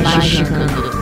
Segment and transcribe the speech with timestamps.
[0.00, 0.22] Magicando.
[0.72, 1.01] Praise the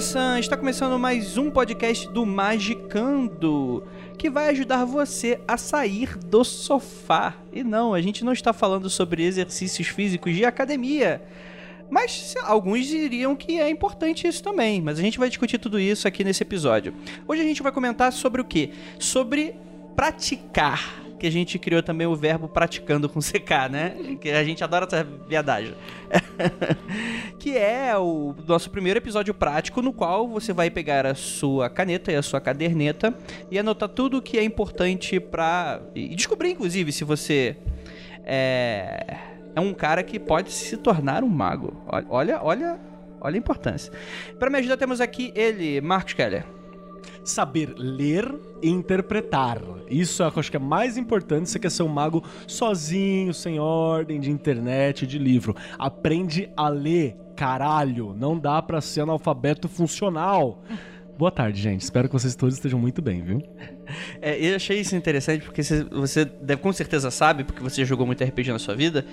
[0.00, 0.38] Sun!
[0.38, 3.84] Está começando mais um podcast do Magicando,
[4.16, 7.34] que vai ajudar você a sair do sofá.
[7.52, 11.20] E não, a gente não está falando sobre exercícios físicos de academia.
[11.90, 14.80] Mas alguns diriam que é importante isso também.
[14.80, 16.94] Mas a gente vai discutir tudo isso aqui nesse episódio.
[17.26, 18.70] Hoje a gente vai comentar sobre o quê?
[19.00, 19.56] Sobre
[19.96, 21.07] praticar.
[21.18, 23.96] Que a gente criou também o verbo praticando com CK, né?
[24.20, 25.74] Que a gente adora essa viadagem.
[27.38, 32.12] que é o nosso primeiro episódio prático no qual você vai pegar a sua caneta
[32.12, 33.14] e a sua caderneta
[33.50, 35.80] e anotar tudo o que é importante pra.
[35.94, 37.56] e descobrir, inclusive, se você
[38.24, 39.16] é,
[39.56, 41.82] é um cara que pode se tornar um mago.
[42.08, 42.78] Olha, olha,
[43.20, 43.92] olha a importância.
[44.38, 46.57] Para me ajudar, temos aqui ele, Marcos Keller.
[47.24, 49.60] Saber ler e interpretar.
[49.88, 53.58] Isso eu acho que é mais importante se você quer ser um mago sozinho, sem
[53.58, 55.54] ordem, de internet, de livro.
[55.78, 58.14] Aprende a ler, caralho.
[58.18, 60.62] Não dá pra ser analfabeto funcional.
[61.18, 61.80] Boa tarde, gente.
[61.80, 63.42] Espero que vocês todos estejam muito bem, viu?
[64.22, 68.22] É, eu achei isso interessante porque você deve, com certeza sabe, porque você jogou muito
[68.22, 69.04] RPG na sua vida,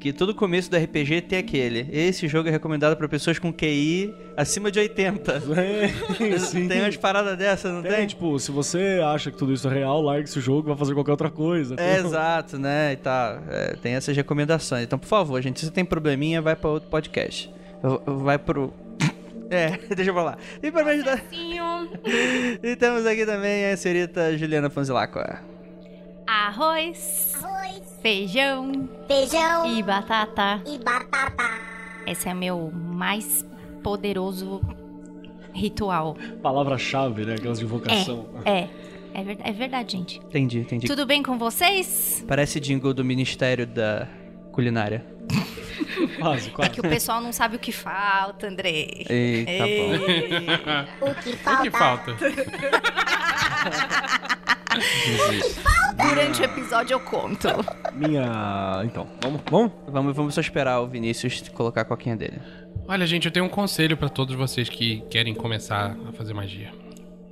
[0.00, 1.86] que todo começo do RPG tem aquele.
[1.92, 5.40] Esse jogo é recomendado para pessoas com QI acima de 80.
[6.40, 6.66] Sim.
[6.66, 7.92] Tem umas paradas dessas, não tem?
[7.92, 10.76] Tem, tipo, se você acha que tudo isso é real, largue esse jogo e vai
[10.76, 11.76] fazer qualquer outra coisa.
[11.78, 12.94] É, exato, né?
[12.94, 13.42] E tá.
[13.50, 14.84] é, tem essas recomendações.
[14.84, 17.52] Então, por favor, gente, se você tem probleminha, vai pra outro podcast.
[18.06, 18.72] Vai pro.
[19.52, 20.38] É, deixa eu falar.
[20.62, 21.20] E pra me ajudar.
[22.62, 25.40] E temos aqui também a senhorita Juliana Fanzilacqua.
[26.32, 27.34] Arroz,
[28.00, 30.62] feijão Feijão e batata.
[30.64, 31.42] e batata.
[32.06, 33.44] Esse é meu mais
[33.82, 34.60] poderoso
[35.52, 36.16] ritual.
[36.40, 37.34] Palavra-chave, né?
[37.34, 38.28] Aquelas de invocação.
[38.44, 38.68] É,
[39.12, 40.18] é, ver- é verdade, gente.
[40.20, 40.86] Entendi, entendi.
[40.86, 42.24] Tudo bem com vocês?
[42.28, 44.06] Parece jingle do Ministério da
[44.52, 45.04] Culinária.
[46.20, 46.70] Quase, É quase.
[46.70, 48.88] que o pessoal não sabe o que falta, André.
[49.08, 51.10] Eita, tá bom.
[51.10, 51.62] O que O falta?
[51.62, 52.16] que falta?
[55.96, 57.48] Durante o episódio eu conto.
[57.94, 58.82] Minha.
[58.84, 59.40] Então, vamos?
[59.50, 59.72] Vamos?
[59.88, 62.40] Vamos, vamos só esperar o Vinícius colocar a coquinha dele.
[62.86, 66.72] Olha, gente, eu tenho um conselho pra todos vocês que querem começar a fazer magia.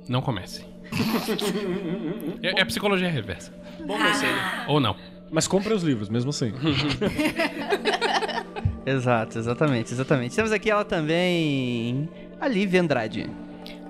[0.07, 0.65] Não comecem.
[2.41, 3.53] é, é psicologia reversa.
[3.85, 4.37] Bom conselho.
[4.67, 4.95] Ou não.
[5.31, 6.51] Mas compre os livros, mesmo assim.
[8.85, 10.35] Exato, exatamente, exatamente.
[10.35, 12.09] Temos aqui ela também.
[12.41, 13.29] A Lívia Andrade.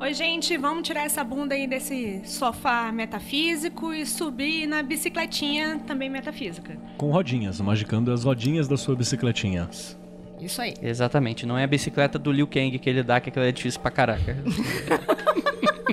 [0.01, 6.09] Oi, gente, vamos tirar essa bunda aí desse sofá metafísico e subir na bicicletinha também
[6.09, 6.77] metafísica.
[6.97, 9.69] Com rodinhas, magicando as rodinhas da sua bicicletinha.
[10.39, 10.73] Isso aí.
[10.81, 13.81] Exatamente, não é a bicicleta do Liu Kang que ele dá, que aquela é difícil
[13.81, 14.37] pra caraca.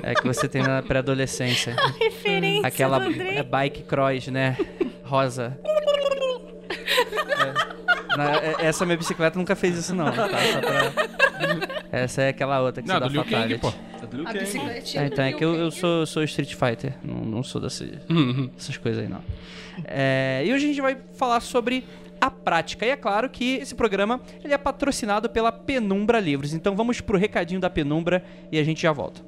[0.01, 1.75] é que você tem na pré-adolescência.
[1.99, 4.55] Referência Aquela é bike cross, né?
[5.03, 5.59] Rosa.
[6.69, 8.17] É.
[8.17, 10.05] Na- é- essa minha bicicleta nunca fez isso, não.
[10.05, 10.29] Tá?
[10.29, 13.86] Só pra- Essa é aquela outra que Não, você dá do Liu Kang, fatality.
[14.25, 15.03] A bicicletinha.
[15.03, 17.85] É, então é que eu, eu sou, sou Street Fighter, não, não sou desse,
[18.55, 19.23] dessas coisas aí, não.
[19.85, 21.83] É, e hoje a gente vai falar sobre
[22.19, 22.85] a prática.
[22.85, 26.53] E é claro que esse programa ele é patrocinado pela Penumbra Livros.
[26.53, 29.21] Então vamos pro recadinho da Penumbra e a gente já volta.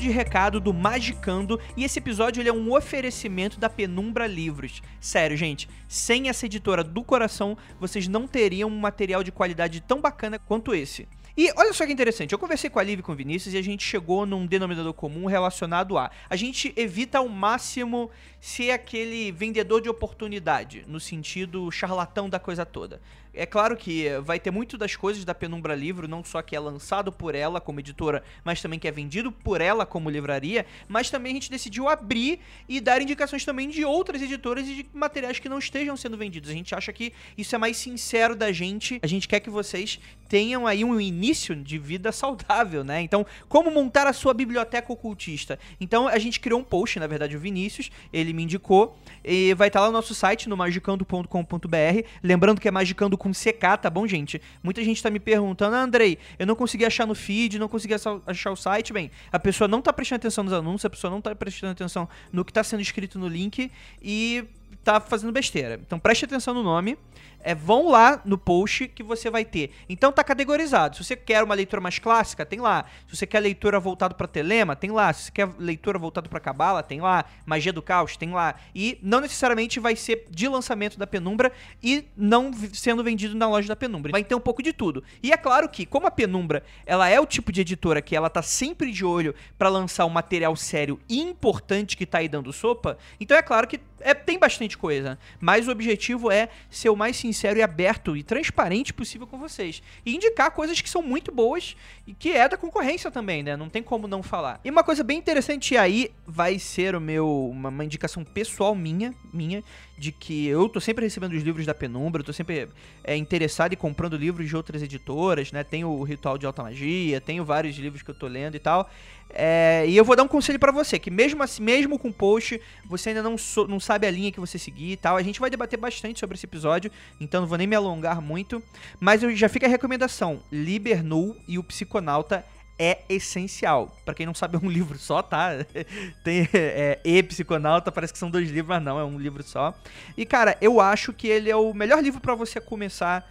[0.00, 4.82] Momento de recado do Magicando e esse episódio ele é um oferecimento da Penumbra Livros.
[4.98, 10.00] Sério, gente, sem essa editora do coração, vocês não teriam um material de qualidade tão
[10.00, 11.06] bacana quanto esse.
[11.36, 13.58] E olha só que interessante, eu conversei com a Liv e com o Vinícius e
[13.58, 16.10] a gente chegou num denominador comum relacionado a.
[16.28, 18.10] A gente evita ao máximo
[18.40, 23.00] ser aquele vendedor de oportunidade, no sentido charlatão da coisa toda.
[23.40, 26.60] É claro que vai ter muito das coisas da Penumbra Livro, não só que é
[26.60, 31.08] lançado por ela como editora, mas também que é vendido por ela como livraria, mas
[31.08, 32.38] também a gente decidiu abrir
[32.68, 36.50] e dar indicações também de outras editoras e de materiais que não estejam sendo vendidos.
[36.50, 39.00] A gente acha que isso é mais sincero da gente.
[39.02, 39.98] A gente quer que vocês
[40.30, 43.02] tenham aí um início de vida saudável, né?
[43.02, 45.58] Então, como montar a sua biblioteca ocultista?
[45.80, 49.66] Então, a gente criou um post, na verdade, o Vinícius, ele me indicou, e vai
[49.66, 52.06] estar lá no nosso site, no magicando.com.br.
[52.22, 54.40] Lembrando que é magicando com CK, tá bom, gente?
[54.62, 57.94] Muita gente tá me perguntando, ah, Andrei, eu não consegui achar no feed, não consegui
[58.24, 58.92] achar o site.
[58.92, 62.08] Bem, a pessoa não tá prestando atenção nos anúncios, a pessoa não tá prestando atenção
[62.32, 63.68] no que tá sendo escrito no link
[64.00, 64.44] e
[64.84, 65.80] tá fazendo besteira.
[65.84, 66.96] Então preste atenção no nome.
[67.42, 69.70] É, vão lá no post que você vai ter.
[69.88, 70.96] Então tá categorizado.
[70.96, 72.84] Se você quer uma leitura mais clássica, tem lá.
[73.06, 75.12] Se você quer leitura voltada para telema, tem lá.
[75.12, 77.24] Se você quer leitura voltada para cabala, tem lá.
[77.46, 78.54] Magia do caos, tem lá.
[78.74, 81.52] E não necessariamente vai ser de lançamento da Penumbra
[81.82, 84.12] e não sendo vendido na loja da Penumbra.
[84.12, 85.02] Vai ter um pouco de tudo.
[85.22, 88.28] E é claro que, como a Penumbra, ela é o tipo de editora que ela
[88.28, 92.52] tá sempre de olho para lançar um material sério e importante que tá aí dando
[92.52, 95.18] sopa, então é claro que é, tem bastante coisa.
[95.38, 99.82] Mas o objetivo é ser o mais sincero e aberto e transparente possível com vocês.
[100.04, 103.56] E indicar coisas que são muito boas e que é da concorrência também, né?
[103.56, 104.60] Não tem como não falar.
[104.64, 109.14] E uma coisa bem interessante aí vai ser o meu uma, uma indicação pessoal minha,
[109.32, 109.62] minha,
[110.00, 112.66] de que eu tô sempre recebendo os livros da Penumbra, eu tô sempre
[113.04, 115.62] é, interessado e comprando livros de outras editoras, né?
[115.62, 118.90] Tenho o Ritual de Alta Magia, tenho vários livros que eu tô lendo e tal.
[119.28, 122.58] É, e eu vou dar um conselho pra você, que mesmo assim, mesmo com post,
[122.86, 125.18] você ainda não, so- não sabe a linha que você seguir e tal.
[125.18, 128.62] A gente vai debater bastante sobre esse episódio, então não vou nem me alongar muito.
[128.98, 132.42] Mas eu já fica a recomendação: Libernu e o Psiconauta
[132.80, 133.94] é essencial.
[134.06, 135.50] Pra quem não sabe, é um livro só, tá?
[136.24, 139.74] Tem é, E Psiconauta, parece que são dois livros, mas não, é um livro só.
[140.16, 143.30] E cara, eu acho que ele é o melhor livro pra você começar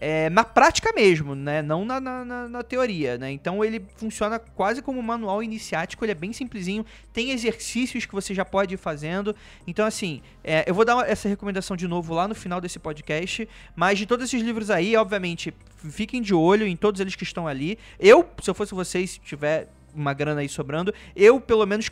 [0.00, 1.60] é, na prática mesmo, né?
[1.60, 3.30] Não na, na, na- na teoria, né?
[3.30, 8.14] Então ele funciona quase como um manual iniciático, ele é bem simplesinho, tem exercícios que
[8.14, 9.36] você já pode ir fazendo.
[9.66, 13.46] Então, assim, é, eu vou dar essa recomendação de novo lá no final desse podcast.
[13.76, 15.52] Mas de todos esses livros aí, obviamente,
[15.90, 17.78] fiquem de olho em todos eles que estão ali.
[17.98, 21.90] Eu, se eu fosse vocês, se tiver uma grana aí sobrando, eu pelo menos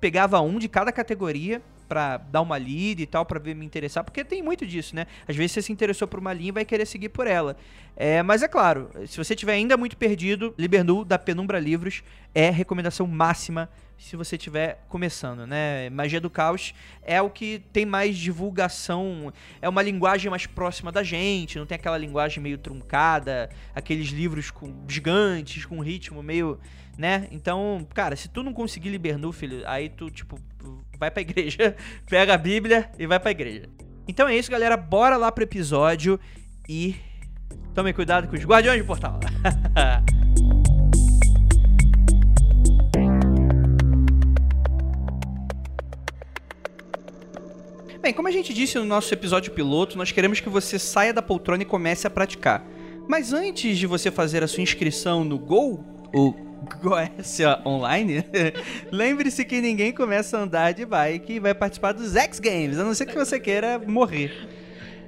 [0.00, 1.60] pegava um de cada categoria
[1.90, 5.08] pra dar uma lida e tal, pra ver me interessar, porque tem muito disso, né?
[5.26, 7.56] Às vezes você se interessou por uma linha e vai querer seguir por ela.
[7.96, 12.48] É, mas é claro, se você tiver ainda muito perdido, Libernu da Penumbra Livros é
[12.48, 15.90] recomendação máxima se você estiver começando, né?
[15.90, 16.72] Magia do Caos
[17.02, 21.74] é o que tem mais divulgação, é uma linguagem mais próxima da gente, não tem
[21.74, 26.58] aquela linguagem meio truncada, aqueles livros com gigantes, com ritmo meio,
[26.96, 27.26] né?
[27.32, 30.38] Então, cara, se tu não conseguir Libernu, filho, aí tu, tipo,
[31.00, 31.74] vai pra igreja,
[32.06, 33.70] pega a Bíblia e vai pra igreja.
[34.06, 36.20] Então é isso, galera, bora lá pro episódio
[36.68, 36.94] e
[37.74, 39.18] tomem cuidado com os guardiões do portal.
[48.02, 51.20] Bem, como a gente disse no nosso episódio piloto, nós queremos que você saia da
[51.22, 52.64] poltrona e comece a praticar.
[53.06, 56.49] Mas antes de você fazer a sua inscrição no Go, o
[56.82, 58.24] Goécia Online,
[58.92, 62.84] lembre-se que ninguém começa a andar de bike e vai participar dos X Games, a
[62.84, 64.48] não ser que você queira morrer.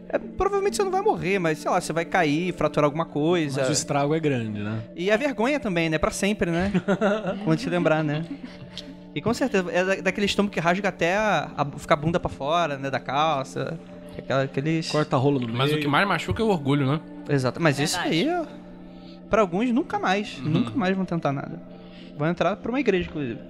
[0.09, 3.61] É, provavelmente você não vai morrer, mas sei lá, você vai cair, fraturar alguma coisa.
[3.63, 4.81] Mas o estrago é grande, né?
[4.95, 5.97] E a vergonha também, né?
[5.99, 6.71] Pra sempre, né?
[7.45, 8.25] Vou te lembrar, né?
[9.15, 12.21] E com certeza, é da- daquele estômago que rasga até a, a- ficar a bunda
[12.21, 12.91] pra fora, né?
[12.91, 13.79] Da calça.
[14.19, 14.91] Aquela, aqueles...
[14.91, 15.81] Corta rolo no Mas o meio.
[15.83, 17.01] que mais machuca é o orgulho, né?
[17.31, 17.59] Exato.
[17.63, 18.27] Mas isso aí,
[19.33, 20.39] ó, pra alguns, nunca mais.
[20.39, 20.45] Uhum.
[20.45, 21.59] Nunca mais vão tentar nada.
[22.19, 23.41] Vão entrar pra uma igreja, inclusive.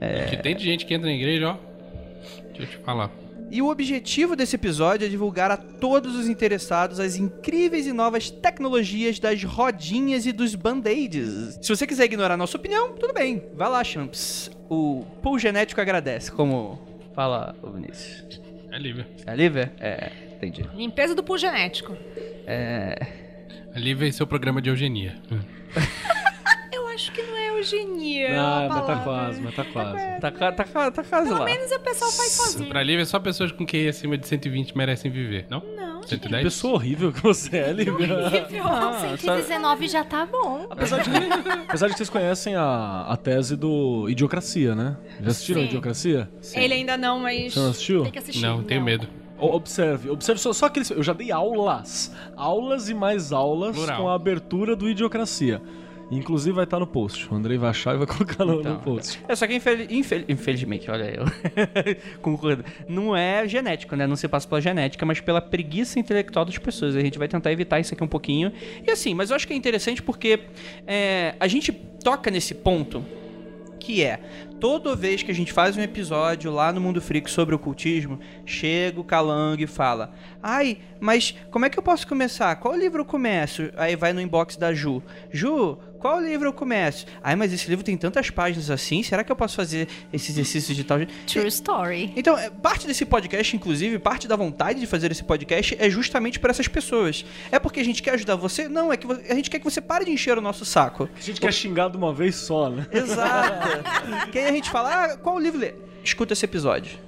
[0.00, 0.26] É.
[0.26, 1.56] Que tem de gente que entra na igreja, ó.
[2.56, 3.10] Deixa eu te falar.
[3.50, 8.30] E o objetivo desse episódio é divulgar a todos os interessados as incríveis e novas
[8.30, 11.58] tecnologias das rodinhas e dos band-aids.
[11.60, 13.42] Se você quiser ignorar nossa opinião, tudo bem.
[13.54, 14.52] Vai lá, Champs.
[14.68, 16.78] O pool genético agradece, como
[17.12, 18.40] fala o Vinícius.
[18.70, 19.04] É livre.
[19.26, 19.72] É Liver?
[19.80, 20.64] É, entendi.
[20.76, 21.96] Limpeza do pool genético.
[22.46, 23.29] É...
[23.74, 25.16] É livre e seu programa de eugenia.
[26.72, 28.28] Eu acho que não é eugenia.
[28.28, 29.04] é Ah, mas tá palavra.
[29.04, 30.20] quase, mas tá quase.
[30.20, 31.44] Tá, ca- tá, ca- tá quase Pelo lá.
[31.44, 32.68] menos o pessoal faz sozinho.
[32.68, 35.62] Pra livre, só pessoas com QI acima de 120 merecem viver, não?
[35.76, 36.02] Não.
[36.02, 36.42] 110?
[36.44, 38.08] Pessoa horrível que você é, Lívia.
[38.64, 40.66] Ah, só- 119 já tá bom.
[40.70, 41.10] Apesar de,
[41.68, 44.96] apesar de que vocês conhecem a, a tese do Idiocracia, né?
[45.20, 45.66] Já assistiram Sim.
[45.68, 46.30] Idiocracia?
[46.54, 47.52] Ele ainda não, mas.
[47.54, 48.02] Você não assistiu?
[48.04, 48.42] Tem que assistir.
[48.42, 49.06] Não, tenho medo.
[49.40, 50.90] Observe, observe só, só aqueles.
[50.90, 52.14] Eu já dei aulas.
[52.36, 54.02] Aulas e mais aulas Plural.
[54.02, 55.60] com a abertura do Idiocracia.
[56.12, 57.32] Inclusive vai estar no post.
[57.32, 58.72] O Andrei vai achar e vai colocar no, Então.
[58.74, 59.22] no post.
[59.28, 61.24] É, só que infel- infel- infelizmente, olha eu.
[62.20, 62.64] Concordo.
[62.88, 64.08] Não é genético, né?
[64.08, 66.96] Não se passa pela genética, mas pela preguiça intelectual das pessoas.
[66.96, 68.52] A gente vai tentar evitar isso aqui um pouquinho.
[68.84, 70.40] E assim, mas eu acho que é interessante porque
[70.84, 73.04] é, a gente toca nesse ponto
[73.78, 74.20] que é
[74.60, 79.00] toda vez que a gente faz um episódio lá no Mundo Freak sobre ocultismo, chega
[79.00, 80.12] o Calango e fala:
[80.42, 82.54] "Ai, mas como é que eu posso começar?
[82.56, 85.02] Qual livro eu começo?" Aí vai no inbox da Ju.
[85.32, 87.04] Ju, qual livro eu começo?
[87.22, 90.74] Ai, mas esse livro tem tantas páginas assim, será que eu posso fazer esse exercício
[90.74, 91.12] de tal jeito?
[91.26, 92.12] True story.
[92.16, 96.40] Então, é, parte desse podcast, inclusive, parte da vontade de fazer esse podcast é justamente
[96.40, 97.22] para essas pessoas.
[97.52, 98.66] É porque a gente quer ajudar você?
[98.66, 101.06] Não, é que a gente quer que você pare de encher o nosso saco.
[101.14, 102.86] A gente quer xingar de uma vez só, né?
[102.90, 103.68] Exato.
[104.32, 106.00] que aí a gente fala, ah, qual livro ler?
[106.02, 106.98] Escuta esse episódio.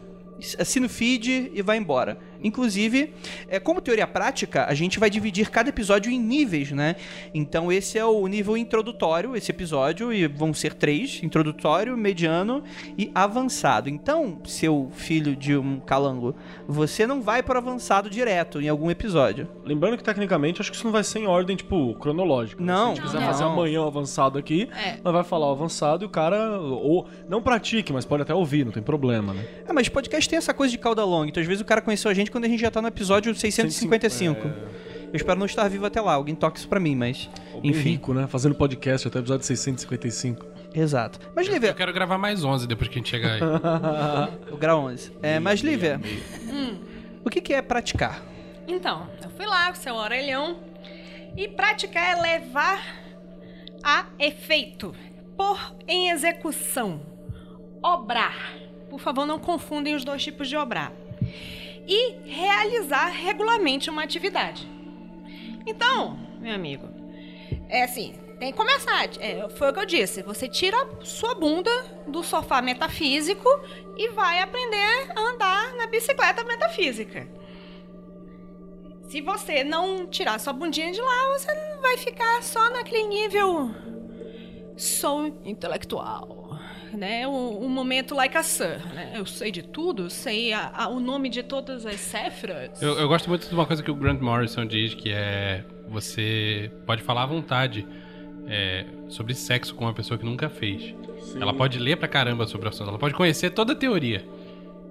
[0.59, 2.19] Assina o feed e vai embora.
[2.43, 3.13] Inclusive,
[3.49, 6.97] é, como teoria prática, a gente vai dividir cada episódio em níveis, né?
[7.35, 12.63] Então esse é o nível introdutório, esse episódio, e vão ser três: introdutório, mediano
[12.99, 13.89] e avançado.
[13.89, 16.35] Então, seu filho de um calango,
[16.67, 19.49] você não vai para avançado direto em algum episódio.
[19.65, 22.63] Lembrando que tecnicamente acho que isso não vai ser em ordem, tipo, cronológica.
[22.63, 22.73] né?
[22.73, 23.27] Não, Se a gente quiser não.
[23.27, 24.99] fazer amanhã o avançado aqui, É.
[25.05, 26.59] nós vai falar o avançado e o cara.
[26.61, 29.45] Ou não pratique, mas pode até ouvir, não tem problema, né?
[29.69, 31.29] É, mas podcast tem essa coisa de cauda longa.
[31.29, 33.33] Então, às vezes, o cara conheceu a gente quando a gente já tá no episódio
[33.35, 34.41] 655.
[35.13, 36.15] Eu espero não estar vivo até lá.
[36.15, 37.29] Alguém toque isso pra mim, mas.
[37.63, 37.91] Enfim.
[37.91, 38.27] rico, né?
[38.27, 40.47] Fazendo podcast até o episódio 655.
[40.75, 41.21] Exato.
[41.37, 41.75] Mas, Eu Lívia.
[41.75, 43.41] quero gravar mais 11 depois que a gente chegar aí.
[44.51, 45.13] O grau 11.
[45.23, 46.01] É, mas, Lívia.
[47.25, 48.23] O que, que é praticar?
[48.67, 50.61] Então, eu fui lá com o seu orelhão.
[51.37, 52.83] E praticar é levar
[53.85, 54.95] a efeito.
[55.37, 57.03] Pôr em execução.
[57.83, 58.55] Obrar.
[58.89, 60.93] Por favor, não confundem os dois tipos de obrar.
[61.87, 64.69] E realizar regularmente uma atividade.
[65.67, 66.89] Então, meu amigo,
[67.69, 69.09] é assim, tem que começar.
[69.21, 70.23] É, foi o que eu disse.
[70.23, 71.71] Você tira sua bunda
[72.09, 73.49] do sofá metafísico
[73.97, 77.29] e vai aprender a andar na bicicleta metafísica.
[79.09, 83.71] Se você não tirar sua bundinha de lá, você vai ficar só naquele nível.
[84.77, 86.42] Sou intelectual.
[86.93, 87.27] Né?
[87.27, 88.79] Um, um momento like a sir.
[88.95, 89.13] Né?
[89.17, 92.81] Eu sei de tudo, sei a- a- o nome de todas as cefras.
[92.83, 96.71] Eu, eu gosto muito de uma coisa que o Grant Morrison diz, que é você
[96.87, 97.87] pode falar à vontade
[98.49, 100.95] é, sobre sexo com uma pessoa que nunca fez.
[101.41, 104.25] Ela pode ler pra caramba sobre o assunto, ela pode conhecer toda a teoria,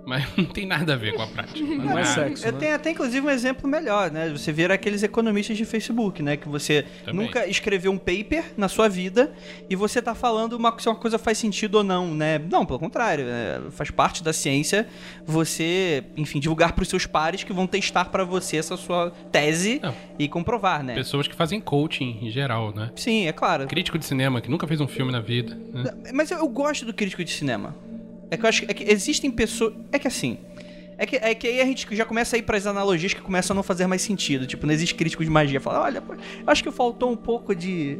[0.05, 1.59] mas não tem nada a ver com a prática.
[1.59, 2.57] Não é Ah, sexo, Eu né?
[2.59, 4.29] tenho até, inclusive, um exemplo melhor, né?
[4.29, 6.37] Você vira aqueles economistas de Facebook, né?
[6.37, 7.25] Que você Também.
[7.25, 9.31] nunca escreveu um paper na sua vida
[9.69, 12.39] e você tá falando uma, se uma coisa faz sentido ou não, né?
[12.39, 13.25] Não, pelo contrário.
[13.27, 14.87] é, faz parte da ciência
[15.25, 19.93] você, enfim, divulgar pros seus pares que vão testar pra você essa sua tese Não.
[20.19, 20.93] e comprovar, né?
[20.95, 22.91] Pessoas que fazem coaching em geral, né?
[22.95, 23.67] Sim, é claro.
[23.67, 25.57] Crítico de cinema que nunca fez um filme na vida.
[25.73, 25.91] né?
[26.13, 27.75] Mas eu, eu gosto do crítico de cinema.
[28.31, 29.73] É que eu acho que, é que existem pessoas.
[29.91, 30.37] É que assim.
[30.97, 33.53] É que, é que aí a gente já começa a ir pras analogias que começam
[33.53, 34.45] a não fazer mais sentido.
[34.47, 35.59] Tipo, não existe crítico de magia.
[35.59, 36.03] Fala, olha,
[36.47, 37.99] acho que faltou um pouco de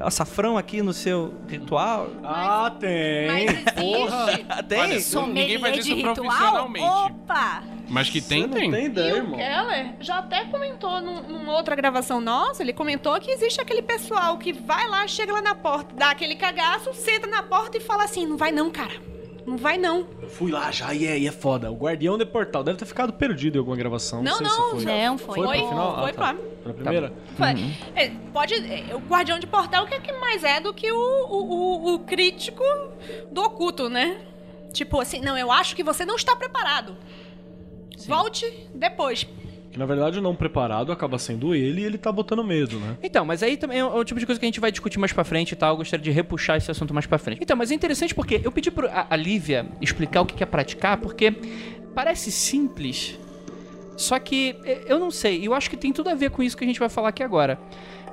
[0.00, 2.08] açafrão aqui no seu ritual.
[2.24, 3.26] Ah, tem!
[3.26, 4.44] Mas existe.
[4.68, 4.78] Tem?
[4.80, 6.14] Olha, Sommelier Ninguém faz de isso ritual?
[6.14, 6.86] profissionalmente.
[6.86, 7.62] Opa!
[7.88, 8.70] Mas que tem, Você não tem.
[8.70, 9.38] tem E ideia, o irmão.
[9.38, 14.38] Keller já até comentou num- numa outra gravação nossa, ele comentou que existe aquele pessoal
[14.38, 18.04] que vai lá, chega lá na porta, dá aquele cagaço, senta na porta e fala
[18.04, 18.94] assim, não vai não, cara.
[19.44, 20.06] Não vai não.
[20.22, 21.70] Eu fui lá já e é, e é foda.
[21.70, 24.22] O Guardião de Portal deve ter ficado perdido em alguma gravação.
[24.22, 24.84] Não, Não, sei não, se foi.
[24.84, 25.34] Não, foi.
[25.34, 25.94] Foi, Foi, pro final?
[26.00, 26.34] foi ah, tá.
[26.62, 27.12] pra- primeira?
[27.36, 27.46] Foi.
[27.96, 30.96] É, pode, é, o guardião de portal que, é que mais é do que o,
[30.96, 32.62] o, o- o crítico
[33.30, 34.20] do oculto, né?
[34.72, 36.96] Tipo assim, não, eu acho que você não está preparado.
[38.06, 39.26] Volte depois.
[39.72, 42.98] Que na verdade o não preparado acaba sendo ele e ele tá botando medo, né?
[43.02, 45.14] Então, mas aí também é o tipo de coisa que a gente vai discutir mais
[45.14, 45.72] pra frente e tal.
[45.72, 47.42] Eu gostaria de repuxar esse assunto mais pra frente.
[47.42, 50.98] Então, mas é interessante porque eu pedi pra a Lívia explicar o que é praticar,
[50.98, 51.34] porque
[51.94, 53.18] parece simples,
[53.96, 55.46] só que eh, eu não sei.
[55.46, 57.22] Eu acho que tem tudo a ver com isso que a gente vai falar aqui
[57.22, 57.58] agora.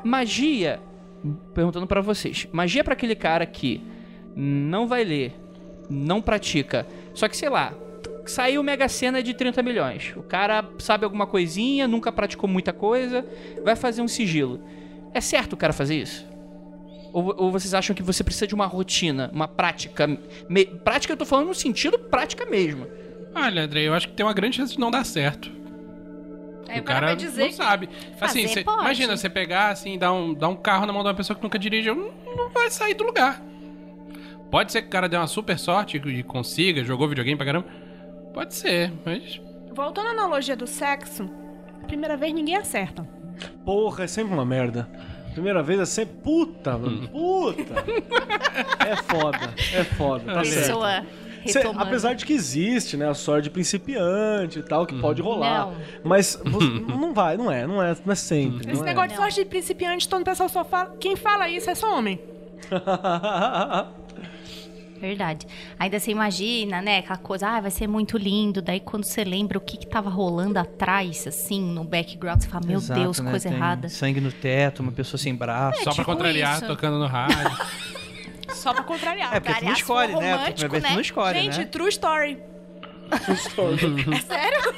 [0.02, 0.80] Magia,
[1.54, 3.82] perguntando pra vocês, magia é pra aquele cara que
[4.34, 5.34] não vai ler,
[5.90, 7.74] não pratica, só que sei lá.
[8.30, 10.14] Saiu Mega Sena de 30 milhões.
[10.16, 13.26] O cara sabe alguma coisinha, nunca praticou muita coisa,
[13.64, 14.60] vai fazer um sigilo.
[15.14, 16.28] É certo o cara fazer isso?
[17.12, 20.08] Ou, ou vocês acham que você precisa de uma rotina, uma prática?
[20.48, 22.86] me- prática eu tô falando no sentido prática mesmo.
[23.34, 25.52] Olha, André, eu acho que tem uma grande chance de não dar certo.
[26.68, 27.90] Aí o cara, vai dizer não sabe.
[28.22, 31.16] Assim, cê- imagina você pegar assim, dar um, dar um carro na mão de uma
[31.16, 33.42] pessoa que nunca dirigiu, não, não vai sair do lugar.
[34.52, 37.68] Pode ser que o cara dê uma super sorte e consiga, jogou videogame pra caramba.
[38.34, 39.42] Pode ser, mas.
[39.74, 41.30] Voltando à analogia do sexo,
[41.84, 43.08] a primeira vez ninguém acerta.
[43.66, 44.90] Porra, é sempre uma merda.
[45.34, 47.08] primeira vez é sempre puta, mano.
[47.10, 47.74] Puta.
[48.88, 50.26] é foda, é foda.
[50.34, 50.60] Tá certo.
[50.68, 51.06] Pessoa
[51.46, 51.80] Cê- retomando.
[51.84, 55.68] apesar de que existe, né, a sorte de principiante e tal, que pode rolar.
[55.68, 55.76] Não.
[56.04, 58.70] Mas não vai, não é, não é, não é sempre.
[58.70, 59.22] Esse não negócio de Não.
[59.22, 60.96] sorte de principiante, todo o pessoal só fala.
[61.00, 62.20] Quem fala isso é só homem.
[65.02, 65.08] é.
[65.08, 65.48] Verdade.
[65.78, 67.00] Ainda você imagina, né?
[67.00, 68.62] Aquela coisa, ah, vai ser muito lindo.
[68.62, 72.66] Daí quando você lembra o que, que tava rolando atrás, assim, no background, você fala,
[72.66, 73.32] meu Exato, Deus, né?
[73.32, 73.90] coisa Tem errada.
[73.90, 75.80] Sangue no teto, uma pessoa sem braço.
[75.80, 76.68] Só pra tipo contrariar, isso.
[76.68, 77.58] tocando no rádio.
[78.54, 79.34] Só pra contrariar.
[79.36, 80.14] É, porque tu não Aliás, se escolhe, né?
[80.14, 80.94] Tu, romântico, primeiro tu né?
[80.96, 81.66] não escolhe, Gente, né?
[81.66, 82.38] true story.
[83.12, 83.36] É
[84.22, 84.76] sério?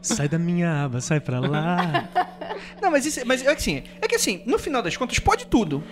[0.00, 2.08] sai da minha aba, sai pra lá.
[2.80, 5.46] Não, mas isso, mas é que assim, é que assim, no final das contas, pode
[5.46, 5.82] tudo.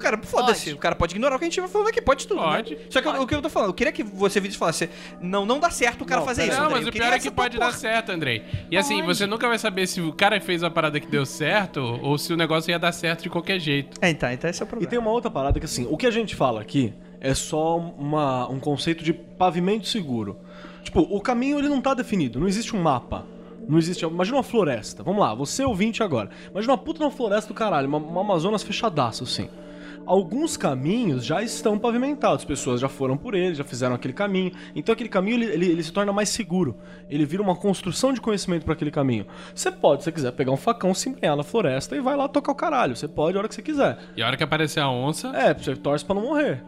[0.00, 0.74] O cara, foda-se, Pode.
[0.76, 2.40] o cara pode ignorar o que a gente vai falando aqui, pode tudo.
[2.40, 2.74] Pode.
[2.74, 2.80] Né?
[2.88, 4.88] Só que o que eu tô falando, eu queria que você visse e falasse,
[5.20, 6.56] não, não dá certo o cara Não, fazer isso.
[6.56, 6.78] Não, Andrei.
[6.78, 8.42] mas o pior é que pode dar certo, Andrei.
[8.70, 9.06] E assim, Pode.
[9.08, 12.32] você nunca vai saber se o cara fez a parada que deu certo ou se
[12.32, 13.98] o negócio ia dar certo de qualquer jeito.
[14.00, 14.90] É, então, então esse é o E problema.
[14.90, 18.48] tem uma outra parada que assim, o que a gente fala aqui é só uma,
[18.48, 20.38] um conceito de pavimento seguro.
[20.82, 23.26] Tipo, o caminho ele não tá definido, não existe um mapa.
[23.68, 24.04] Não existe.
[24.04, 25.02] Imagina uma floresta.
[25.02, 26.30] Vamos lá, você ouvinte agora.
[26.50, 29.48] Imagina uma puta uma floresta do caralho, uma, uma Amazonas fechadaço, assim.
[30.10, 34.50] Alguns caminhos já estão pavimentados, pessoas já foram por ele, já fizeram aquele caminho.
[34.74, 36.76] Então aquele caminho ele, ele- ele se torna mais seguro.
[37.08, 39.24] Ele vira uma construção de conhecimento para aquele caminho.
[39.54, 42.26] Você pode, se você quiser, pegar um facão, se embrenhar na floresta e vai lá
[42.26, 42.96] tocar o caralho.
[42.96, 43.98] Você pode a hora que você quiser.
[44.16, 46.60] E a hora que aparecer a onça, É, você torce pra não morrer.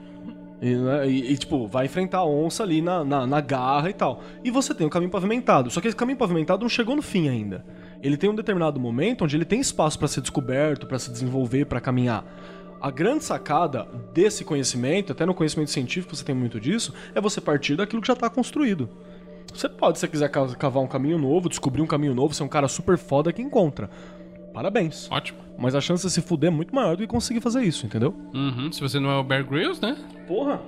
[0.60, 3.92] E, né, e- e, tipo, vai enfrentar a onça ali na, na, na garra e
[3.92, 4.22] tal.
[4.44, 5.68] E você tem um caminho pavimentado.
[5.68, 7.64] Só que esse caminho pavimentado não chegou no fim ainda.
[8.00, 11.64] Ele tem um determinado momento onde ele tem espaço pra ser descoberto, pra se desenvolver,
[11.66, 12.24] pra caminhar.
[12.82, 17.40] A grande sacada desse conhecimento, até no conhecimento científico você tem muito disso, é você
[17.40, 18.88] partir daquilo que já tá construído.
[19.54, 22.42] Você pode, se você quiser ca- cavar um caminho novo, descobrir um caminho novo, ser
[22.42, 23.88] um cara super foda que encontra.
[24.52, 25.08] Parabéns.
[25.12, 25.38] ótimo.
[25.58, 28.14] Mas a chance de se fuder é muito maior do que conseguir fazer isso, entendeu?
[28.34, 29.96] Uhum, Se você não é o Bear Grylls, né?
[30.26, 30.60] Porra!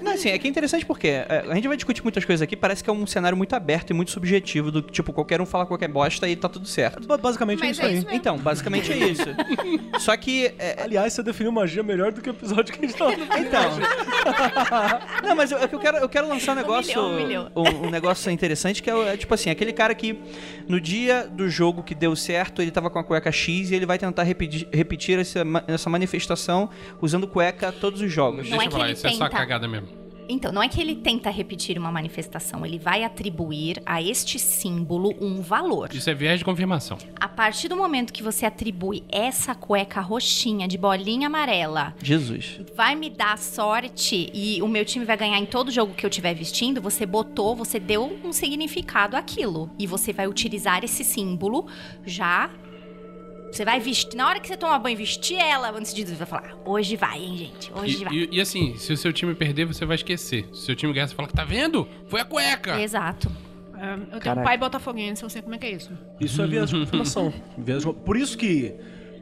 [0.00, 2.56] Não, assim, é que é interessante porque é, a gente vai discutir muitas coisas aqui,
[2.56, 5.66] parece que é um cenário muito aberto e muito subjetivo, do tipo, qualquer um fala
[5.66, 7.06] qualquer bosta e tá tudo certo.
[7.06, 7.94] Ba- Basicamente é Mas isso é aí.
[7.96, 8.16] isso mesmo.
[8.18, 9.22] Então, basicamente é isso.
[10.00, 10.54] Só que.
[10.58, 13.62] é, Aliás, você definiu magia melhor do que o episódio que a gente tava Então.
[15.22, 17.00] Não, mas eu, eu quero, eu quero lançar um negócio.
[17.00, 17.50] Humilhou, humilhou.
[17.82, 20.18] Um, um negócio interessante que é, é tipo assim, aquele cara que
[20.68, 23.86] no dia do jogo que deu certo, ele tava com a cueca X e ele
[23.86, 26.68] vai tentar repetir, repetir essa, essa manifestação
[27.00, 28.50] usando cueca todos os jogos.
[28.50, 30.02] Não Deixa é eu que falar, ele isso é só tenta- cagada mesmo.
[30.28, 35.12] Então, não é que ele tenta repetir uma manifestação, ele vai atribuir a este símbolo
[35.20, 35.90] um valor.
[35.92, 36.96] Isso é viés de confirmação.
[37.20, 42.60] A partir do momento que você atribui essa cueca roxinha de bolinha amarela, Jesus.
[42.74, 46.08] vai me dar sorte e o meu time vai ganhar em todo jogo que eu
[46.08, 49.70] estiver vestindo, você botou, você deu um significado àquilo.
[49.76, 51.66] E você vai utilizar esse símbolo
[52.06, 52.48] já.
[53.52, 54.16] Você vai vestir.
[54.16, 56.04] Na hora que você tomar banho, vestir ela antes de.
[56.06, 57.70] Você vai falar: hoje vai, hein, gente?
[57.74, 58.14] Hoje E, vai.
[58.14, 60.44] e- e assim, se o seu time perder, você vai esquecer.
[60.46, 61.86] Se o seu time ganhar, você fala que tá vendo?
[62.08, 62.80] Foi a cueca!
[62.80, 63.30] Exato.
[63.76, 64.40] É, eu tenho Caraca.
[64.40, 65.90] um pai botafoguense, eu sei como é que é isso.
[66.20, 67.32] Isso é viés de confirmação.
[68.04, 68.74] Por isso que,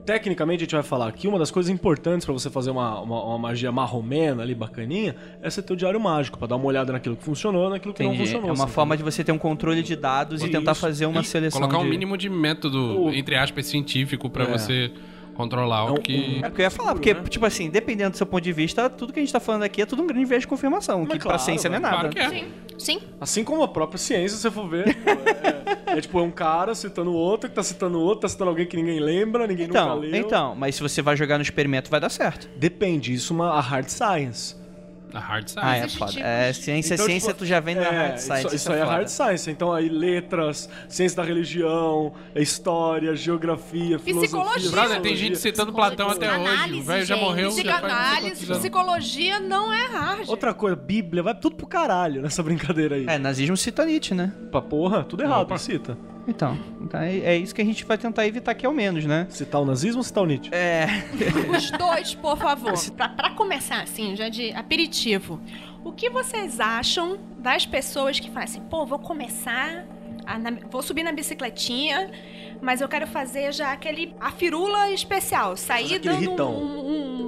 [0.04, 3.24] tecnicamente, a gente vai falar aqui, uma das coisas importantes pra você fazer uma, uma,
[3.24, 6.92] uma magia marromena ali, bacaninha, é você ter o diário mágico, pra dar uma olhada
[6.92, 8.26] naquilo que funcionou, naquilo que não Entendi.
[8.26, 8.48] funcionou.
[8.50, 10.52] É uma assim, forma de você ter um controle de dados e Isso.
[10.52, 11.60] tentar fazer uma E seleção.
[11.60, 11.90] Colocar um de...
[11.90, 14.46] mínimo de método, O- entre aspas, científico pra É.
[14.46, 14.90] você
[15.40, 16.40] controlar É o que.
[16.42, 18.88] É o que eu ia falar, porque, tipo assim, dependendo do seu ponto de vista,
[18.88, 21.10] tudo que a gente tá falando aqui é tudo um grande viés de confirmação, que
[21.12, 22.08] pra claro, ciência não é nada.
[22.08, 22.44] Claro que é.
[22.78, 23.00] Sim.
[23.20, 24.96] Assim como a própria ciência, se você for ver.
[25.86, 28.28] é, é tipo, é um cara citando o outro, que tá citando o outro, tá
[28.28, 30.16] citando alguém que ninguém lembra, ninguém Então, nunca leu.
[30.16, 32.48] então, mas se você vai jogar no experimento, vai dar certo.
[32.56, 34.56] Depende, isso é uma a hard science.
[35.14, 35.68] A hard science.
[35.68, 36.12] Ah, é foda.
[36.12, 38.46] tipos- É, ciência, Então, ciência, tipo, tu já vem na é, hard science.
[38.46, 38.92] Isso, isso aí é foda.
[38.96, 39.50] hard science.
[39.50, 44.20] Então aí letras, ciência da religião, história, geografia, filosofia.
[44.20, 44.70] Psicologia.
[44.70, 46.74] Brother, tem gente citando Platão até hoje.
[46.74, 47.50] O velho já morreu.
[47.50, 50.28] Psicanálise, psicologia não é hard.
[50.28, 53.06] Outra coisa, Bíblia, vai tudo pro caralho nessa brincadeira aí.
[53.08, 54.32] É, nazismo cita Nietzsche, né?
[54.50, 55.58] Pra porra, tudo errado, Opa.
[55.58, 55.96] cita.
[56.30, 59.26] Então, então é, é isso que a gente vai tentar evitar aqui ao menos, né?
[59.30, 60.48] Citar o nazismo ou citar o Nietzsche?
[60.54, 60.86] É.
[61.56, 62.72] Os dois, por favor.
[62.96, 65.40] Pra, pra começar, assim, já de aperitivo.
[65.84, 69.84] O que vocês acham das pessoas que falam assim, pô, vou começar,
[70.26, 72.10] a na- vou subir na bicicletinha,
[72.60, 76.78] mas eu quero fazer já aquele, a firula especial, sair dando um,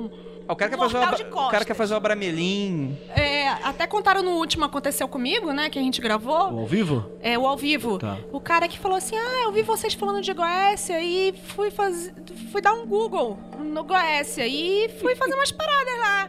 [0.04, 0.10] um-
[0.48, 2.96] O cara, quer fazer uma, o cara quer fazer o Abramelin.
[3.14, 7.10] é, até contaram no último Aconteceu Comigo, né, que a gente gravou, Ao vivo?
[7.22, 7.98] é, o ao vivo.
[7.98, 8.18] Tá.
[8.32, 12.12] O cara que falou assim: Ah, eu vi vocês falando de Goécia e fui fazer.
[12.50, 16.28] Fui dar um Google no Goécia e fui fazer umas paradas lá.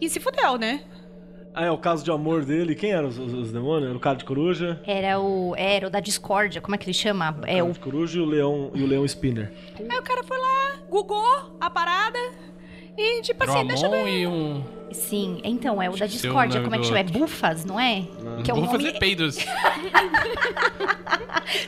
[0.00, 0.82] E se fudeu, né?
[1.54, 2.74] Ah, é o caso de amor dele.
[2.76, 3.88] Quem eram os, os- os demônios?
[3.88, 4.80] Era o cara de coruja?
[4.86, 5.54] Era o.
[5.56, 7.36] Era o da discórdia, como é que ele chama?
[7.46, 7.72] É cara o.
[7.72, 9.52] de coruja e o leão, e o leão spinner.
[9.76, 12.18] Aí o cara foi lá, googou a parada
[12.98, 14.18] e tipo Era o assim, deixa eu Amon ver.
[14.18, 14.64] e um.
[14.90, 16.98] Sim, então, é o da o discórdia, nome como é que chama?
[17.00, 17.04] É.
[17.04, 18.04] Bufas, não é?
[18.42, 18.78] Que é um Vou nome...
[18.84, 19.36] fazer peidos.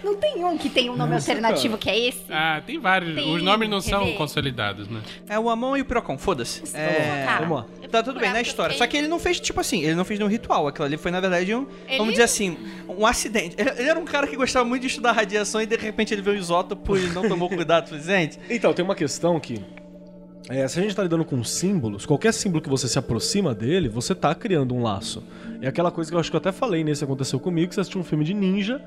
[0.05, 2.21] Não tem um que tem um nome Nossa, alternativo que é esse?
[2.29, 3.15] Ah, tem vários.
[3.15, 4.15] Tem, Os nomes não quer são ver?
[4.15, 5.01] consolidados, né?
[5.29, 6.63] É o Amon e o Pirocão, foda-se.
[6.77, 7.25] É...
[7.25, 7.39] Tá.
[7.41, 7.67] Vamos lá.
[7.91, 8.77] Tá tudo bem na história.
[8.77, 10.67] Só que ele não fez, tipo assim, ele não fez nenhum ritual.
[10.69, 11.67] Aquilo ali foi, na verdade, um.
[11.89, 12.57] Ele- Vamos dizer assim,
[12.89, 13.55] um acidente.
[13.59, 16.23] Ele, ele era um cara que gostava muito de estudar radiação e de repente ele
[16.23, 18.39] viu o isótopo e não tomou cuidado suficiente.
[18.49, 19.61] Então, tem uma questão que.
[20.49, 23.89] É, se a gente tá lidando com símbolos, qualquer símbolo que você se aproxima dele,
[23.89, 25.23] você tá criando um laço.
[25.61, 27.83] É aquela coisa que eu acho que eu até falei nesse aconteceu comigo, que você
[27.83, 28.83] assistiu um filme de ninja,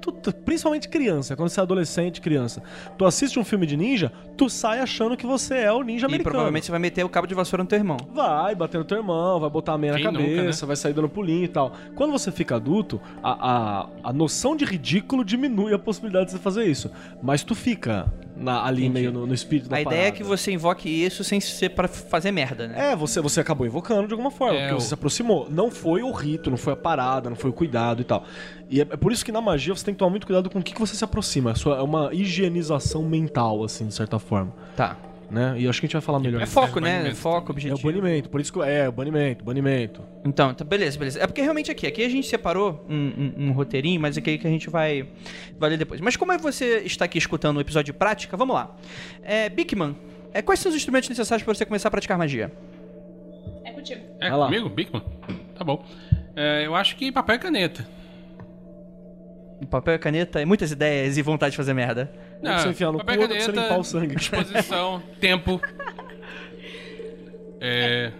[0.00, 2.62] tu- tu- principalmente criança, quando você é adolescente, criança.
[2.96, 6.06] Tu assiste um filme de ninja, tu sai achando que você é o ninja E
[6.06, 6.30] americano.
[6.34, 7.96] provavelmente você vai meter o cabo de vassoura no teu irmão.
[8.14, 10.92] Vai bater no teu irmão, vai botar a meia na Quem nunca, cabeça, vai sair
[10.92, 11.72] dando pulinho e tal.
[11.96, 16.38] Quando você fica adulto, a, a, a noção de ridículo diminui a possibilidade de você
[16.38, 16.90] fazer isso.
[17.20, 18.06] Mas tu fica
[18.38, 18.92] na- ali Entendi.
[18.94, 20.36] meio no, no espírito da a ideia é que parada.
[20.36, 22.92] você invoque isso sem ser pra fazer merda, né?
[22.92, 25.48] É, você, você acabou invocando de alguma forma, É, porque o- você se aproximou.
[25.50, 28.24] Não foi o rito, não foi a parada, não foi o cuidado e tal.
[28.70, 30.58] E é, é por isso que na magia você tem que tomar muito cuidado com
[30.58, 31.52] o que, que você se aproxima.
[31.52, 34.52] É é uma higienização mental, assim, de certa forma.
[34.76, 34.96] Tá.
[35.30, 35.56] Né?
[35.58, 36.92] E acho que a gente vai falar melhor É foco, É, né?
[36.96, 37.82] banimento Foco, É o objetivo.
[37.92, 40.02] banimento, por isso que é, o banimento, banimento.
[40.24, 41.20] Então, tá, beleza, beleza.
[41.20, 44.46] É porque realmente aqui, aqui a gente separou um, um- um roteirinho, mas aqui que
[44.46, 45.06] a gente vai,
[45.58, 46.00] vai ler depois.
[46.00, 48.74] Mas como é que você está aqui escutando o episódio de prática, vamos lá.
[49.22, 49.94] É, Bigman,
[50.32, 52.50] é, quais são os instrumentos necessários para você começar a praticar magia?
[53.66, 54.00] É contigo.
[54.20, 55.02] É Vai comigo, Bigman?
[55.58, 55.84] Tá bom.
[56.34, 57.86] É, eu acho que papel e caneta.
[59.68, 62.10] Papel e caneta e muitas ideias e vontade de fazer merda.
[62.42, 64.14] Não, pra você enfiar no cu, e pra você limpar o sangue.
[64.14, 65.60] Disposição, tempo.
[67.60, 68.12] É.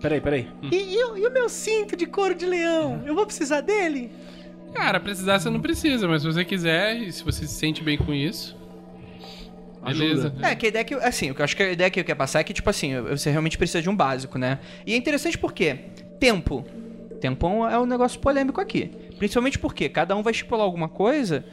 [0.00, 0.48] Peraí, peraí.
[0.72, 3.02] E, o, meu cinto de couro de leão?
[3.04, 4.10] Eu vou precisar dele?
[4.72, 7.98] Cara, precisar você não precisa, mas se você quiser e se você se sente bem
[7.98, 8.56] com isso.
[9.82, 10.28] Beleza.
[10.28, 10.48] Ajuda.
[10.48, 10.94] É, que a ideia que.
[10.94, 12.52] eu- Assim, o que eu acho que a ideia que eu quero passar é que,
[12.52, 14.58] tipo assim, você realmente precisa de um básico, né?
[14.86, 15.74] E é interessante porque
[16.18, 16.64] tempo.
[17.20, 18.90] Tempo é um negócio polêmico aqui.
[19.18, 21.44] Principalmente porque cada um vai estipular alguma coisa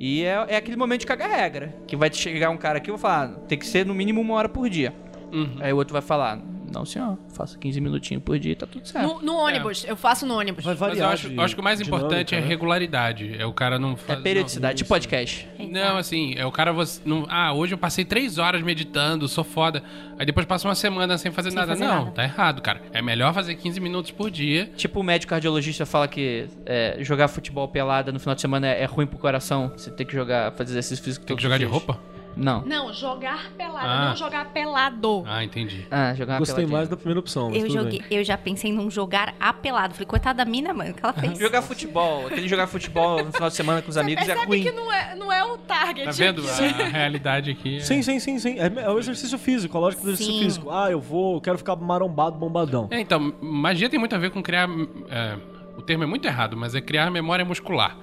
[0.00, 1.74] e é, é aquele momento de cagar regra.
[1.86, 4.20] Que vai chegar um cara aqui e vai falar, "Ah, tem que ser no mínimo
[4.20, 4.94] uma hora por dia.
[5.30, 5.58] Uhum.
[5.60, 8.86] Aí o outro vai falar, não senhor, faça 15 minutinhos por dia e tá tudo
[8.86, 9.06] certo.
[9.06, 10.64] No, no ônibus, eu faço no ônibus.
[10.64, 12.46] Vai Mas eu variar acho, de eu acho que o mais dinâmica, importante é né?
[12.46, 13.36] regularidade.
[13.38, 14.22] É o cara não É fazer.
[14.22, 15.48] periodicidade, tipo podcast.
[15.58, 19.44] Não, assim, é o cara você, não, ah, hoje eu passei três horas meditando, sou
[19.44, 19.82] foda.
[20.18, 21.72] Aí depois passa uma semana sem fazer Sem nada.
[21.72, 22.10] fazer não, nada.
[22.12, 22.82] tá errado, cara.
[22.92, 24.70] É melhor fazer 15 minutos por dia.
[24.76, 28.82] Tipo o médico cardiologista fala que é, jogar futebol pelada no final de semana é,
[28.82, 29.72] é ruim pro coração.
[29.76, 31.70] Você tem que jogar, fazer exercício físico Tem que jogar de dias.
[31.72, 31.98] roupa?
[32.36, 32.62] Não.
[32.64, 34.08] Não, jogar pelado, Ah.
[34.10, 35.24] não jogar pelado.
[35.26, 35.86] Ah, entendi.
[35.90, 36.76] Ah, jogar Gostei peladinha.
[36.78, 38.18] mais da primeira opção, mas Eu, tudo joguei, bem.
[38.18, 39.94] eu já pensei num jogar apelado.
[39.94, 41.38] Falei, coitada da mina, mano, o que ela fez?
[41.38, 44.62] Jogar futebol, aquele jogar futebol no final de semana com os amigos é ruim.
[44.62, 46.04] que não é, não é o target.
[46.06, 46.42] Tá vendo?
[46.48, 46.50] aqui.
[46.82, 47.76] A, a realidade aqui.
[47.76, 48.58] é- Sim, sim, sim, sim.
[48.58, 50.40] É, é o exercício físico, a lógica do exercício Sim.
[50.44, 50.70] físico.
[50.70, 52.88] Ah, eu vou, eu quero ficar marombado, bombadão.
[52.90, 54.68] É, então, magia tem muito a ver com criar.
[55.10, 55.36] é,
[55.76, 57.96] o termo é muito errado, mas é criar memória muscular.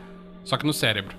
[0.44, 1.16] Só que no cérebro.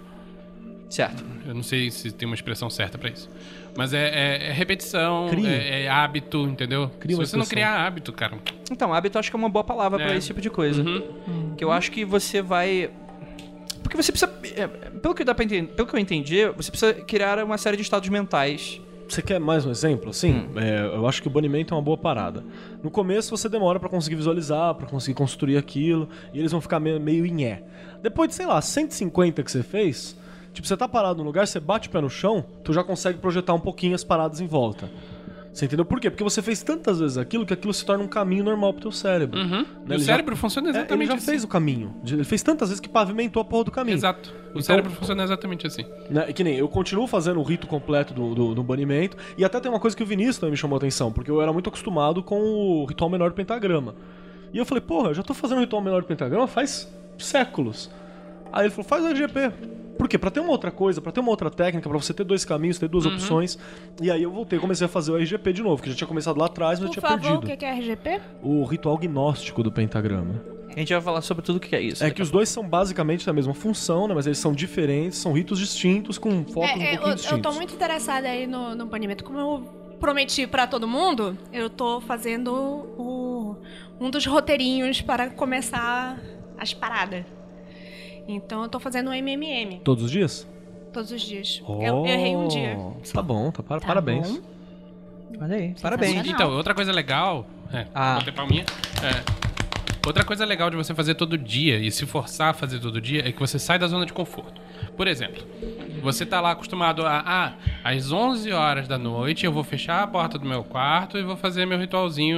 [0.89, 1.23] Certo.
[1.47, 3.29] Eu não sei se tem uma expressão certa pra isso.
[3.77, 5.49] Mas é, é- é repetição, Cria.
[5.49, 6.91] é, é hábito, entendeu?
[6.99, 8.39] Cria se você não criar hábito, cara.
[8.71, 10.17] Então, hábito acho que é uma boa palavra pra É.
[10.17, 10.83] esse tipo de coisa.
[10.83, 11.55] Uhum.
[11.57, 12.91] Que eu acho que você vai.
[13.83, 14.33] Porque você precisa.
[14.57, 17.77] é, Pelo que, dá pra entender, pelo que eu entendi, você precisa criar uma série
[17.77, 18.81] de estados mentais.
[19.09, 20.13] Você quer mais um exemplo?
[20.13, 22.45] Sim, é, eu acho que o banimento é uma boa parada.
[22.83, 26.79] No começo você demora pra conseguir visualizar, pra conseguir construir aquilo, e eles vão ficar
[26.81, 27.63] meio, meio em é.
[28.03, 30.15] Depois de, sei lá, 150 que você fez,
[30.53, 33.19] tipo, você tá parado no lugar, você bate o pé no chão, tu já consegue
[33.19, 34.91] projetar um pouquinho as paradas em volta.
[35.53, 36.09] Você entendeu por quê?
[36.09, 38.93] Porque você fez tantas vezes aquilo que aquilo se torna um caminho normal pro teu
[38.93, 39.41] cérebro.
[39.41, 39.63] Uhum.
[39.63, 41.27] Né, o ele já- cérebro funciona É, ele exatamente já assim.
[41.27, 41.95] fez o caminho.
[42.07, 43.97] Ele fez tantas vezes que pavimentou a porra do caminho.
[43.97, 44.33] Exato.
[44.49, 45.85] O Então- cérebro funciona exatamente assim.
[46.11, 46.33] Né?
[46.33, 49.17] Que nem eu continuo fazendo o rito completo do, do, do banimento.
[49.37, 51.43] E até tem uma coisa que o Vinícius também me chamou a atenção, porque eu
[51.43, 53.97] era muito acostumado com o ritual menor do pentagrama.
[54.53, 57.91] E eu falei, porra, eu já tô fazendo o ritual menor do pentagrama faz séculos.
[58.53, 59.53] Aí ele falou, faz o RGP.
[59.99, 60.17] Por quê?
[60.17, 62.79] Pra ter uma outra coisa, pra ter uma outra técnica, pra você ter dois caminhos,
[62.79, 63.15] ter duas Uhum.
[63.15, 63.59] opções.
[64.01, 66.39] E aí eu voltei, comecei a fazer o RGP de novo, que já tinha começado
[66.39, 67.59] lá atrás, mas Por eu tinha favor, o perdido.
[67.59, 68.21] que é RGP?
[68.43, 70.41] O ritual gnóstico do pentagrama.
[70.75, 72.05] A gente vai falar sobre tudo o que é isso.
[72.05, 74.15] É que os dois são basicamente da mesma função, né?
[74.15, 77.15] Mas eles são diferentes, são ritos distintos, com focos um É, é, pouquinho eu, eu
[77.17, 77.43] distintos.
[77.43, 79.25] tô muito interessada aí no, no banimento.
[79.25, 79.61] Como eu
[79.99, 82.53] prometi pra todo mundo, eu tô fazendo
[82.97, 83.57] o-
[84.01, 86.21] um dos roteirinhos para começar
[86.57, 87.25] as paradas.
[88.29, 90.47] Então eu tô fazendo um MMM Todos os dias?
[90.93, 91.63] todos os dias.
[91.69, 92.77] Eu, eu errei um dia.
[93.13, 94.31] Tá bom, tá, para- Tá parabéns.
[94.31, 94.41] bom.
[95.41, 96.13] Olha aí, parabéns.
[96.13, 96.35] Sensacional.
[96.47, 97.47] Então, outra coisa legal.
[97.73, 98.17] É, Ah.
[98.19, 98.65] botei palminha.
[99.03, 99.49] É,
[100.07, 103.29] Outra coisa legal de você fazer todo dia e se forçar a fazer todo dia
[103.29, 104.59] é que você sai da zona de conforto.
[104.99, 105.47] Por exemplo,
[106.03, 107.53] você tá lá acostumado a, ah,
[107.85, 111.37] às 11 horas da noite eu vou fechar a porta do meu quarto e vou
[111.37, 112.37] fazer meu ritualzinho.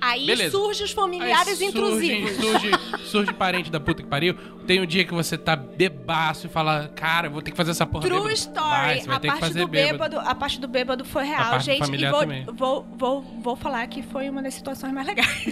[0.00, 0.50] Aí Beleza.
[0.50, 2.30] surge os familiares surge, intrusivos.
[2.32, 2.70] Surge,
[3.06, 4.34] surge parente da puta que pariu.
[4.66, 7.70] Tem um dia que você tá bebaço e fala, cara, eu vou ter que fazer
[7.70, 8.34] essa porra True bêbado.
[8.34, 9.00] story.
[9.06, 11.82] Vai, a parte do bêbado, a parte do bêbado foi real, parte gente.
[11.82, 12.44] E familiar vou, também.
[12.44, 15.46] vou, vou, vou falar que foi uma das situações mais legais.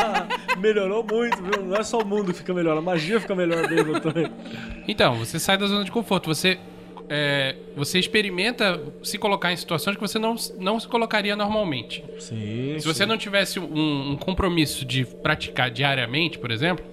[0.56, 1.64] Melhorou muito, viu?
[1.64, 4.30] Não é só o mundo que fica melhor, a magia fica melhor mesmo também.
[4.86, 6.26] Então, você sai da zona de conforto.
[6.26, 6.58] Você,
[7.08, 12.04] é, você experimenta se colocar em situações que você não, não se colocaria normalmente.
[12.18, 12.76] Sim.
[12.78, 16.84] Se você não tivesse um, um compromisso de praticar diariamente, por exemplo,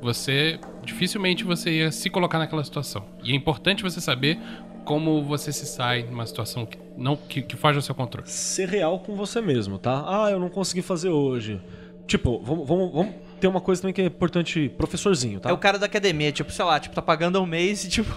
[0.00, 3.04] você dificilmente você ia se colocar naquela situação.
[3.22, 4.38] E é importante você saber
[4.84, 8.28] como você se sai numa situação que não que, que foge ao seu controle.
[8.28, 10.04] ser real com você mesmo, tá?
[10.06, 11.60] Ah, eu não consegui fazer hoje.
[12.06, 15.50] Tipo, vamos, vamos, vamos ter uma coisa também que é importante, professorzinho, tá?
[15.50, 18.10] É o cara da academia, tipo, sei lá, tipo, tá pagando um mês e tipo.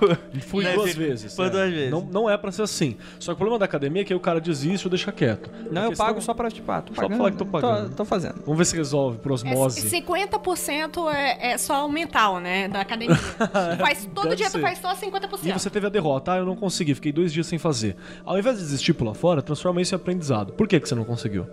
[0.48, 1.36] Fui né, duas vezes.
[1.36, 1.50] Foi é.
[1.50, 1.92] duas vezes.
[1.92, 2.96] Não, não é pra ser assim.
[3.20, 5.52] Só que o problema da academia é que aí o cara desiste ou deixa quieto.
[5.70, 7.18] Não, eu pago senão- só pra, tipo, ah, tô Só pra pagando.
[7.18, 7.90] falar que tô pagando.
[7.90, 8.36] Tô, tô fazendo.
[8.46, 9.90] Vamos ver se resolve por É, osmose.
[9.90, 12.70] 50% é, é só o mental, né?
[12.70, 13.18] Da academia.
[13.18, 13.18] Tu
[13.84, 14.60] faz, todo Deve dia ser.
[14.60, 15.40] tu faz só 50%.
[15.44, 16.32] E você teve a derrota.
[16.34, 17.98] Ah, eu não consegui, fiquei dois dias sem fazer.
[18.24, 20.54] Ao invés de desistir por lá fora, transforma isso em aprendizado.
[20.54, 21.46] Por que, que você não conseguiu?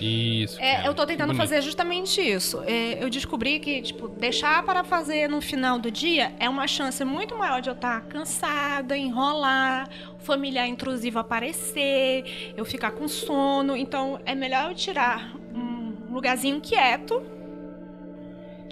[0.00, 0.60] Isso.
[0.60, 2.62] É, eu tô tentando fazer justamente isso.
[2.66, 7.04] É, eu descobri que, tipo, deixar para fazer no final do dia é uma chance
[7.04, 13.76] muito maior de eu estar cansada, enrolar, o familiar intrusivo aparecer, eu ficar com sono.
[13.76, 17.22] Então, é melhor eu tirar um lugarzinho quieto.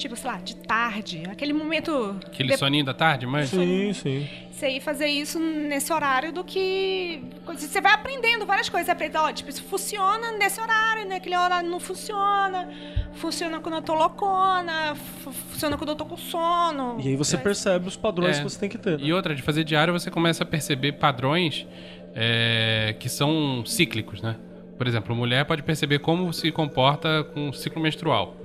[0.00, 1.22] Tipo, sei lá, de tarde.
[1.30, 2.16] Aquele momento.
[2.26, 4.26] Aquele de- soninho da tarde, mas Sim, sim.
[4.50, 7.22] Você ir fazer isso nesse horário do que.
[7.46, 8.86] Você vai aprendendo várias coisas.
[8.86, 12.68] Você aprende, ó, tipo, isso funciona nesse horário, naquele horário não funciona.
[13.14, 16.98] Funciona quando eu tô loucona, fu- funciona quando eu tô com sono.
[17.02, 18.42] E aí você percebe os padrões É.
[18.42, 18.98] que você tem que ter.
[18.98, 19.04] né?
[19.04, 21.66] E outra, de fazer diário, você começa a perceber padrões
[22.14, 24.36] é, que são cíclicos, né?
[24.78, 28.36] Por exemplo, a mulher pode perceber como se comporta com o ciclo menstrual.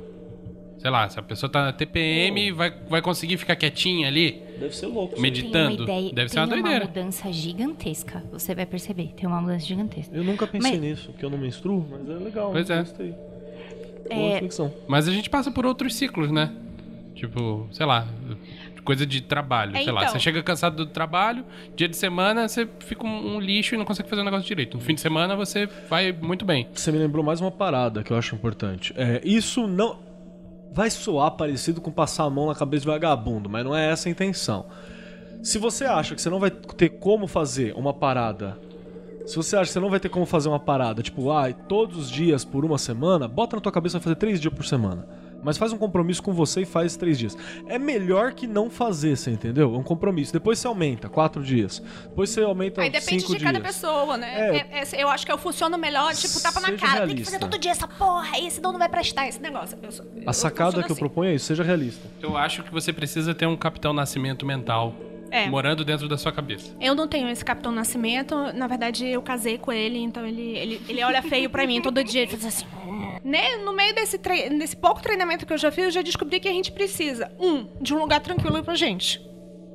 [0.85, 4.75] Sei lá, se a pessoa tá na TPM, vai, vai conseguir ficar quietinha ali, Deve
[4.75, 5.13] ser louco.
[5.15, 5.77] Tem meditando.
[5.83, 6.85] uma ideia, Deve ser tem uma doideira.
[6.85, 8.23] mudança gigantesca.
[8.31, 10.15] Você vai perceber, tem uma mudança gigantesca.
[10.15, 12.51] Eu nunca pensei Mas- nisso, porque eu não menstruo, mas é legal.
[12.51, 12.77] Pois é.
[12.81, 13.15] Gostei.
[14.09, 14.71] Boa É, reflexão.
[14.87, 16.51] Mas a gente passa por outros ciclos, né?
[17.15, 18.07] Tipo, sei lá,
[18.83, 19.75] coisa de trabalho.
[19.75, 20.13] É, sei lá, então.
[20.13, 21.43] você chega cansado do trabalho,
[21.75, 24.77] dia de semana você fica um, um lixo e não consegue fazer o negócio direito.
[24.77, 26.67] No fim de semana você vai muito bem.
[26.71, 28.93] Você me lembrou mais uma parada que eu acho importante.
[28.95, 30.04] É, isso não.
[30.75, 34.09] Vai soar parecido com passar a mão na cabeça de vagabundo, mas não é essa
[34.09, 34.65] a intenção.
[35.41, 38.59] Se você acha que você não vai ter como fazer uma parada.
[39.25, 41.97] Se você acha que você não vai ter como fazer uma parada, tipo, ah, todos
[41.97, 45.07] os dias por uma semana, bota na tua cabeça fazer três dias por semana.
[45.43, 47.37] Mas faz um compromisso com você e faz três dias.
[47.67, 49.73] É melhor que não fazer, você entendeu?
[49.75, 50.33] É um compromisso.
[50.33, 51.81] Depois você aumenta, quatro dias.
[52.03, 53.75] Depois você aumenta Aí depende cinco de cada dias.
[53.75, 54.57] pessoa, né?
[54.57, 54.57] É.
[54.79, 56.77] É, é, eu acho que eu funciono melhor, tipo, tapa na cara.
[56.77, 57.25] Tem que realista.
[57.25, 59.77] fazer todo dia essa porra senão não vai prestar esse negócio.
[59.81, 60.99] Eu eu A sacada funciono que eu assim.
[60.99, 62.07] proponho é isso, seja realista.
[62.21, 64.95] Eu acho que você precisa ter um capitão nascimento mental
[65.31, 65.47] É.
[65.49, 66.71] morando dentro da sua cabeça.
[66.79, 68.35] Eu não tenho esse Capitão Nascimento.
[68.53, 72.03] Na verdade, eu casei com ele, então ele, ele, ele olha feio pra mim todo
[72.03, 72.21] dia.
[72.21, 72.65] Ele faz assim.
[73.25, 73.57] Né?
[73.57, 76.47] No meio desse, tre- desse pouco treinamento que eu já fiz, eu já descobri que
[76.47, 79.19] a gente precisa, um, de um lugar tranquilo pra gente.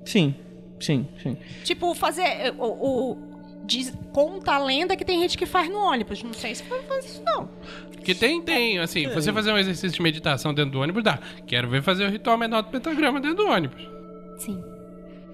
[0.04, 0.34] Sim,
[0.78, 1.36] sim, sim.
[1.64, 2.22] Tipo, fazer.
[2.22, 2.64] eh, O,
[3.12, 3.18] o-
[3.66, 6.22] diz- conta a lenda que tem gente que faz no ônibus.
[6.22, 7.48] Não sei se vai fazer isso, não.
[8.04, 11.18] Que tem, tem, assim, você fazer um exercício de meditação dentro do ônibus, dá.
[11.46, 13.82] Quero ver fazer o ritual menor do pentagrama dentro do ônibus.
[14.38, 14.62] Sim.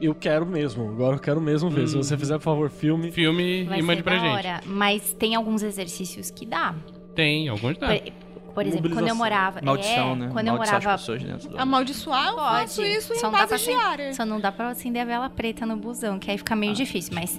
[0.00, 1.86] Eu quero mesmo, agora eu quero mesmo ver.
[1.86, 3.12] Se você fizer, por favor, filme.
[3.12, 4.32] Filme Vai e mande pra gente.
[4.34, 4.60] hora.
[4.66, 6.74] Mas tem alguns exercícios que dá.
[7.16, 7.88] Tem, alguns dá.
[7.88, 8.02] Por,
[8.54, 9.60] por exemplo, quando eu morava.
[9.62, 10.28] Maldição, é, né?
[10.32, 10.98] Quando eu Maldiçar as morava.
[11.02, 11.58] pessoas dentro do...
[11.60, 12.92] Amaldiçoar, eu faço Pode.
[12.92, 14.04] isso em Só não, dá pra base diária.
[14.06, 16.72] acen- só não dá pra acender a vela preta no busão, que aí fica meio
[16.72, 17.12] difícil.
[17.14, 17.38] Mas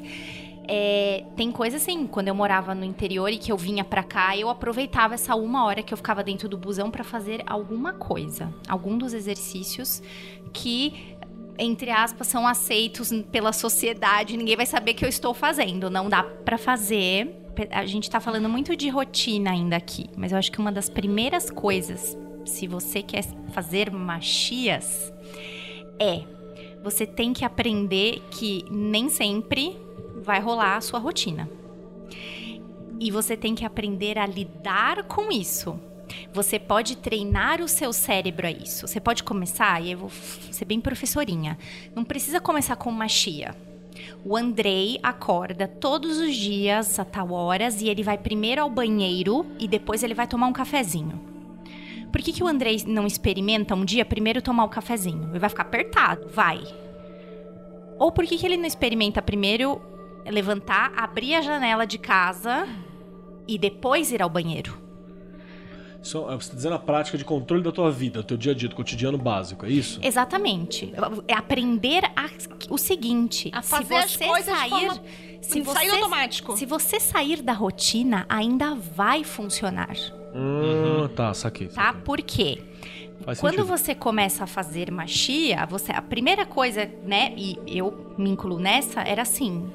[0.68, 4.36] é, tem coisa assim, quando eu morava no interior e que eu vinha pra cá,
[4.38, 8.54] eu aproveitava essa uma hora que eu ficava dentro do busão pra fazer alguma coisa.
[8.68, 10.04] Algum dos exercícios
[10.54, 11.16] que,
[11.58, 14.38] entre aspas, são aceitos pela sociedade.
[14.38, 15.90] Ninguém vai saber que eu estou fazendo.
[15.90, 17.44] Não dá pra fazer.
[17.72, 20.90] A gente tá falando muito de rotina ainda aqui, mas eu acho que uma das
[20.90, 25.12] primeiras coisas, se você quer fazer machias,
[26.00, 26.24] é
[26.84, 29.78] você tem que aprender que nem sempre
[30.22, 31.50] vai rolar a sua rotina.
[33.00, 35.80] E você tem que aprender a lidar com isso.
[36.34, 38.88] Você pode treinar o seu cérebro a isso.
[38.88, 41.58] Você pode começar, e eu vou ser bem professorinha.
[41.96, 43.56] Não precisa começar com machia.
[44.24, 49.46] O Andrei acorda todos os dias a tal horas e ele vai primeiro ao banheiro
[49.60, 51.20] e depois ele vai tomar um cafezinho.
[52.12, 55.30] Por que, que o Andrei não experimenta um dia primeiro tomar o cafezinho?
[55.30, 56.62] Ele vai ficar apertado, vai.
[58.00, 59.82] Ou por que, que ele não experimenta primeiro
[60.26, 62.68] levantar, abrir a janela de casa
[63.48, 64.87] e depois ir ao banheiro?
[66.02, 68.52] Isso, é, você está dizendo a prática de controle da tua vida, do teu dia
[68.52, 70.00] a dia, do cotidiano básico, é isso?
[70.04, 70.94] Exatamente.
[71.28, 72.30] É aprender a-
[72.70, 75.02] o seguinte: A se fazer as você coisas de sair, forma-
[75.42, 76.58] se sair você, automático.
[76.58, 79.96] se você sair da rotina, ainda vai funcionar,
[80.34, 81.68] Hum, tá, saquei.
[81.68, 81.88] tá?
[81.88, 82.02] saquei.
[82.04, 82.62] Por quê?
[83.26, 83.68] Faz Quando sentido.
[83.68, 89.02] você começa a fazer magia, você a primeira coisa, né, e eu me incluo nessa,
[89.02, 89.70] era assim: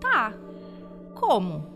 [0.00, 0.32] "Tá.
[1.14, 1.66] Como?"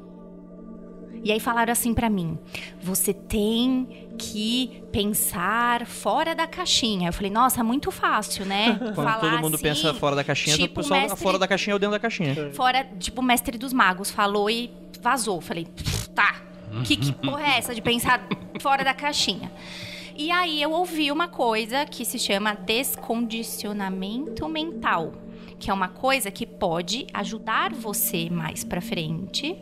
[1.25, 2.39] E aí falaram assim pra mim:
[2.81, 7.09] "Você tem que pensar fora da caixinha".
[7.09, 10.57] Eu falei: "Nossa, muito fácil, né?" Quando Falar todo mundo assim, pensa fora da caixinha,
[10.57, 12.51] o tipo pessoal mestre- fora da caixinha ou dentro da caixinha.
[12.53, 15.41] Fora, tipo, o mestre dos magos falou e vazou.
[15.41, 16.43] Falei, "Pff, tá.
[16.85, 18.27] Que, que porra é essa de pensar
[18.61, 19.51] fora da caixinha?
[20.15, 25.13] E aí eu ouvi uma coisa que se chama descondicionamento mental.
[25.59, 29.57] Que é uma coisa que pode ajudar você mais pra frente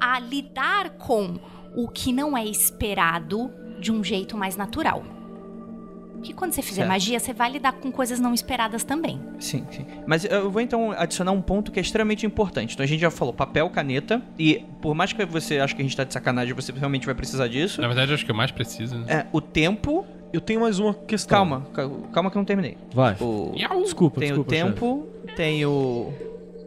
[0.00, 1.38] a lidar com
[1.74, 3.50] o que não é esperado
[3.80, 5.02] de um jeito mais natural.
[6.22, 6.88] Que quando você fizer Certo.
[6.88, 9.20] magia, você vai lidar com coisas não esperadas também.
[9.40, 9.84] Sim, sim.
[10.06, 12.74] Mas eu vou então adicionar um ponto que é extremamente importante.
[12.74, 15.84] Então a gente já falou papel, caneta, e por mais que você ache que a
[15.84, 17.80] gente tá de sacanagem, você realmente vai precisar disso.
[17.80, 18.96] Na verdade, eu acho que eu mais preciso.
[18.98, 19.06] Né?
[19.08, 20.06] É, o tempo.
[20.32, 21.36] Eu tenho mais uma questão.
[21.38, 22.76] Calma, ca- calma que eu não terminei.
[22.94, 23.16] Vai.
[23.20, 24.50] O, Desculpa, tem desculpa.
[24.50, 26.12] o tempo, tem o,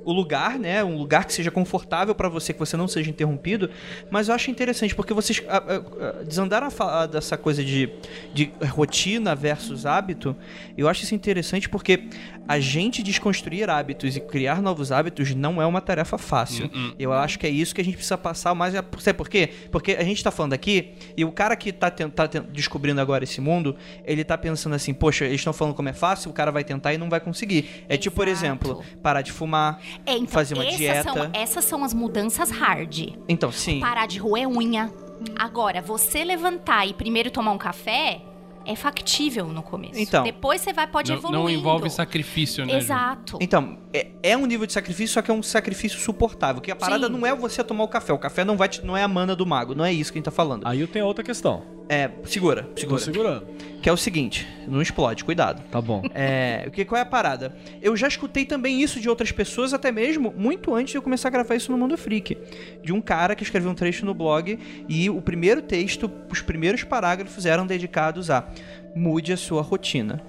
[0.06, 0.84] o lugar, né?
[0.84, 3.70] Um lugar que seja confortável pra você, que você não seja interrompido.
[4.10, 5.82] Mas eu acho interessante, porque vocês ah, ah,
[6.20, 7.90] ah, desandaram a falar dessa coisa de,
[8.34, 10.36] de rotina versus hábito.
[10.78, 12.04] Eu acho isso interessante porque
[12.48, 16.70] a gente desconstruir hábitos e criar novos hábitos não é uma tarefa fácil.
[17.00, 18.76] Eu acho que é isso que a gente precisa passar mais.
[18.76, 19.50] a- Sabe por quê?
[19.72, 23.42] Porque a gente tá falando aqui e o cara que tá, tá descobrindo agora esse
[23.42, 26.64] mundo, ele tá pensando assim, poxa, eles estão falando como é fácil, o cara vai
[26.64, 27.84] tentar e não vai conseguir.
[27.90, 28.46] É tipo, por Exato.
[28.46, 29.82] exemplo, parar de fumar.
[30.06, 31.04] É, então, Fazer uma essas dieta.
[31.14, 33.14] São, essas são as mudanças hard.
[33.28, 33.80] Então, sim.
[33.80, 34.92] Parar de roer unha.
[35.36, 38.22] Agora, você levantar e primeiro tomar um café
[38.68, 40.00] é factível no começo.
[40.00, 40.24] Então.
[40.24, 41.44] Depois você vai, pode Não, evoluindo.
[41.44, 42.74] não envolve sacrifício, né?
[42.74, 42.78] Ju?
[42.80, 43.38] Exato.
[43.40, 46.62] Então, é, é um nível de sacrifício, só que é um sacrifício suportável.
[46.62, 47.14] Que a parada Sim.
[47.14, 48.12] não é você tomar o café.
[48.12, 49.76] O café não vai te- não é a mana do mago.
[49.76, 50.66] Não é isso que a gente tá falando.
[50.66, 51.62] Aí eu tenho outra questão.
[51.88, 53.00] É, segura, Tô segura.
[53.02, 53.48] segurando.
[53.86, 55.62] Que é o seguinte, não explode, cuidado.
[55.70, 56.02] Tá bom.
[56.12, 57.56] É, o que, qual é a parada?
[57.80, 61.28] Eu já escutei também isso de outras pessoas, até mesmo muito antes de eu começar
[61.28, 62.36] a gravar isso no Mundo Freak.
[62.84, 64.58] De um cara que escreveu um trecho no blog
[64.90, 68.48] e o primeiro texto, os primeiros parágrafos eram dedicados a
[68.96, 70.20] mude a sua rotina.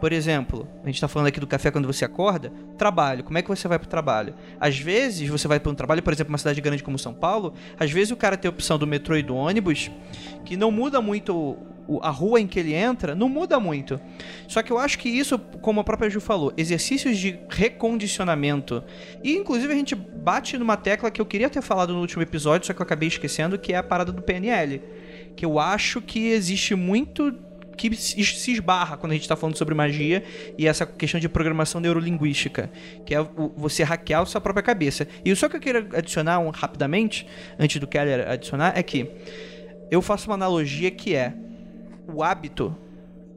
[0.00, 3.42] Por exemplo, a gente tá falando aqui do café quando você acorda, trabalho, como é
[3.42, 4.34] que você vai pro trabalho?
[4.60, 7.52] Às vezes você vai para um trabalho, por exemplo, uma cidade grande como São Paulo,
[7.78, 9.90] às vezes o cara tem a opção do metrô e do ônibus,
[10.44, 11.56] que não muda muito o-
[11.88, 13.98] o- a rua em que ele entra, não muda muito.
[14.46, 18.84] Só que eu acho que isso, como a própria Ju falou, exercícios de recondicionamento.
[19.24, 22.66] E inclusive a gente bate numa tecla que eu queria ter falado no último episódio,
[22.66, 24.80] só que eu acabei esquecendo, que é a parada do PNL.
[25.34, 27.32] Que eu acho que existe muito
[27.78, 30.24] que se esbarra quando a gente tá falando sobre magia
[30.58, 32.70] e essa questão de programação neurolinguística,
[33.06, 35.06] que é você hackear a sua própria cabeça.
[35.24, 37.26] E só que eu queria adicionar um, rapidamente,
[37.58, 39.10] antes do Keller adicionar, é que
[39.90, 41.32] eu faço uma analogia que é
[42.12, 42.76] o hábito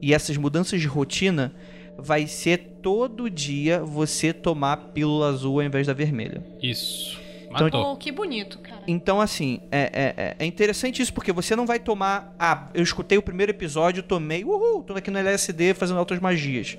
[0.00, 1.54] e essas mudanças de rotina
[1.96, 6.42] vai ser todo dia você tomar pílula azul ao invés da vermelha.
[6.60, 7.21] Isso.
[7.54, 7.92] Então, Matou.
[7.92, 8.82] Oh, que bonito, cara.
[8.86, 12.34] Então, assim, é, é, é- é interessante isso, porque você não vai tomar.
[12.38, 16.76] Ah, eu escutei o primeiro episódio, tomei, uhul, tô aqui no LSD fazendo altas magias.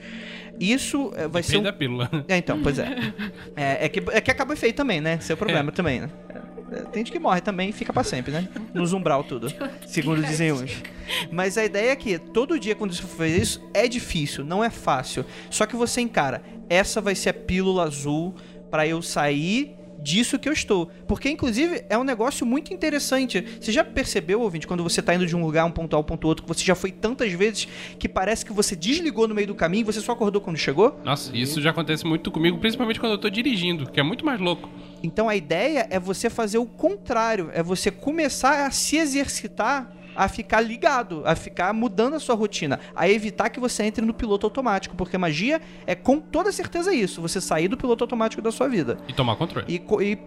[0.59, 1.53] Isso é, vai ser.
[1.53, 1.63] Depende Um...
[1.63, 2.25] da pílula.
[2.27, 2.87] É, então, pois é.
[3.55, 3.85] é.
[3.85, 5.15] é que, é que acaba o efeito também, né?
[5.19, 6.09] Esse é o problema também, né?
[6.71, 8.47] É, Tem gente que morre também e fica pra sempre, né?
[8.73, 9.51] No umbral tudo.
[9.87, 10.71] Segundo dizem uns.
[11.31, 14.63] Mas a ideia é que todo dia quando você for fazer isso é difícil, não
[14.63, 15.25] é fácil.
[15.49, 18.35] Só que você encara, essa vai ser a pílula azul
[18.71, 20.91] pra eu sair disso que eu estou.
[21.07, 23.43] Porque, inclusive, é um negócio muito interessante.
[23.59, 26.03] Você já percebeu, ouvinte, quando você tá indo de um lugar, um ponto A ao
[26.03, 29.47] ponto outro, que você já foi tantas vezes que parece que você desligou no meio
[29.47, 30.99] do caminho e você só acordou quando chegou?
[31.03, 34.39] Nossa, isso já acontece muito comigo, principalmente quando eu tô dirigindo, que é muito mais
[34.39, 34.69] louco.
[35.01, 40.27] Então a ideia é você fazer o contrário, é você começar a se exercitar a
[40.27, 44.45] ficar ligado, a ficar mudando a sua rotina, a evitar que você entre no piloto
[44.45, 48.67] automático, porque magia é com toda certeza isso, você sair do piloto automático da sua
[48.67, 48.97] vida.
[49.07, 49.65] E tomar controle.
[49.67, 49.81] E,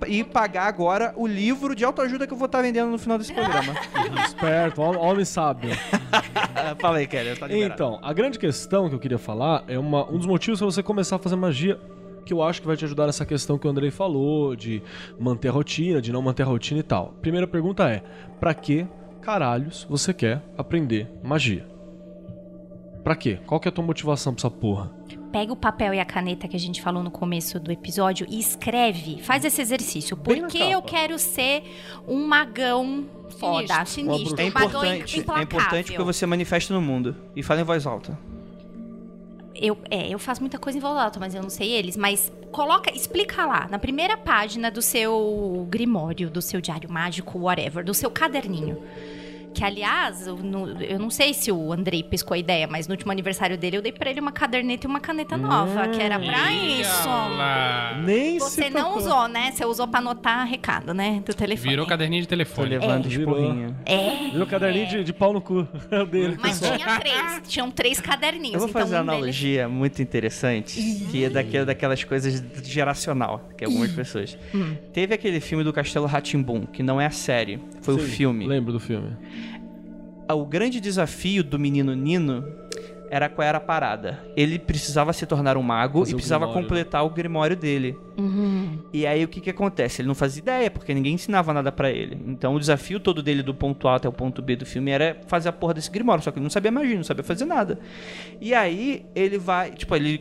[0.09, 3.18] e, e pagar agora o livro de autoajuda que eu vou estar vendendo no final
[3.18, 3.75] desse programa.
[4.27, 5.70] Esperto, hom- homem sábio.
[6.81, 7.75] Fala aí, Kelly, tá liberado.
[7.75, 10.82] Então, a grande questão que eu queria falar é uma, um dos motivos pra você
[10.82, 11.78] começar a fazer magia
[12.24, 14.82] que eu acho que vai te ajudar nessa questão que o Andrei falou, de
[15.18, 17.14] manter a rotina, de não manter a rotina e tal.
[17.22, 18.03] Primeira pergunta é:
[18.41, 18.84] pra que
[19.27, 21.66] caralhos você quer aprender magia?
[23.03, 23.41] Pra quê?
[23.45, 24.93] Qual que é a tua motivação pra essa porra?
[25.33, 28.39] Pega o papel e a caneta que a gente falou no começo do episódio e
[28.39, 29.20] escreve.
[29.20, 30.16] Faz esse exercício.
[30.16, 31.64] Por que eu quero ser
[32.07, 33.07] um magão
[33.37, 34.41] foda, sinistro?
[34.41, 37.16] É um magão importante, é importante que você manifeste no mundo.
[37.35, 38.16] E fale em voz alta.
[39.61, 41.96] Eu, é, eu faço muita coisa em voz alta, mas eu não sei eles.
[41.96, 47.84] Mas coloca, explica lá, na primeira página do seu grimório, do seu diário mágico, whatever,
[47.84, 48.82] do seu caderninho.
[49.57, 52.92] Que, aliás, eu não, eu não sei se o Andrei pescou a ideia, mas no
[52.92, 56.18] último aniversário dele eu dei pra ele uma caderneta e uma caneta nova, que era
[56.18, 57.09] pra isso.
[58.04, 58.98] Nem Você se não tocou.
[58.98, 59.52] usou, né?
[59.52, 61.22] Você usou pra anotar recado, né?
[61.24, 61.70] Do telefone.
[61.70, 62.68] Virou caderninho de Tô telefone.
[62.68, 63.34] levando virou.
[63.34, 63.76] esporrinho.
[63.86, 64.28] É.
[64.30, 65.66] Virou caderninho de, de pau no cu
[66.11, 66.36] dele.
[66.38, 67.42] Mas tinha três.
[67.48, 68.54] Tinham três caderninhos.
[68.54, 70.78] Eu vou então fazer uma um deles- analogia muito interessante,
[71.11, 74.36] que é daquela, daquelas coisas geracional, que algumas pessoas.
[74.92, 78.47] Teve aquele filme do Castelo Ratimbum, que não é a série, foi o Sim, filme.
[78.47, 79.16] Lembro do filme.
[80.28, 82.45] O grande desafio do menino Nino
[83.09, 84.18] era qual era a parada.
[84.37, 87.97] Ele precisava se tornar um mago Fazer e o precisava grimório, completar o grimório dele.
[88.18, 88.80] Uhum.
[88.93, 90.03] E aí o que que acontece?
[90.03, 92.18] Ele não fazia ideia, porque ninguém ensinava nada pra ele.
[92.26, 95.20] Então o desafio todo dele do ponto A até o ponto B do filme era
[95.28, 97.78] fazer a porra desse grimório, só que ele não sabia magia, não sabia fazer nada.
[98.41, 100.20] E aí ele vai, tipo, ele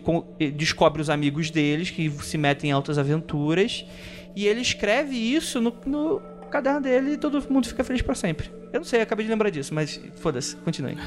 [0.55, 3.85] descobre os amigos deles que se metem em altas aventuras
[4.35, 6.21] e ele escreve isso no, no
[6.55, 8.49] caderno dele e todo mundo fica feliz pra sempre.
[8.71, 10.97] Eu não sei, eu acabei de lembrar disso, mas foda-se, continue.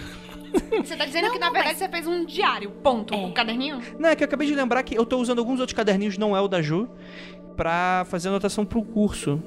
[0.85, 3.17] Você tá dizendo Não, que, na não, verdade, mas- você fez um diário, ponto, É.
[3.17, 3.81] um caderninho?
[3.99, 6.37] Não, é que eu acabei de lembrar que eu tô usando alguns outros caderninhos, não
[6.37, 6.89] é o da Ju,
[7.57, 9.43] pra fazer anotação pro curso.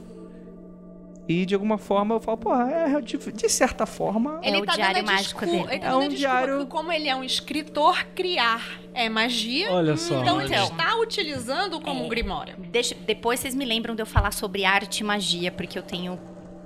[1.31, 4.39] E de alguma forma eu falo, porra, é, de, de certa forma.
[4.43, 5.65] É o tá diário dando a mágico dele.
[5.69, 9.71] Ele tá É um diário- como ele é um escritor, criar é magia.
[9.71, 10.19] Olha só.
[10.21, 12.03] Então ele está utilizando como É.
[12.05, 12.55] um grimório.
[12.57, 16.19] Deixa, depois vocês me lembram de eu falar sobre arte e magia, porque eu tenho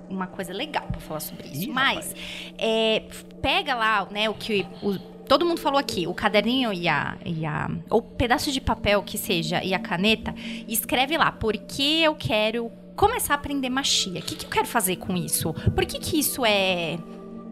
[0.09, 1.63] uma coisa legal pra falar sobre isso.
[1.63, 2.15] Ih, Mas
[2.57, 3.03] é,
[3.41, 4.97] pega lá, né, o que o-
[5.27, 9.17] todo mundo falou aqui, o caderninho e a, e a ou pedaço de papel que
[9.17, 10.33] seja e a caneta,
[10.67, 14.19] e escreve lá por que eu quero começar a aprender magia.
[14.19, 15.53] O que, que eu quero fazer com isso?
[15.53, 16.97] Por que que isso é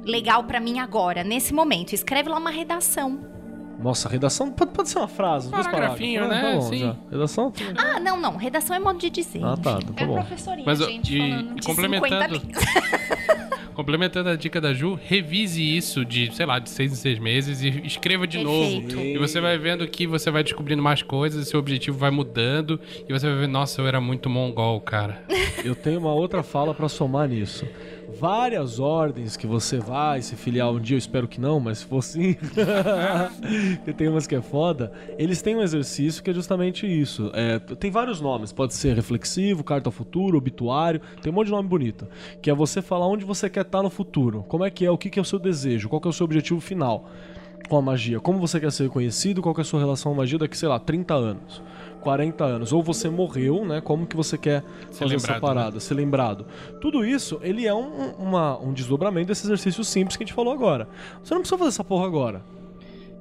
[0.05, 1.93] legal pra mim agora, nesse momento?
[1.93, 3.19] Escreve lá uma redação.
[3.79, 6.51] Nossa, redação pode, pode ser uma frase, dois Paragrafinho, parágrafos.
[6.51, 6.53] né?
[6.53, 6.79] Tá bom, Sim.
[6.79, 6.95] já.
[7.11, 7.53] Redação?
[7.75, 9.43] Ah, não, não, redação é modo de dizer.
[9.43, 10.13] Ah, tá, tá É bom.
[10.13, 11.55] professorinha, Mas, gente, e- falando.
[11.55, 12.41] De Complementando.
[13.73, 13.75] 50 linhas.
[13.75, 17.61] Complementando a dica da Ju, revise isso de, sei lá, de seis em seis meses
[17.61, 18.81] e escreva de novo.
[18.81, 18.99] Perfeito.
[18.99, 23.11] E você vai vendo que você vai descobrindo mais coisas, seu objetivo vai mudando e
[23.11, 25.23] você vai ver, nossa, eu era muito mongol, cara.
[25.63, 27.67] Eu tenho uma outra fala pra somar nisso.
[28.19, 31.85] Várias ordens que você vai se filiar um dia, eu espero que não, mas se
[31.85, 32.35] for sim,
[33.83, 37.31] que tem umas que é foda, eles têm um exercício que é justamente isso.
[37.33, 41.51] É, tem vários nomes, pode ser reflexivo, carta ao futuro, obituário, tem um monte de
[41.51, 42.07] nome bonito.
[42.41, 44.97] Que é você falar onde você quer estar no futuro, como é que é, o
[44.97, 47.09] que que é o seu desejo, qual é o seu objetivo final
[47.69, 50.37] com a magia, como você quer ser conhecido, qual é a sua relação à magia
[50.37, 51.61] daqui, sei lá, 30 anos.
[52.03, 53.81] 40 anos, ou você morreu, né?
[53.81, 56.45] Como que você quer fazer essa parada, ser lembrado.
[56.81, 60.53] Tudo isso, ele é um, uma- um desdobramento desse exercício simples que a gente falou
[60.53, 60.87] agora.
[61.23, 62.41] Você não precisa fazer essa porra agora.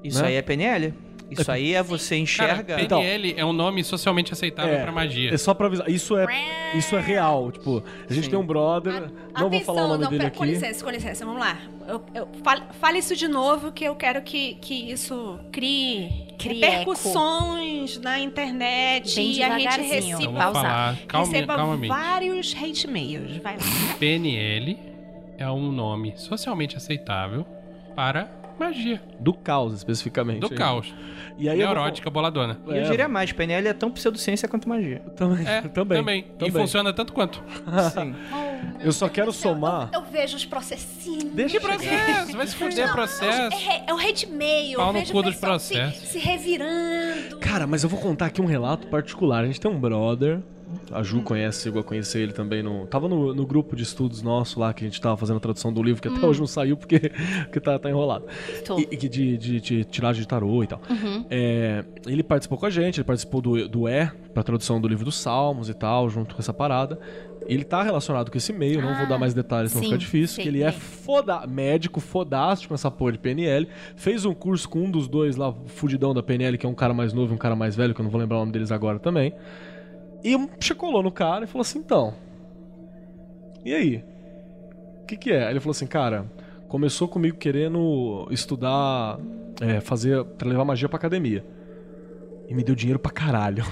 [0.04, 0.28] Isso Né?
[0.28, 0.92] aí é PNL.
[1.32, 2.76] Isso aí é você enxerga.
[2.76, 5.32] Cara, PNL é um nome socialmente aceitável pra magia.
[5.32, 5.88] É só pra avisar.
[5.90, 6.26] Isso é,
[6.76, 7.50] isso é real.
[7.52, 8.30] Tipo, a gente Sim.
[8.30, 10.52] tem um brother, não vou falar o nome não, dele pera, Com aqui.
[10.52, 11.58] licença, com licença, vamos lá.
[11.88, 16.60] Eu, eu- fale, fale isso de novo, que eu quero que, que isso crie, Crie
[16.60, 20.52] repercussões na internet Bem e a gente receba, pausar.
[20.62, 21.88] falar calma, receba calmamente.
[21.88, 23.36] vários hate mails.
[23.38, 23.62] Vai lá.
[23.98, 24.78] PNL
[25.38, 27.44] é um nome socialmente aceitável
[27.96, 28.30] para
[28.66, 29.02] magia.
[29.20, 30.40] Do caos, especificamente.
[30.40, 30.92] Do caos.
[31.38, 32.58] E aí eu vou- Neurótica boladona.
[32.68, 35.00] E eu diria mais, PNL é tão pseudociência quanto magia.
[35.16, 35.98] Também, É, também.
[35.98, 36.18] também.
[36.20, 36.50] E também.
[36.52, 37.42] funciona tanto quanto.
[37.94, 38.14] Sim.
[38.80, 39.90] Eu só quero somar.
[39.92, 41.24] Eu, vejo os processinhos.
[41.34, 42.36] Deixa Que processo?
[42.36, 43.56] Vai se fuder processo.
[43.70, 44.76] É, é o hate mail.
[44.78, 46.08] Pau eu no cu dos pessoal se- processos.
[46.10, 47.38] Se, revirando.
[47.38, 49.42] Cara, mas eu vou contar aqui um relato particular.
[49.42, 50.40] A gente tem um brother.
[50.92, 52.86] A Ju conhece, chegou a conhecer ele também no.
[52.86, 55.72] Tava no, no grupo de estudos nosso lá que a gente tava fazendo a tradução
[55.72, 56.98] do livro, que até hoje não saiu porque,
[57.44, 58.26] porque tá, tá enrolado.
[58.90, 60.80] E, de, de, de tiragem de tarô e tal.
[61.30, 65.04] É, ele participou com a gente, ele participou do, do E, pra tradução do livro
[65.04, 66.98] dos Salmos e tal, junto com essa parada.
[67.46, 70.36] Ele tá relacionado com esse meio, não vou dar mais detalhes, senão sim, fica difícil.
[70.36, 70.72] sei, que ele é é.
[70.72, 73.68] foda, médico, fodástico nessa porra de PNL.
[73.96, 76.94] Fez um curso com um dos dois lá, fudidão da PNL, que é um cara
[76.94, 78.70] mais novo e um cara mais velho, que eu não vou lembrar o nome deles
[78.70, 79.34] agora também.
[80.24, 82.14] E checolou no cara e falou assim: então.
[83.64, 84.04] E aí?
[85.02, 85.50] O que, que é?
[85.50, 86.26] Ele falou assim: cara,
[86.68, 89.18] começou comigo querendo estudar,
[89.60, 91.44] é, fazer, pra levar magia pra academia.
[92.48, 93.64] E me deu dinheiro pra caralho.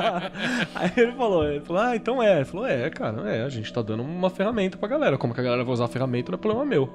[0.74, 2.36] Aí ele falou, ele falou, ah, então é.
[2.36, 5.18] Ele falou, é, cara, é, a gente tá dando uma ferramenta pra galera.
[5.18, 6.88] Como que a galera vai usar a ferramenta não é problema meu.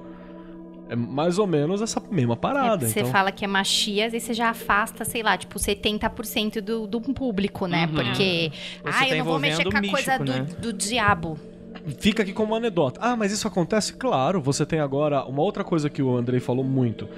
[0.88, 2.86] É mais ou menos essa mesma parada.
[2.86, 3.12] você então...
[3.12, 7.66] fala que é machia, aí você já afasta, sei lá, tipo, 70% do, do público,
[7.66, 7.86] né?
[7.86, 7.94] Uhum.
[7.94, 8.52] Porque.
[8.82, 10.46] Você ah, tá eu não vou mexer com a místico, coisa do, né?
[10.58, 11.38] do diabo.
[11.98, 12.98] Fica aqui como anedota.
[13.02, 13.92] Ah, mas isso acontece?
[13.92, 17.08] Claro, você tem agora uma outra coisa que o Andrei falou muito,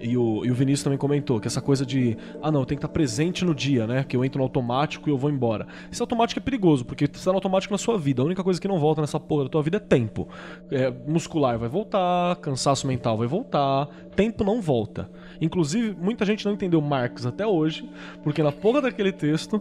[0.00, 2.84] e o, e o Vinícius também comentou, que essa coisa de, ah não, tenho que
[2.86, 4.04] estar presente no dia, né?
[4.04, 5.66] Que eu entro no automático e eu vou embora.
[5.90, 8.20] Esse automático é perigoso, porque você tá no automático na sua vida.
[8.20, 10.28] A única coisa que não volta nessa porra da tua vida é tempo.
[10.70, 15.10] É, muscular vai voltar, cansaço mental vai voltar, tempo não volta.
[15.40, 17.88] Inclusive, muita gente não entendeu Marx até hoje,
[18.22, 19.60] porque na porra daquele texto,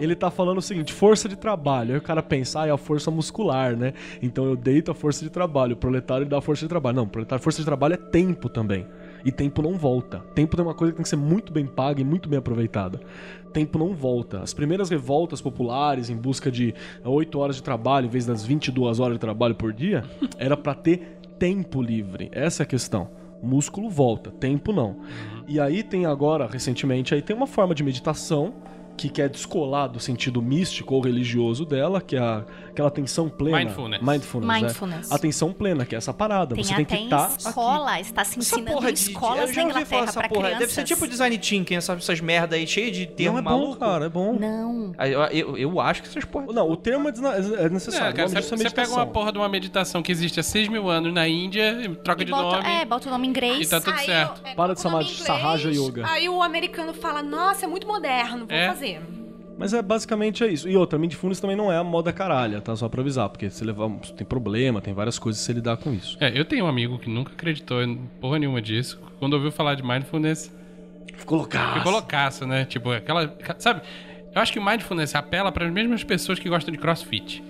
[0.00, 1.92] ele tá falando o seguinte, força de trabalho.
[1.92, 3.92] Aí o cara pensa, ah, é a força muscular, né?
[4.22, 6.96] Então eu deito a força de trabalho, o proletário dá a força de trabalho.
[6.96, 8.86] Não, proletário, força de trabalho é tempo também.
[9.24, 10.20] E tempo não volta.
[10.34, 13.00] Tempo é uma coisa que tem que ser muito bem paga e muito bem aproveitada.
[13.52, 14.40] Tempo não volta.
[14.40, 16.74] As primeiras revoltas populares em busca de
[17.04, 20.04] 8 horas de trabalho em vez das 22 horas de trabalho por dia,
[20.38, 22.28] era pra ter tempo livre.
[22.32, 23.17] Essa é a questão.
[23.42, 24.96] Músculo volta, tempo não.
[25.46, 28.54] E aí tem agora, recentemente, aí tem uma forma de meditação
[28.98, 33.58] que quer descolar do sentido místico ou religioso dela, que é a- aquela atenção plena.
[33.58, 34.02] Mindfulness.
[34.02, 34.50] Mindfulness.
[34.50, 34.60] é.
[34.64, 35.12] Mindfulness.
[35.12, 36.54] Atenção plena, que é essa parada.
[36.54, 37.38] Tem Você tem que estar aqui.
[37.48, 38.98] escola, está se Essa ensinando porra em de.
[38.98, 40.40] escolas na Inglaterra essa pra porra.
[40.42, 40.58] crianças.
[40.58, 43.50] Deve ser tipo design thinking, essas, essas merda aí, cheio de termo Não é bom,
[43.62, 43.76] maluco.
[43.80, 44.36] cara, é bom.
[44.38, 44.92] Não.
[44.98, 46.46] Eu, eu, eu acho que essas porra.
[46.52, 47.12] Não, o termo é
[47.64, 48.08] é necessário.
[48.08, 50.68] É, cara, você, é você pega uma porra de uma meditação que existe há 6
[50.68, 52.68] mil anos na Índia, e troca E de bota, nome.
[52.68, 53.66] é, bota o nome em inglês.
[53.66, 54.40] E tá tudo Aí certo.
[54.44, 56.04] eu- é, Para de chamar de Sahaja Yoga.
[56.08, 58.68] Aí o americano fala, nossa, é muito moderno, vou É.
[58.68, 58.87] fazer.
[59.58, 60.68] Mas é basicamente é isso.
[60.68, 62.76] E outra, Mindfulness também não é a moda caralha, tá?
[62.76, 66.16] Só pra avisar, porque se levar, tem problema, tem várias coisas se lidar com isso.
[66.20, 69.00] É, eu tenho um amigo que nunca acreditou em porra nenhuma disso.
[69.18, 70.56] Quando ouviu falar de mindfulness,
[71.16, 71.74] Ficou loucaço.
[71.78, 72.64] ficou loucaço, né?
[72.66, 73.36] Tipo, aquela.
[73.58, 73.82] Sabe?
[74.32, 77.42] Eu acho que o mindfulness apela para as mesmas pessoas que gostam de crossfit.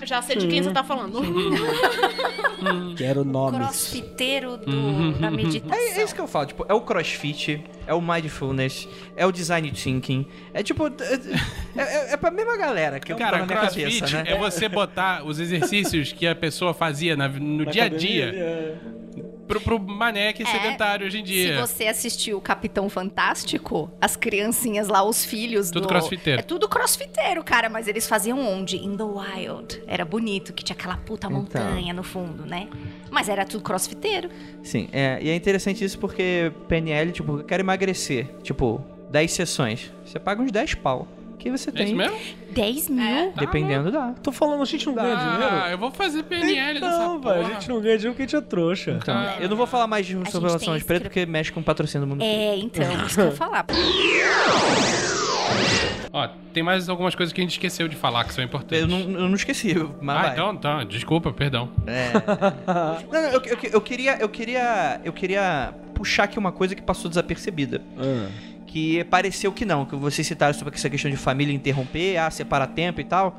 [0.00, 1.20] Eu já sei de quem você tá falando.
[2.96, 3.58] Quero nomes.
[3.58, 5.12] Crossfiteiro do, Uhum.
[5.12, 5.76] da meditação.
[5.76, 9.32] É, é isso que eu falo, tipo, é o crossfit, é o mindfulness, é o
[9.32, 10.26] design thinking.
[10.52, 10.86] É tipo.
[11.76, 14.30] É, é, é pra mesma galera que eu Cara, tá na minha crossfit cabeça, né?
[14.32, 18.24] é você botar os exercícios que a pessoa fazia na- no Na dia a dia
[18.34, 18.74] é.
[19.46, 21.66] pro, pro mané que é É, sedentário hoje em Se dia.
[21.66, 25.88] você assistiu o Capitão Fantástico, as criancinhas lá, os filhos Tudo do...
[25.88, 26.40] crossfiteiro.
[26.40, 28.76] É tudo crossfiteiro, cara, mas eles faziam onde?
[28.76, 29.82] In the wild.
[29.90, 31.38] Era bonito, que tinha aquela puta Então.
[31.40, 32.68] montanha no fundo, né?
[33.10, 34.28] Mas era tudo crossfiteiro.
[34.62, 38.26] Sim, é, e é interessante isso porque PNL, tipo, eu quero emagrecer.
[38.42, 39.90] Tipo, 10 sessões.
[40.04, 41.08] Você paga uns 10 pau.
[41.38, 41.86] Que você É tem.
[41.86, 42.16] isso mesmo?
[42.50, 43.32] 10 mil?
[43.38, 44.12] Dependendo, dá.
[44.22, 45.54] Tô falando, a gente não ganha Ah, dinheiro.
[45.70, 47.34] eu vou fazer PNL dessa Não, porra.
[47.36, 48.98] velho, a gente não ganha dinheiro porque a gente é trouxa.
[49.00, 49.36] Então, Ah.
[49.40, 52.22] eu não vou falar mais sobre relações pretas porque mexe com o patrocínio do mundo.
[52.24, 53.64] É, então, isso que eu ia falar.
[56.12, 58.80] Ó, tem mais algumas coisas que a gente esqueceu de falar que são importantes.
[58.80, 60.32] Eu não, eu não esqueci, mas Ah, vai.
[60.32, 60.84] então, tá.
[60.84, 61.70] Desculpa, perdão.
[61.86, 62.12] É.
[63.12, 66.82] não, não, eu, eu, eu queria, eu queria, eu queria puxar aqui uma coisa que
[66.82, 67.82] passou desapercebida.
[67.98, 68.28] Ah.
[68.66, 72.68] Que pareceu que não, que vocês citaram sobre essa questão de família interromper, ah, separar
[72.68, 73.38] tempo e tal.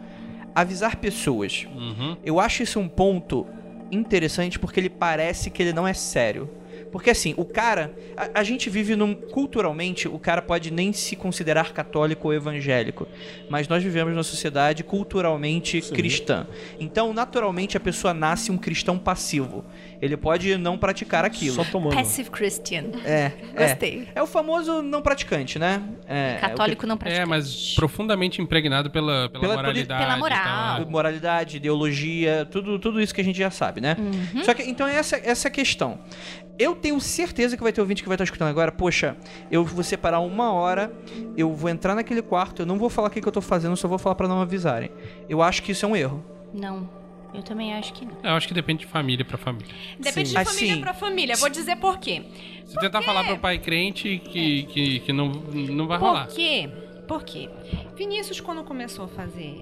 [0.53, 1.68] Avisar pessoas.
[1.76, 2.18] Uhum.
[2.24, 3.45] Eu acho isso um ponto
[3.91, 6.49] interessante porque ele parece que ele não é sério.
[6.91, 7.93] Porque assim, o cara.
[8.17, 9.13] A, a gente vive num.
[9.13, 13.07] Culturalmente, o cara pode nem se considerar católico ou evangélico.
[13.49, 16.47] Mas nós vivemos numa sociedade culturalmente cristã.
[16.80, 19.65] Então, naturalmente, a pessoa nasce um cristão passivo.
[20.01, 21.55] Ele pode não praticar aquilo.
[21.55, 21.93] Só tomando.
[21.95, 22.86] Passive Christian.
[23.03, 23.67] É, é.
[23.67, 24.07] Gostei.
[24.15, 25.82] É o famoso não praticante, né?
[26.07, 27.21] É, Católico não pratica.
[27.21, 30.03] É, mas profundamente impregnado pela, pela, Pela- moralidade.
[30.03, 30.80] pela moral.
[30.80, 33.95] é o- moralidade, ideologia, tudo, tudo isso que a gente já sabe, né?
[33.99, 34.43] Uhum.
[34.43, 35.99] Só que, então, essa, essa é a questão.
[36.60, 38.70] Eu tenho certeza que vai ter ouvinte que vai estar escutando agora.
[38.70, 39.16] Poxa,
[39.49, 40.91] eu vou separar uma hora,
[41.38, 43.78] eu vou entrar naquele quarto, eu não vou falar o que, que eu tô fazendo,
[43.78, 44.91] só vou falar pra não avisarem.
[45.30, 46.22] Eu acho que isso é um erro.
[46.53, 46.89] Não,
[47.34, 48.18] eu também acho que não.
[48.22, 49.74] Eu acho que depende de família pra família.
[49.97, 50.38] Depende Sim.
[50.38, 50.82] de família Assim.
[50.82, 51.36] pra família.
[51.38, 52.24] Vou dizer por quê.
[52.66, 56.28] Se tentar falar pro pai crente que, que, que não, não vai Por rolar.
[56.28, 56.70] quê?
[57.07, 57.49] Por quê?
[57.95, 59.55] Vinícius, quando começou a fazer.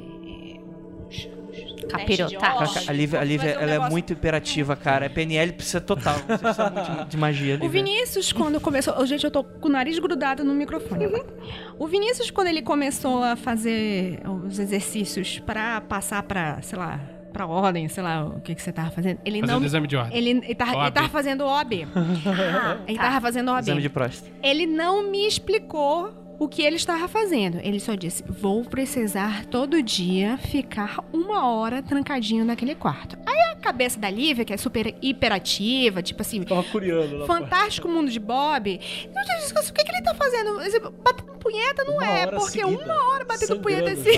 [1.88, 2.58] Capirotar.
[2.58, 5.06] ordem, A Lívia, a Lívia um ela é muito imperativa, cara.
[5.06, 6.16] A PNL precisa total.
[6.16, 7.70] Você precisa muito de- de magia, O Lívia.
[7.70, 8.94] Vinícius, quando começou.
[8.98, 11.06] Oh, gente, eu tô com o nariz grudado no microfone.
[11.06, 11.26] agora.
[11.80, 17.00] O Vinícius, quando ele começou a fazer os exercícios pra passar pra, sei lá,
[17.32, 19.66] pra ordem, sei lá, o que, que você tava fazendo, ele Fazendo não.
[19.66, 20.18] exame de ordem.
[20.18, 21.88] Ele, ele, tava, ele tava fazendo OAB.
[22.88, 23.62] ele tava fazendo OAB.
[23.64, 24.32] Exame de próstata.
[24.42, 27.60] Ele não me explicou o que ele estava fazendo.
[27.64, 33.18] Ele só disse: vou precisar todo dia ficar uma hora trancadinho naquele quarto.
[33.26, 37.18] Aí cabeça da Lívia, que é super hiperativa, tipo assim, Tava curiando.
[37.18, 38.80] lá Fantástico Mundo de Bob.
[38.80, 40.58] O que, que ele tá fazendo?
[41.04, 44.02] Batendo punheta não Uma é, porque seguida, uma hora batendo punheta já.
[44.02, 44.12] assim.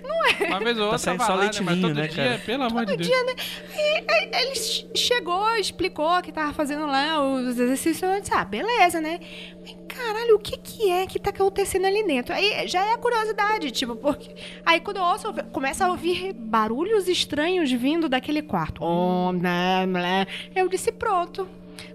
[0.48, 1.66] Uma vez ou outra, saindo vai só lá, leite né?
[1.70, 2.38] Mas todo né, dia, cara?
[2.38, 3.08] pelo amor de Deus.
[3.08, 3.34] dia, né?
[3.76, 8.02] E, aí, ele ch- chegou, explicou que tava fazendo lá os exercícios.
[8.02, 9.20] Eu disse, ah, beleza, né?
[9.62, 12.34] Mas, caralho, o que que é que tá acontecendo ali dentro?
[12.34, 14.34] Aí já é a curiosidade, tipo, porque...
[14.64, 18.82] Aí quando eu ouço, eu começo a ouvir barulhos estranhos vindo daquele quarto.
[18.82, 20.26] Oh, blá, blá.
[20.54, 21.48] Eu disse, pronto.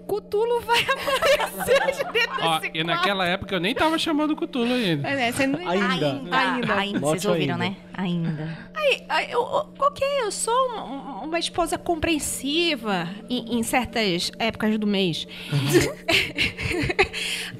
[0.06, 2.86] Cutulo vai aparecer dentro Ó, desse e quarto.
[2.86, 5.08] naquela época eu nem tava chamando o Cthulhu ainda.
[5.08, 5.86] É, você não- Ainda.
[5.88, 6.74] Ainda, Ainda.
[6.74, 7.00] ainda.
[7.00, 7.68] Note Vocês ouviram, ainda.
[7.70, 7.76] né?
[7.94, 8.58] Ainda.
[8.74, 14.78] Aí, aí, eu, eu- ok, eu sou uma, uma esposa compreensiva em, em certas épocas
[14.78, 15.26] do mês.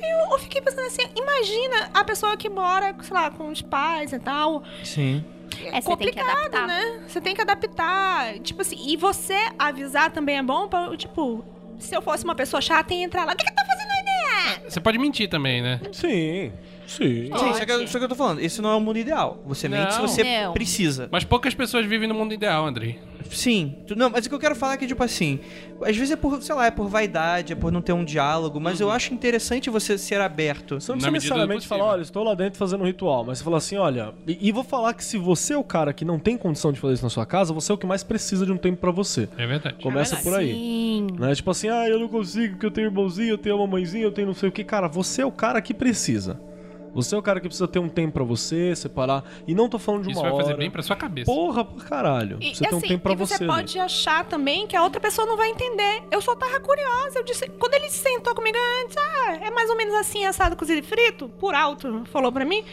[0.01, 4.13] eu, eu fiquei pensando assim, imagina a pessoa que mora, sei lá, com os pais
[4.13, 4.63] e tal.
[4.85, 5.25] Sim.
[5.67, 7.05] É, que complicado, né?
[7.09, 8.39] Você tem que adaptar.
[8.41, 11.45] Tipo assim, e você avisar também é bom pra, tipo,
[11.79, 14.03] se eu fosse uma pessoa chata e entrar lá, o que, que tá fazendo aí,
[14.05, 14.63] né?
[14.69, 15.81] Você pode mentir também, né?
[15.93, 16.53] Sim,
[16.87, 17.31] sim.
[17.37, 18.41] Sim, isso é, que eu, isso é que eu tô falando.
[18.41, 19.43] Esse não é o mundo ideal.
[19.47, 20.09] Você mente se Não.
[20.09, 20.53] você Não.
[20.53, 21.09] precisa.
[21.11, 22.99] Mas poucas pessoas vivem no mundo ideal, Andrei.
[23.31, 23.77] Sim.
[23.97, 25.41] Não, mas o que eu quero falar é que, tipo assim,
[25.83, 28.61] às vezes é por, sei lá, é por vaidade, é por não ter um diálogo,
[28.61, 30.81] mas eu acho interessante você ser aberto.
[30.81, 33.57] Você não precisa necessariamente falar, olha, estou lá dentro fazendo um ritual, mas você fala
[33.59, 36.37] assim, olha, e, e vou falar que se você é o cara que não tem
[36.37, 38.57] condição de fazer isso na sua casa, você é o que mais precisa de um
[38.57, 39.29] tempo pra você.
[39.37, 39.77] É verdade.
[39.83, 40.53] Começa por aí.
[40.53, 41.07] Sim.
[41.19, 41.35] Né?
[41.35, 44.13] Tipo assim, ah, eu não consigo porque eu tenho irmãozinho, eu tenho uma mãezinha, eu
[44.13, 44.65] tenho não sei o que.
[44.65, 46.39] Cara, você é o cara que precisa.
[46.97, 49.23] Você é o cara que precisa ter um tempo pra você, separar.
[49.47, 50.43] E não tô falando de uma Isso vai hora.
[50.45, 51.31] fazer bem pra sua cabeça.
[51.31, 52.39] Porra, pra caralho.
[52.41, 53.45] E, você e tem um assim, tempo pra e você você.
[53.45, 53.53] ali.
[53.53, 56.03] pode achar também que a outra pessoa não vai entender.
[56.11, 57.19] Eu só tava curiosa.
[57.19, 60.79] Eu disse, quando ele sentou comigo antes, ah, é mais ou menos assim, assado, cozido
[60.81, 62.65] e frito, por alto, falou pra mim.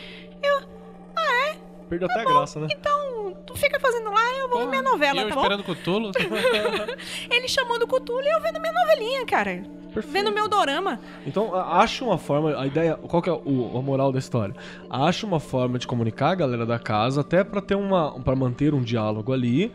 [2.00, 2.68] Perdeu até a graça, né?
[2.72, 5.41] Então, tu fica fazendo lá, eu vou ver minha E novela, eu tá bom?
[5.41, 6.12] esperando o Cthulhu.
[7.30, 9.64] Ele chamando o Cthulhu e eu vendo minha novelinha, cara.
[10.08, 11.00] Vendo meu dorama.
[11.26, 14.56] Então, a- acha uma forma, a ideia, qual que é o, a moral da história?
[14.89, 18.74] Acha uma forma de comunicar a galera da casa, até pra ter uma, para manter
[18.74, 19.72] um diálogo ali,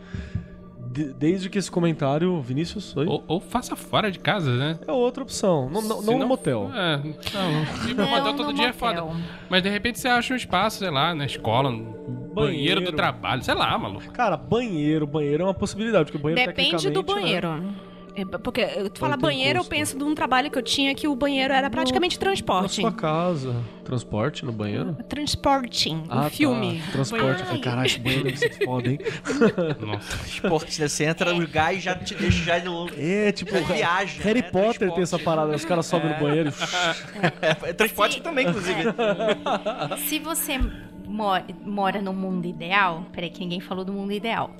[0.91, 3.05] de- desde que esse comentário, Vinícius, oi?
[3.05, 4.79] ou, ou faça fora de casa, né?
[4.87, 6.71] É outra opção, não, não, no motel.
[6.73, 7.89] É, não.
[7.89, 9.07] Ir pro motel todo dia é motel.
[9.07, 9.21] foda.
[9.49, 13.43] Mas de repente você acha um espaço, sei lá, na escola, no banheiro, do trabalho,
[13.43, 14.11] sei lá, maluco.
[14.11, 17.73] Cara, banheiro, banheiro é uma possibilidade, porque o banheiro Depende do tecnicamente, né?
[18.25, 18.29] Banheiro.
[18.35, 19.69] É, porque eu- tu fala banheiro, eu custo.
[19.75, 22.81] penso de um trabalho que eu tinha que o banheiro era praticamente Na transporte.
[22.81, 23.55] sua casa.
[23.83, 24.95] Transporte no banheiro?
[25.07, 26.79] Transporting, Ah, o filme.
[26.85, 26.91] Tá.
[26.91, 27.39] Transporte.
[27.39, 28.99] Eu falei, caralho, esse banheiro deve ser foda, hein?
[29.81, 30.25] Nossa.
[30.27, 30.87] Esporte, né?
[30.87, 32.87] Você entra, o gás já te deixa já no...
[32.95, 34.49] É, tipo, Já viaja, Harry né?
[34.49, 34.93] Potter Transporte.
[34.93, 36.53] tem essa parada, os caras sobem no banheiro e...
[37.67, 38.83] É, transporte também, inclusive.
[40.07, 40.59] Se você
[41.07, 44.51] mo- mora no mundo ideal, peraí que ninguém falou do mundo ideal.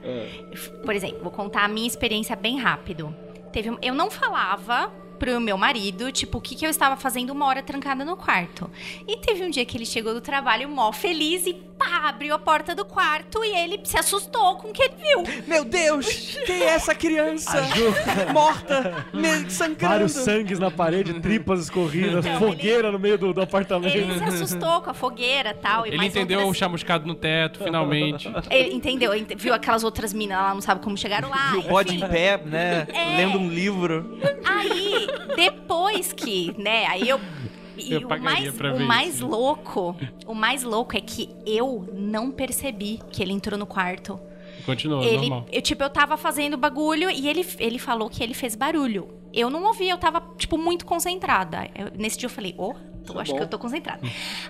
[0.84, 3.14] Por exemplo, vou contar a minha experiência bem rápido.
[3.52, 7.46] Teve, eu não falava pro meu marido, tipo, o que, que eu estava fazendo uma
[7.46, 8.70] hora trancada no quarto.
[9.06, 12.40] E teve um dia que ele chegou do trabalho mó feliz e pá, abriu a
[12.40, 15.24] porta do quarto e ele se assustou com o que ele viu.
[15.48, 17.62] Meu Deus, quem é essa criança?
[18.34, 19.80] Morta, me sangrando.
[19.94, 23.96] Vários sangues na parede, tripas escorridas, Então, fogueira no meio do, do apartamento.
[23.96, 27.16] Ele se assustou com a fogueira tal, e Ele mais entendeu o outras- chamuscado no
[27.16, 28.30] teto, finalmente.
[28.52, 31.54] Ele entendeu, ente- viu aquelas outras minas lá, não sabe como chegaram lá.
[31.58, 32.86] o bode em pé, né?
[32.94, 33.18] É.
[33.18, 34.20] Lendo um livro.
[34.46, 37.20] Aí, depois que, né, aí eu.
[37.80, 39.28] E Eu o mais, pra o mais isso.
[39.28, 39.96] louco,
[40.28, 44.20] o mais louco é que eu não percebi que ele entrou no quarto.
[44.66, 45.46] Continuou, ele, normal.
[45.52, 49.10] eu, tipo, eu tava fazendo bagulho e ele, ele falou que ele fez barulho.
[49.34, 51.68] Eu não ouvi, eu tava, tipo, muito concentrada.
[51.76, 52.74] Eu- nesse dia eu falei, ô,
[53.06, 54.02] tô- acho que eu tô concentrada.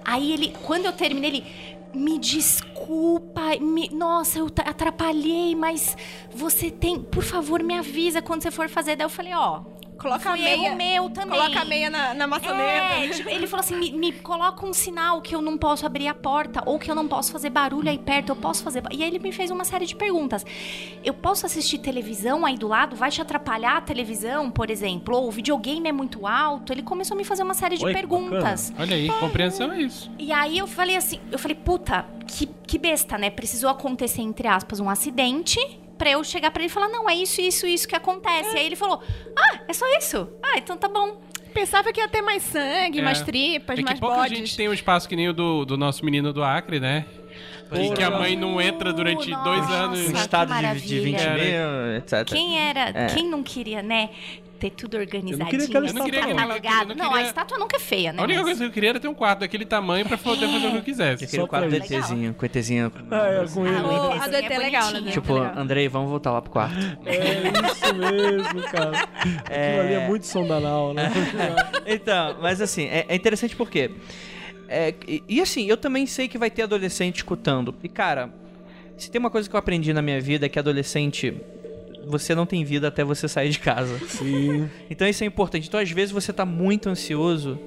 [0.03, 1.45] Aí ele, quando eu terminei, ele.
[1.93, 5.97] Me desculpa, me- nossa, eu atrapalhei, mas
[6.33, 6.99] você tem.
[6.99, 8.95] Por favor, me avisa quando você for fazer.
[8.95, 9.61] Daí eu falei, ó.
[9.99, 10.67] Coloca a foi meia.
[10.67, 11.37] erro meu também.
[11.37, 12.95] Coloca a meia na, na maçaneta.
[12.95, 16.07] É, tipo, ele falou assim: me, me coloca um sinal que eu não posso abrir
[16.07, 18.81] a porta ou que eu não posso fazer barulho aí perto, eu posso fazer.
[18.81, 20.45] ba-" E aí ele me fez uma série de perguntas.
[21.03, 22.95] Eu posso assistir televisão aí do lado?
[22.95, 25.15] Vai te atrapalhar a televisão, por exemplo?
[25.15, 26.71] Ou o videogame é muito alto?
[26.73, 28.73] Ele começou a me fazer uma série de Oi, perguntas.
[28.77, 30.09] Olha aí, compreensão é isso.
[30.17, 33.29] E aí eu falei assim, eu falei, puta, que, que besta, né?
[33.29, 35.59] Precisou acontecer, entre aspas, um acidente
[35.99, 38.57] pra eu chegar pra ele e falar, não, é isso, isso, isso que acontece.
[38.57, 38.99] Aí ele falou,
[39.37, 40.27] ah, é só isso?
[40.41, 41.21] Ah, então tá bom.
[41.53, 43.01] Pensava que ia ter mais sangue, É.
[43.03, 44.37] mais tripas, É que mais pouca bodes.
[44.37, 47.05] gente tem um espaço que nem o do, do nosso menino do Acre, né?
[47.71, 49.43] E que a mãe não entra durante Nossa.
[49.43, 49.99] dois anos.
[50.09, 51.01] Um estado de, de maravilha.
[51.03, 51.33] 20 Cara.
[51.43, 52.23] mil, etc.
[52.25, 53.05] Quem era, É.
[53.13, 54.09] quem não queria, né?
[54.59, 55.49] Ter tudo organizadinho.
[55.49, 56.35] queria aquela assim, estátua, não.
[56.35, 56.91] catalogado.
[56.91, 58.19] Eu não Não, a estátua nunca é feia, né?
[58.19, 60.47] A única Mas- coisa que eu queria era ter um quarto daquele tamanho pra poder
[60.47, 61.23] fazer o que eu quisesse.
[61.23, 61.75] Aquele quadro do.
[61.75, 62.91] ETzinho, com o ETzinho.
[63.11, 63.75] É, com ele.
[63.77, 64.99] Ah, a do ET é legal, né?
[64.99, 65.21] bonitinho.
[65.21, 66.75] Tipo, Andrei, vamos voltar lá pro quarto.
[67.05, 68.97] É isso mesmo, cara.
[68.99, 71.11] Aquilo ali é muito sondanal, né?
[71.85, 73.91] Então, mas assim, é, é interessante porque.
[74.67, 77.73] é, e, e assim, eu também sei que vai ter adolescente escutando.
[77.83, 78.29] E cara,
[78.97, 81.33] se tem uma coisa que eu aprendi na minha vida é que adolescente.
[82.07, 83.99] Você não tem vida até você sair de casa.
[84.07, 84.69] Sim.
[84.89, 85.67] Então isso é importante.
[85.67, 87.59] Então, às vezes, você tá muito ansioso.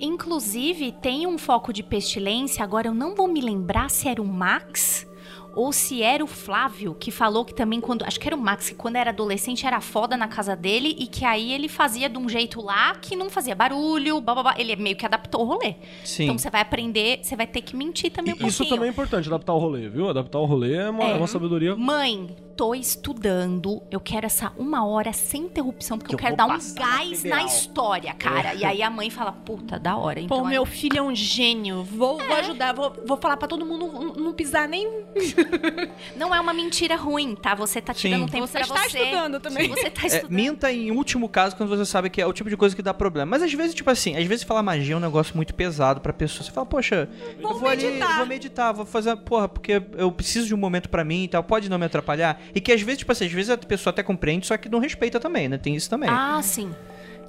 [0.00, 4.26] Inclusive, tem um foco de pestilência, agora eu não vou me lembrar se era o
[4.26, 5.06] Max
[5.54, 8.02] ou se era o Flávio, que falou que também quando.
[8.04, 11.06] Acho que era o Max, que quando era adolescente era foda na casa dele e
[11.06, 14.54] que aí ele fazia de um jeito lá que não fazia barulho, bababá.
[14.56, 15.74] Ele meio que adaptou o rolê.
[16.04, 16.24] Sim.
[16.24, 18.76] Então você vai aprender, você vai ter que mentir também um E Isso pouquinho.
[18.76, 20.08] também é importante, adaptar o rolê, viu?
[20.08, 21.10] Adaptar o rolê é uma, É.
[21.12, 21.76] é uma sabedoria.
[21.76, 23.82] Mãe, tô estudando.
[23.90, 27.42] Eu quero essa uma hora sem interrupção, porque Que eu quero dar um gás na
[27.44, 28.54] história, cara.
[28.54, 30.20] E aí a mãe fala, puta, da hora.
[30.20, 31.82] Então, Pô, aí- meu filho é um gênio.
[31.84, 34.86] Vou, vou ajudar, vou, vou falar pra todo mundo não, não pisar nem.
[36.16, 37.54] Não é uma mentira ruim, tá?
[37.54, 38.00] Você tá Sim.
[38.10, 38.98] tirando tempo Você pra está você.
[38.98, 39.68] estudando também.
[39.68, 40.30] Você tá É, estudando.
[40.30, 42.92] minta em último caso quando você sabe que é o tipo de coisa que dá
[42.94, 43.30] problema.
[43.30, 46.12] Mas às vezes, tipo assim, às vezes falar magia é um negócio muito pesado pra
[46.12, 46.44] pessoa.
[46.44, 48.16] Você fala, poxa, eu Vou vou ali, meditar.
[48.18, 51.42] vou meditar, vou fazer, porra, porque eu preciso de um momento pra mim e tal,
[51.42, 52.40] pode não me atrapalhar.
[52.54, 54.78] E que às vezes, tipo assim, às vezes a pessoa até compreende, só que não
[54.78, 55.58] respeita também, né?
[55.58, 56.08] Tem isso também.
[56.10, 56.74] Ah, sim.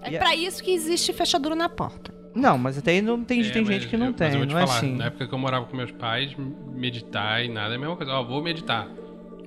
[0.01, 2.13] É pra isso que existe fechadura na porta.
[2.35, 4.39] Não, mas até aí não tem, É, tem gente que não eu- tem, mas eu
[4.39, 4.95] vou te não é falar, assim.
[4.95, 6.35] Na época que eu morava com meus pais,
[6.73, 8.11] meditar e nada é a mesma coisa.
[8.13, 8.87] Ó, vou meditar.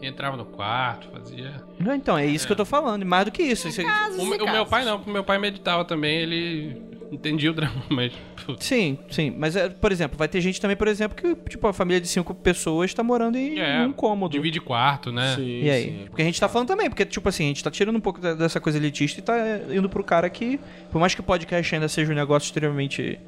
[0.02, 1.64] Entrava no quarto, fazia.
[1.80, 3.66] Não, então, é isso que eu tô falando, e mais do que isso.
[3.68, 6.82] isso Casos O, o meu pai não, porque o meu pai meditava também, ele
[7.12, 8.12] entendia o drama, mas.
[8.44, 9.34] putz, Sim, sim.
[9.36, 12.08] Mas, é, por exemplo, vai ter gente também, por exemplo, que, tipo, a família de
[12.08, 14.32] cinco pessoas tá morando em É, um cômodo.
[14.32, 15.34] Divide quarto, né?
[15.36, 15.84] Sim, E aí?
[15.84, 16.04] sim.
[16.08, 18.20] Porque a gente tá falando também, porque, tipo assim, a gente tá tirando um pouco
[18.20, 19.34] dessa coisa elitista e tá
[19.72, 20.58] indo pro cara que,
[20.90, 23.18] por mais que o podcast ainda seja um negócio extremamente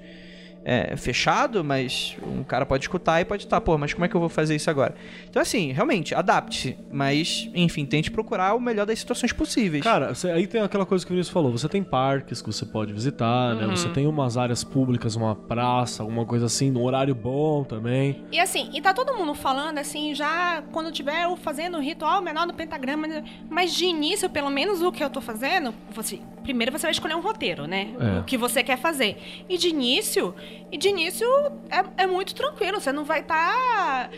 [0.70, 4.14] é, fechado, mas um cara pode escutar e pode estar, pô, mas como é que
[4.14, 4.94] eu vou fazer isso agora?
[5.30, 9.82] Então, assim, realmente, adapte-se, mas, enfim, tente procurar o melhor das situações possíveis.
[9.82, 11.50] Cara, você- aí tem aquela coisa que o Vinícius falou.
[11.52, 13.66] Você tem parques que você pode visitar, né?
[13.68, 18.22] Você tem umas áreas públicas, uma praça, alguma coisa assim, num horário bom também.
[18.30, 22.20] E assim, e tá todo mundo falando assim, já quando tiver eu fazendo o ritual
[22.20, 23.24] menor do pentagrama, né?
[23.48, 27.14] mas de início, pelo menos o que eu tô fazendo, você, primeiro você vai escolher
[27.14, 27.88] um roteiro, né?
[27.98, 28.20] É.
[28.20, 29.16] O que você quer fazer.
[29.48, 30.34] E de início,
[30.70, 31.26] e de início
[31.70, 34.10] é, é muito tranquilo, você não vai estar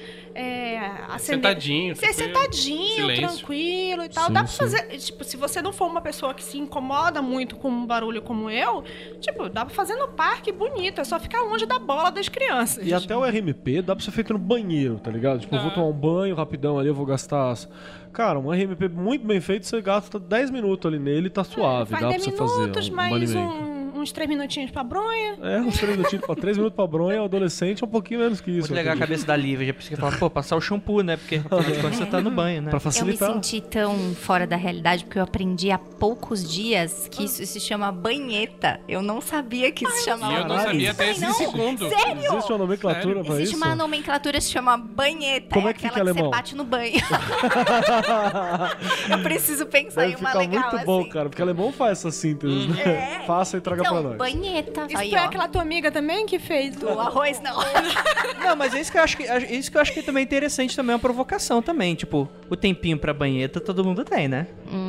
[1.19, 3.29] Sentadinho, Você é tranquilo, sentadinho, silêncio.
[3.39, 4.27] tranquilo e tal.
[4.27, 4.59] Sim, Dá pra sim.
[4.59, 4.83] fazer.
[4.99, 8.49] Tipo, se você não for uma pessoa que se incomoda muito com um barulho como
[8.49, 8.85] eu,
[9.21, 11.01] tipo, dá pra fazer no parque bonito.
[11.01, 12.87] É só ficar longe da bola das crianças.
[12.87, 15.41] E até o RMP dá pra ser feito no banheiro, tá ligado?
[15.41, 17.51] Tipo, eu vou tomar um banho rapidão ali, eu vou gastar.
[17.51, 17.69] as-
[18.13, 21.91] Cara, um RMP muito bem feito, você gasta 10 minutos ali nele e tá suave.
[21.91, 22.61] Faz dá pra 10 você fazer.
[22.61, 25.37] minutos, um mais um- uns 3 minutinhos pra bronha.
[25.43, 28.41] É, uns 3 minutinhos pra 3 minutos pra bronha, o adolescente é um pouquinho menos
[28.41, 28.61] que isso.
[28.61, 31.17] Muito legal a cabeça da Lívia, já precisa falar, pô, passar o shampoo, né?
[31.17, 32.71] Porque afinal de contas você tá no banho, né?
[32.71, 33.33] Pra Eu me facilitar.
[33.33, 37.91] senti tão fora da realidade porque eu aprendi há poucos dias que isso se chama
[37.93, 38.81] banheta.
[38.89, 41.89] Eu não sabia que isso chamava E eu não sabia até esse Não, segundo.
[41.89, 42.25] Sério?
[42.25, 43.25] Existe uma nomenclatura Sério?
[43.25, 43.65] pra Existe isso?
[43.65, 45.55] uma nomenclatura que se chama banheta.
[45.55, 46.31] Como é é que fica aquela que alemão?
[46.33, 47.01] você bate no banho.
[49.11, 51.09] eu preciso pensar Deve em uma legal muito bom, assim.
[51.11, 53.23] cara, porque alemão faz essa síntese, né?
[53.27, 54.17] Faça e traga pra nós.
[54.17, 54.87] banheta.
[54.89, 55.25] Isso Aí, foi ó.
[55.25, 57.57] aquela tua amiga também que fez O arroz não.
[58.43, 60.23] Não, mas é isso que eu acho que é isso que eu acho que também
[60.23, 64.29] é interessante também, é uma provocação também, tipo, o tempinho pra banheta todo mundo tem,
[64.29, 64.47] né?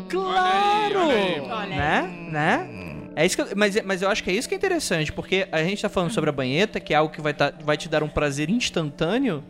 [0.09, 0.99] Claro!
[0.99, 1.69] Olha aí, olha aí.
[1.69, 2.27] né?
[2.31, 2.69] Né?
[3.15, 5.47] É isso que eu, mas, mas eu acho que é isso que é interessante, porque
[5.51, 7.89] a gente tá falando sobre a banheta, que é algo que vai, tá, vai te
[7.89, 9.43] dar um prazer instantâneo.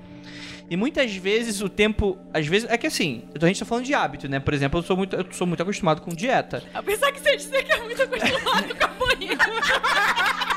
[0.69, 2.17] E muitas vezes o tempo.
[2.33, 2.69] Às vezes.
[2.71, 4.39] É que assim, a gente tá falando de hábito, né?
[4.39, 6.63] Por exemplo, eu sou muito, eu sou muito acostumado com dieta.
[6.73, 9.00] Apesar que você disse que é muito acostumado com.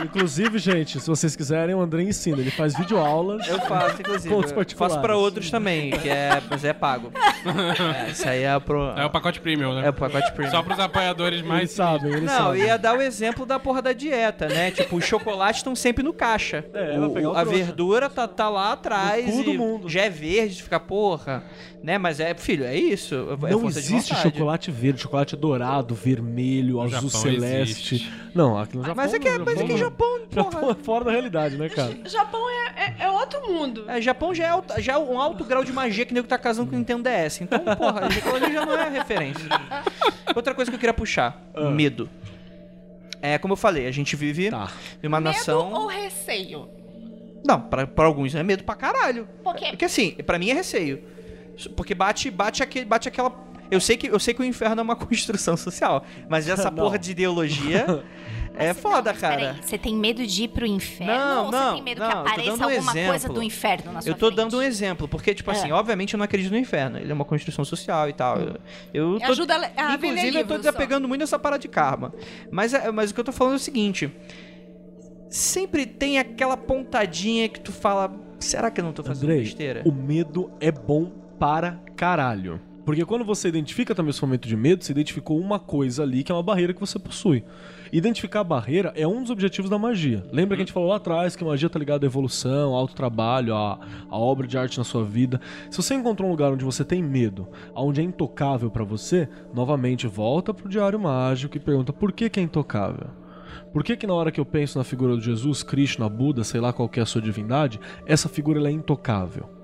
[0.00, 2.40] Inclusive, gente, se vocês quiserem, o André ensina.
[2.40, 3.48] Ele faz videoaulas.
[3.48, 4.32] Eu faço, inclusive.
[4.32, 4.72] Eu particulares.
[4.94, 6.40] faço pra outros também, que é.
[6.48, 7.10] Mas é pago.
[8.06, 8.90] É, isso aí é pro.
[8.96, 9.86] É o pacote premium, né?
[9.86, 10.52] É o pacote premium.
[10.52, 11.72] Só pros apoiadores Eles mais.
[11.72, 12.62] sabem, eles Não, sabem.
[12.62, 14.70] ia dar o exemplo da porra da dieta, né?
[14.70, 16.64] Tipo, os chocolates estão sempre no caixa.
[16.72, 17.64] É, O- vai pegar o a trouxa.
[17.64, 19.88] verdura tá, tá lá atrás No cu do mundo.
[19.88, 21.42] já é verde, fica porra.
[21.82, 21.96] Né?
[21.96, 23.14] Mas é, filho, é isso.
[23.14, 27.94] É Não existe chocolate verde, chocolate dourado, vermelho, azul Japão celeste.
[27.94, 28.12] existe.
[28.34, 28.96] Não, aqui no Japão.
[28.96, 31.68] Mas é que, é- mas é que não- Japão, Japão é fora da realidade, né,
[31.68, 31.96] cara?
[32.04, 33.84] Japão é, é, é outro mundo.
[33.88, 36.36] É, Japão já é, alto- já é um alto grau de magia que nego tá
[36.36, 37.42] casando com o Nintendo DS.
[37.42, 39.46] Então, porra, ali já não é referência.
[40.34, 41.40] Outra coisa que eu queria puxar:
[41.74, 42.10] medo.
[43.22, 44.70] É, como eu falei, a gente vive Tá.
[45.02, 45.72] em uma Medo nação.
[45.72, 46.68] ou receio?
[47.44, 49.28] Não, pra, pra alguns é medo pra caralho.
[49.42, 49.66] Por quê?
[49.70, 51.02] Porque assim, pra mim é receio.
[51.76, 53.46] Porque bate, bate, aquele, bate aquela.
[53.70, 56.98] Eu sei que, eu sei que o inferno é uma construção social, mas essa porra
[56.98, 58.02] de ideologia
[58.56, 59.36] é Mas- foda, não, cara.
[59.36, 62.08] peraí, Você tem medo de ir pro inferno Não, ou não, você tem medo não,
[62.08, 63.34] que apareça dando um alguma coisa exemplo.
[63.34, 64.36] do inferno na sua Eu tô frente?
[64.36, 65.74] dando um exemplo, porque, tipo assim, É.
[65.74, 66.98] obviamente eu não acredito no inferno.
[66.98, 68.38] Ele é uma construção social e tal.
[68.38, 68.56] Eu,
[68.94, 70.56] eu tô, Ajuda a a Inclusive, eu tô livro só.
[70.58, 72.14] desapegando muito dessa parada de karma.
[72.50, 74.10] Mas, é- mas o que eu tô falando é o seguinte:
[75.30, 78.10] sempre tem aquela pontadinha que tu fala.
[78.40, 79.82] Será que eu não tô fazendo Andrei, besteira?
[79.84, 82.60] o medo é bom para caralho.
[82.88, 86.32] Porque quando você identifica também esse momento de medo, você identificou uma coisa ali que
[86.32, 87.44] é uma barreira que você possui.
[87.92, 90.24] Identificar a barreira é um dos objetivos da magia.
[90.32, 92.76] Lembra que a gente falou lá atrás que a magia tá ligada à evolução, ao
[92.76, 93.78] autotrabalho, à,
[94.08, 95.38] à obra de arte na sua vida.
[95.70, 100.06] Se você encontrou um lugar onde você tem medo, onde é intocável pra você, novamente
[100.06, 103.08] volta pro diário mágico e pergunta por que, que é intocável.
[103.70, 106.58] Por que, que na hora que eu penso na figura de Jesus, Krishna, Buda, sei
[106.58, 109.57] lá qual é a sua divindade, essa figura é intocável?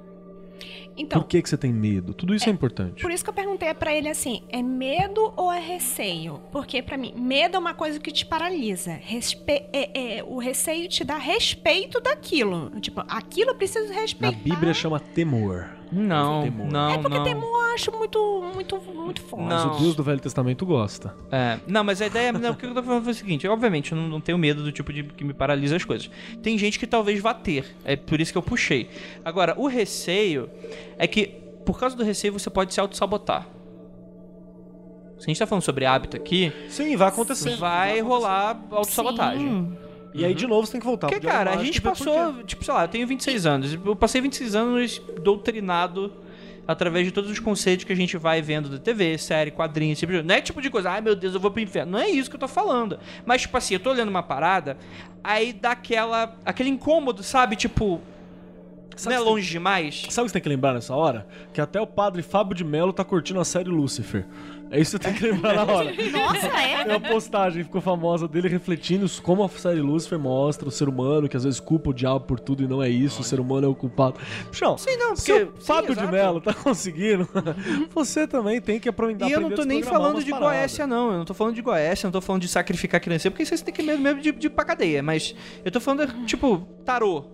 [0.97, 2.14] Então, Por que, que você tem medo?
[2.14, 3.03] Tudo isso é, importante.
[3.03, 6.40] Por isso que eu perguntei pra ele assim: é medo ou é receio?
[6.53, 8.92] Porque pra mim, medo é uma coisa que te paralisa.
[8.92, 12.70] Respe é- é- o receio te dá respeito daquilo.
[12.80, 14.36] Tipo, aquilo eu preciso Na respeitar.
[14.38, 15.68] Bíblia chama temor.
[15.93, 16.66] Não, Temor.
[16.72, 17.24] não, É porque não.
[17.24, 19.45] temor eu acho muito, muito, muito forte.
[19.47, 19.74] Mas Não.
[19.76, 21.14] o Deus do Velho Testamento gosta.
[21.30, 22.32] É, não, mas a ideia.
[22.32, 24.62] Não, o que eu tô falando foi o seguinte: obviamente, eu não, não tenho medo
[24.62, 26.11] do tipo de que me paralisa as coisas.
[26.43, 27.74] Tem gente que talvez vá ter.
[27.85, 28.89] É por isso que eu puxei.
[29.24, 30.49] Agora, o receio
[30.99, 31.26] é que,
[31.64, 33.47] por causa do receio, você pode se auto-sabotar.
[35.18, 37.57] Se a gente tá falando sobre hábito aqui, Sim, vai acontecer.
[37.57, 39.47] vai rolar auto-sabotagem.
[39.49, 39.76] Sim.
[40.14, 42.72] E aí, de novo, você tem que voltar Porque, cara, a gente passou, tipo, sei
[42.72, 43.74] lá, eu tenho 26 anos.
[43.84, 46.12] Eu passei 26 anos doutrinado
[46.66, 50.12] através de todos os conceitos que a gente vai vendo da TV, série, quadrinhos, tipo,
[50.22, 51.92] não é tipo de coisa, ai meu Deus, eu vou pro inferno.
[51.92, 52.98] Não é isso que eu tô falando.
[53.26, 54.78] Mas, tipo assim, eu tô lendo uma parada,
[55.22, 57.56] aí dá aquela, aquele incômodo, sabe?
[57.56, 58.00] Tipo,
[58.96, 60.06] Sabe não é longe demais?
[60.08, 61.26] Sabe o que você tem que lembrar nessa hora?
[61.52, 64.24] Que até o padre Fábio de Mello tá curtindo a série Lúcifer.
[64.76, 65.92] É isso que você tem que lembrar na hora.
[66.10, 66.84] Nossa, é?
[66.84, 70.88] Tem uma postagem que ficou famosa dele refletindo como a série Lúcifer mostra o ser
[70.88, 73.38] humano, que às vezes culpa o diabo por tudo e não é isso, o ser
[73.38, 74.18] humano é o culpado.
[74.48, 76.06] Puxão, Sim, não, se o porque- sim, Fábio de.
[76.08, 77.28] Mello tá conseguindo,
[77.94, 80.40] você também tem que aproveitar E eu não tô nem falando de Goécia.
[80.48, 81.12] Goécia, não.
[81.12, 83.54] Eu não tô falando de Goécia, eu não tô falando de sacrificar criança, porque isso
[83.54, 85.02] aí você tem que medo mesmo de, de ir pra cadeia.
[85.02, 87.24] Mas eu tô falando, tipo, tarô.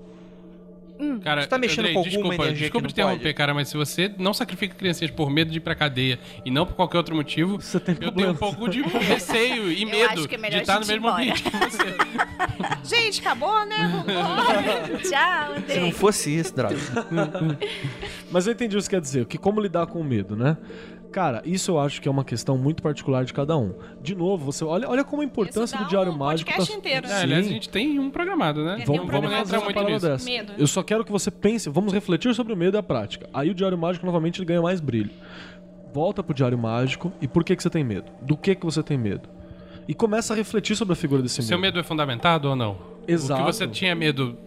[1.22, 3.34] Cara, Você tá mexendo Andrei, com alguma desculpa, energia desculpa não te interromper, pode?
[3.34, 6.66] cara, mas se você não sacrifica criancinhas por medo de ir pra cadeia e não
[6.66, 10.12] por qualquer outro motivo, Você tem eu tenho um pouco de receio e Eu medo
[10.12, 11.14] acho que é de melhor estar no mesmo embora.
[11.22, 11.84] ambiente que você.
[12.84, 14.04] Gente, acabou, né?
[15.02, 16.76] Tchau, Se não fosse isso, droga.
[18.30, 20.56] Mas eu entendi o que você quer dizer, que como lidar com o medo, né?
[21.12, 23.74] Cara, isso eu acho que é uma questão muito particular de cada um.
[24.00, 27.12] De novo, você olha, olha como a importância do Diário um Mágico podcast inteiro, né?
[27.12, 28.84] É, aliás, a gente tem um programado, né?
[28.86, 30.06] Vamos, um não vamos entrar uma muito parada nisso.
[30.06, 30.24] dessa.
[30.24, 30.52] Medo.
[30.56, 33.28] Eu só quero que você pense, vamos refletir sobre o medo e a prática.
[33.34, 35.10] Aí o Diário Mágico novamente ele ganha mais brilho.
[35.92, 38.10] Volta pro Diário Mágico e por que, que você tem medo?
[38.22, 39.28] Do que, que você tem medo?
[39.88, 42.78] E começa a refletir sobre a figura desse Seu medo é fundamentado ou não?
[43.08, 43.42] Exato.
[43.42, 44.38] O que você tinha medo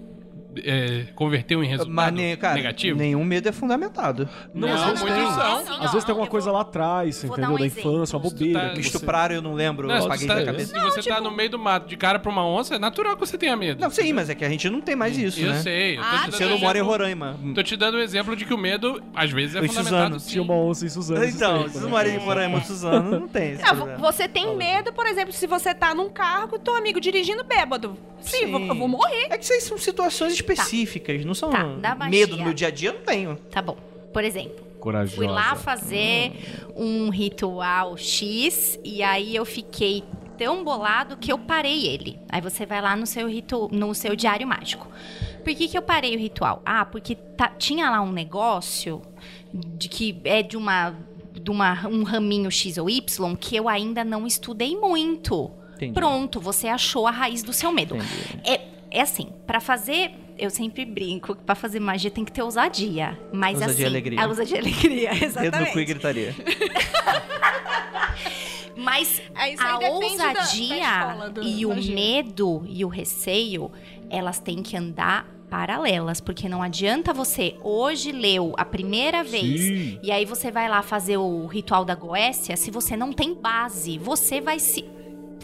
[0.64, 2.98] é, converteu em resultado Mas, nem, cara, negativo?
[2.98, 4.28] nenhum medo é fundamentado.
[4.54, 5.34] Não, Não, às vezes muitos tem.
[5.34, 5.82] são.
[5.84, 7.50] Às vezes tem alguma eu coisa vou- lá atrás, entendeu?
[7.52, 8.30] um da infância, uma exemplo.
[8.30, 8.60] bobeira.
[8.60, 10.46] Tá- que Me você- estupraram, eu não lembro, Não, eu se apaguei você, da tá,
[10.46, 10.74] cabeça.
[10.80, 13.20] se você tá no meio do mato de cara pra uma onça, é natural que
[13.20, 13.80] você tenha medo.
[13.82, 15.62] Não, sim, mas é que a gente não tem mais isso, eu né?
[15.62, 15.94] sei.
[15.98, 17.38] Eu tô Ah, Você não mora em Roraima.
[17.56, 20.20] Tô te dando o exemplo de que o medo, às vezes, é Oi, fundamentado.
[20.20, 20.32] Suzano.
[20.32, 21.24] Tinha uma onça em Suzano.
[21.26, 21.82] Então, se né?
[21.82, 23.58] você mora em Roraima, Suzano, não tem
[24.00, 27.98] você tem medo, por exemplo, se você tá num carro com teu amigo dirigindo bêbado.
[28.22, 29.28] Sim, eu vou- eu morrer.
[29.30, 32.10] É que isso aí são situações específicas, não são Tá, da magia.
[32.20, 33.36] medo no meu dia a dia, eu não tenho.
[33.50, 33.78] Tá bom.
[34.12, 35.16] Por exemplo, Corajosa.
[35.16, 36.32] fui lá fazer
[36.76, 40.04] um ritual X e aí eu fiquei
[40.38, 42.20] tão bolado que eu parei ele.
[42.30, 44.88] Aí você vai lá no seu ritu no seu diário mágico.
[45.44, 46.62] Por que, que eu parei o ritual?
[46.66, 49.02] Ah, porque tá- tinha lá um negócio
[49.54, 50.96] de que é de uma
[51.34, 55.52] de uma, um raminho X ou Y que eu ainda não estudei muito.
[55.76, 55.92] Entendi.
[55.94, 57.98] Pronto, você achou a raiz do seu medo.
[58.46, 60.12] É, é assim, pra fazer.
[60.38, 63.18] Eu sempre brinco que pra fazer magia tem que ter ousadia.
[63.32, 63.84] Mas Ousadia assim.
[63.84, 64.22] e alegria.
[64.22, 65.86] A ousadia e alegria, Dedo no cu e exatamente.
[65.86, 66.36] gritaria.
[68.76, 71.96] Mas É, aí a depende da- da ousadia do- e o magia.
[71.96, 73.72] medo e o receio,
[74.10, 80.00] elas têm que andar paralelas, porque não adianta você hoje leu a primeira vez Sim.
[80.02, 84.00] e aí você vai lá fazer o ritual da Goécia, se você não tem base,
[84.00, 84.84] você vai se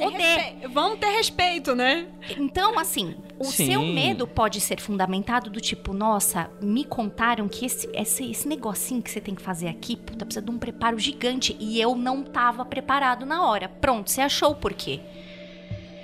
[0.03, 0.17] poder.
[0.23, 2.07] respe- Vamos ter respeito, né?
[2.37, 3.67] Então, assim, o Sim.
[3.71, 9.01] seu medo pode ser fundamentado do tipo, nossa, me contaram que esse, esse, esse negocinho
[9.01, 11.55] que você tem que fazer aqui, puta, precisa de um preparo gigante.
[11.59, 13.67] E eu não tava preparado na hora.
[13.69, 14.99] Pronto, você achou o porquê.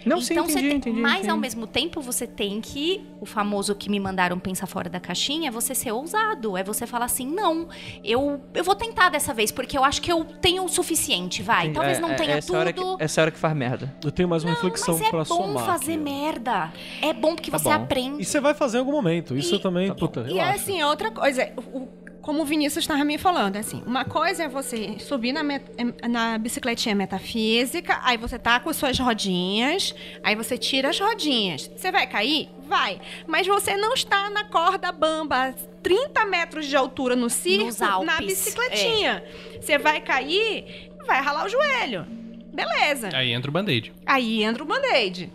[0.05, 1.29] Não, sim, então você entendi, tem- entendi, Mas entendi.
[1.29, 3.03] ao mesmo tempo você tem que.
[3.19, 6.55] O famoso que me mandaram pensar fora da caixinha é você ser ousado.
[6.57, 7.67] É você falar assim: não,
[8.03, 11.71] eu, eu vou tentar dessa vez, porque eu acho que eu tenho o suficiente, vai.
[11.71, 12.97] Talvez É, não é, tenha essa hora tudo.
[12.97, 13.95] que, essa hora que faz merda.
[14.03, 15.65] Eu tenho mais uma reflexão Mas é pra bom somar.
[15.65, 16.71] fazer aqui, merda.
[17.01, 17.71] É bom porque Tá você bom.
[17.75, 18.21] aprende.
[18.21, 19.35] E você vai fazer em algum momento.
[19.35, 20.51] Isso E- também, Tá puta, E relaxa.
[20.51, 21.87] é assim, outra coisa, o-
[22.25, 25.63] como o Vinícius estava me falando, é assim, uma coisa é você subir na, met-
[26.09, 31.69] na bicicletinha metafísica, aí você tá com suas rodinhas, aí você tira as rodinhas.
[31.77, 32.49] Você vai cair?
[32.67, 32.99] Vai.
[33.27, 35.53] Mas você não está na corda bamba, a
[35.83, 37.65] 30 metros de altura no circo,
[38.05, 39.23] na bicicletinha.
[39.61, 42.07] Você vai cair, vai ralar o joelho.
[42.51, 43.09] Beleza.
[43.13, 43.93] Aí entra o band-aid.
[44.03, 45.29] Aí entra o band-aid.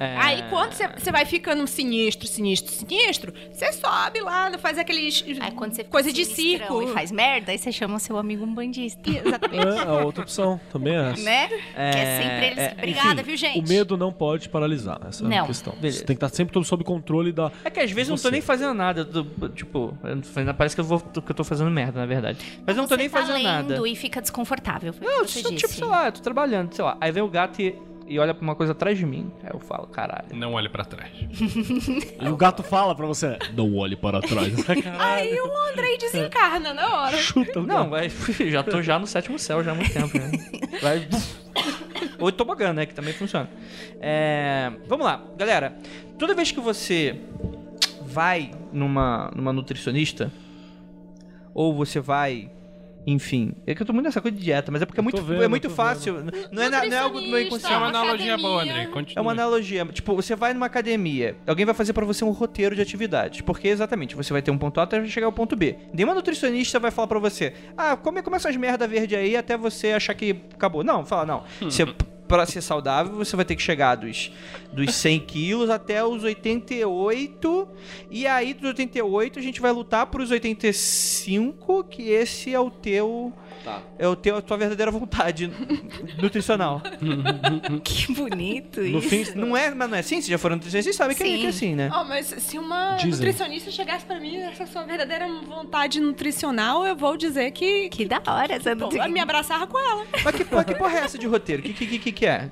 [0.00, 0.16] É...
[0.16, 5.22] Aí quando você- vai ficando sinistro, sinistro, sinistro, você sobe lá, faz aqueles.
[5.40, 6.82] Aí quando você fica coisa de circo.
[6.82, 8.98] e faz merda, aí você chama seu amigo um bandista.
[9.10, 9.78] Exatamente.
[9.78, 11.22] É, a outra opção também é essa.
[11.22, 11.48] né?
[11.76, 12.58] É, que é sempre eles.
[12.58, 13.58] é, Obrigada, Enfim, viu, gente?
[13.60, 14.98] O medo não pode paralisar.
[15.06, 15.46] Essa é a Não.
[15.46, 15.74] questão.
[15.74, 15.98] Beleza.
[15.98, 17.52] Você tem que estar sempre todo sob controle da.
[17.62, 19.04] É que às vezes eu não tô nem fazendo nada.
[19.04, 19.94] tô, tipo,
[20.56, 22.38] parece que eu, vou, que eu tô fazendo merda, na verdade.
[22.66, 23.44] Mas eu não tô nem tá fazendo lendo
[23.74, 23.88] nada.
[23.88, 24.94] e fica desconfortável.
[24.98, 25.42] O Não, eu, disse.
[25.54, 26.96] tipo, sei lá, eu tô trabalhando, sei lá.
[27.00, 27.74] Aí vem o gato e,
[28.10, 29.30] e olha pra uma coisa atrás de mim.
[29.42, 30.34] Aí eu falo, caralho.
[30.34, 31.10] Não olhe pra trás.
[32.20, 34.52] E o gato fala pra você: não olhe para trás.
[34.98, 37.16] Aí o Andrei desencarna na hora.
[37.16, 37.90] Chuta o Não, gato.
[37.90, 38.10] vai,
[38.50, 40.30] já tô já no sétimo céu já há muito tempo, né?
[40.82, 41.08] Vai.
[42.18, 42.84] Ou tobogã, né?
[42.84, 43.48] Que também funciona.
[44.00, 45.76] É, vamos lá, galera.
[46.18, 47.18] Toda vez que você
[48.02, 50.30] vai numa, numa nutricionista,
[51.54, 52.50] ou você vai.
[53.12, 55.20] Enfim, é que eu tô muito nessa coisa de dieta, mas é porque é muito,
[55.22, 56.24] vendo, é muito fácil.
[56.52, 57.74] Não é, na- não é algo do meu É inconsciente.
[57.74, 58.38] uma analogia academia.
[58.38, 58.82] boa, André.
[58.82, 59.22] É Continua.
[59.22, 59.84] uma analogia.
[59.86, 63.40] Tipo, você vai numa academia, alguém vai fazer pra você um roteiro de atividades.
[63.40, 65.76] Porque, exatamente, você vai ter um ponto A até chegar ao ponto B.
[65.92, 69.88] Nenhuma nutricionista vai falar pra você, ah, come, come essas merda verde aí até você
[69.92, 70.84] achar que acabou.
[70.84, 71.42] Não, fala, não.
[71.60, 71.84] Você,
[72.30, 74.30] pra ser saudável, você vai ter que chegar dos,
[74.72, 77.68] dos 100 quilos até os 88.
[78.08, 83.32] E aí, dos 88, a gente vai lutar pros 85, que esse é o teu...
[83.98, 85.50] É o teu, a tua verdadeira vontade
[86.20, 86.82] nutricional.
[87.84, 89.08] Que bonito No isso.
[89.08, 90.16] fim, Não é, mas não é assim?
[90.16, 91.40] Vocês já foram nutricionistas, vocês sabem que é, Sim.
[91.40, 91.90] que é assim, né?
[91.92, 93.10] Oh, mas se uma Dizem.
[93.10, 97.88] nutricionista chegasse pra mim, essa sua verdadeira vontade nutricional, eu vou dizer que.
[97.90, 100.04] Que da hora essa Pô, eu me abraçar com ela.
[100.24, 101.60] Mas que, porra- que porra é essa de roteiro?
[101.62, 102.50] O que, que, que, que é?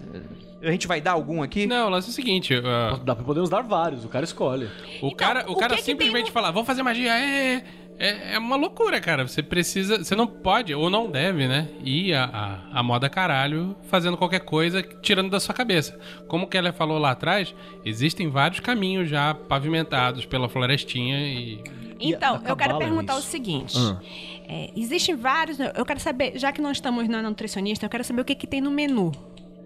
[0.62, 1.66] A gente vai dar algum aqui?
[1.66, 4.68] Não, o lance é o seguinte: uh, Dá, podemos dar vários, o cara escolhe.
[5.00, 7.12] o cara, o o cara que que simplesmente tem fala, vamos fazer magia.
[7.16, 7.62] É,
[7.98, 9.26] é, é uma loucura, cara.
[9.26, 9.98] Você precisa.
[9.98, 11.68] Você não pode, ou não deve, né?
[11.82, 15.98] Ir a, a, a moda caralho fazendo qualquer coisa, tirando da sua cabeça.
[16.28, 21.62] Como o Keller falou lá atrás, existem vários caminhos já pavimentados pela florestinha e.
[22.00, 23.26] Então, eu quero perguntar isso.
[23.26, 23.76] o seguinte.
[23.76, 24.00] Ah.
[24.46, 25.58] É, existem vários.
[25.58, 28.46] Eu quero saber, já que nós estamos na nutricionista, eu quero saber o que, que
[28.46, 29.10] tem no menu.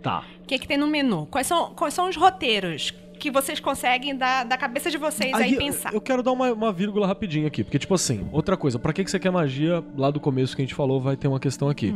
[0.02, 0.24] Tá.
[0.42, 1.26] O que, que tem no menu?
[1.26, 2.92] Quais são, quais são os roteiros
[3.22, 5.94] que vocês conseguem da, da cabeça de vocês aí, eu- pensar?
[5.94, 9.04] Eu quero dar uma, uma vírgula rapidinho aqui, porque, tipo assim, outra coisa, pra que,
[9.04, 9.82] que você quer magia?
[9.96, 11.94] Lá do começo que a gente falou, vai ter uma questão aqui.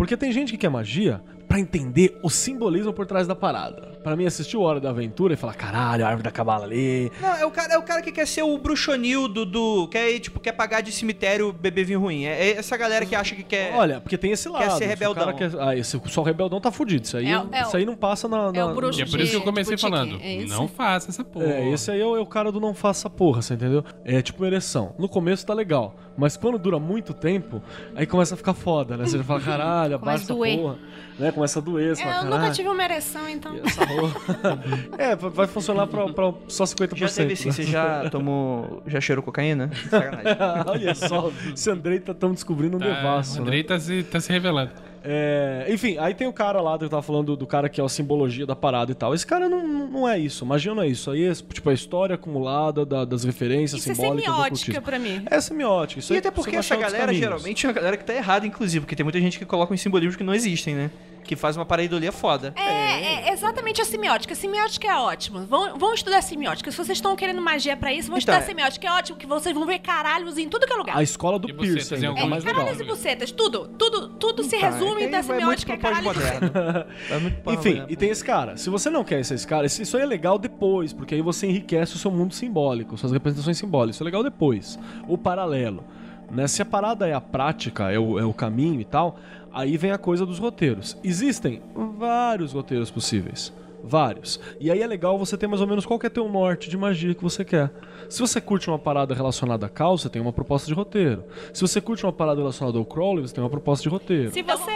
[0.00, 3.90] Porque tem gente que quer magia pra entender o simbolismo por trás da parada.
[4.02, 7.12] Pra mim, assistir o Hora da Aventura e falar, caralho, a árvore da cabala ali.
[7.20, 9.86] Não, é o, cara, é o cara que quer ser o bruxonildo do.
[9.88, 12.24] Quer, ir, tipo, quer pagar de cemitério beber vinho ruim.
[12.24, 13.74] É, é essa galera que acha que quer.
[13.74, 14.70] Olha, porque tem esse lado.
[14.72, 15.14] ser se o rebeldão.
[15.26, 17.04] cara quer- ah, esse, só o rebeldão tá fudido.
[17.04, 18.50] Isso aí, É é isso aí não passa na.
[18.54, 20.18] é o na- bruxo E é por isso que eu comecei de falando.
[20.22, 21.44] é não faça essa porra.
[21.46, 23.84] É, esse aí é o, é o cara do não faça porra, você entendeu?
[24.02, 24.94] É tipo uma ereção.
[24.98, 27.60] No começo tá legal, mas quando dura muito tempo,
[27.94, 29.04] aí começa a ficar foda, né?
[29.04, 30.58] Você já fala, caralho, abaixa Começa a essa doer.
[30.58, 30.76] porra.
[31.18, 31.32] Né?
[31.32, 32.54] Começa a doer, você É, eu nunca caralho.
[32.54, 33.54] tive uma ereção, então.
[33.54, 33.80] e essa
[34.98, 36.96] é, vai funcionar pra, pra só 50%.
[36.96, 37.52] Já teve sim, né?
[37.52, 38.82] você já tomou.
[38.86, 39.70] Já cheirou cocaína?
[39.90, 40.36] Sacanagem.
[40.66, 43.42] Olha só, esse Andrei tá tão descobrindo um Tá, devasso, o né?
[43.42, 44.70] Andrei tá se, tá se revelando.
[45.02, 47.84] É, enfim, aí tem o cara lá que eu tava falando do, cara que é
[47.84, 49.14] a simbologia da parada e tal.
[49.14, 51.10] Esse cara não, não é isso, magia não é isso.
[51.10, 54.82] Aí é tipo a história acumulada da- das referências Isso é simbólicas do semiótica ocultismo.
[54.82, 55.22] pra mim.
[55.30, 56.00] É semiótica.
[56.00, 58.80] Isso E aí até porque essa galera geralmente é uma galera que tá errada, inclusive,
[58.84, 60.90] porque tem muita gente que coloca uns simbolismos que não existem, né?
[61.24, 62.52] Que faz uma pareidolia foda.
[62.56, 64.32] É, é exatamente a semiótica.
[64.32, 65.46] A semiótica é ótima.
[65.48, 66.70] Vão, vão estudar semiótica.
[66.70, 68.86] Se vocês estão querendo magia pra isso, vão Então, estudar é- semiótica.
[68.88, 70.96] É ótimo que vocês vão ver caralhos em tudo que é lugar.
[70.96, 72.60] A escola do E bucetas Pierce em ainda, que é mais legal.
[72.62, 73.68] Caralhos e bucetas, tudo.
[73.78, 75.72] Tudo, tudo se Tá, resume é que da muito semiótica.
[75.74, 76.50] pro Caralho pós-moderno.
[77.08, 78.56] Vai muito Enfim, e tem esse cara.
[78.56, 81.46] Se você não quer esse cara, isso isso aí é legal depois, porque aí você
[81.46, 83.96] enriquece o seu mundo simbólico, suas representações simbólicas.
[83.96, 84.78] Isso é legal depois.
[85.08, 85.84] O paralelo.
[86.30, 86.46] Né?
[86.46, 89.18] Se a parada é a prática, é o, é o caminho e tal,
[89.52, 90.96] aí vem a coisa dos roteiros.
[91.02, 91.62] Existem
[91.98, 93.52] vários roteiros possíveis.
[93.82, 94.38] Vários.
[94.60, 96.76] E aí é legal você ter mais ou menos qual que é teu norte de
[96.76, 97.72] magia que você quer.
[98.08, 101.24] Se você curte uma parada relacionada a caos, você tem uma proposta de roteiro.
[101.52, 104.32] Se você curte uma parada relacionada ao Crowley, você tem uma proposta de roteiro.
[104.32, 104.70] Se você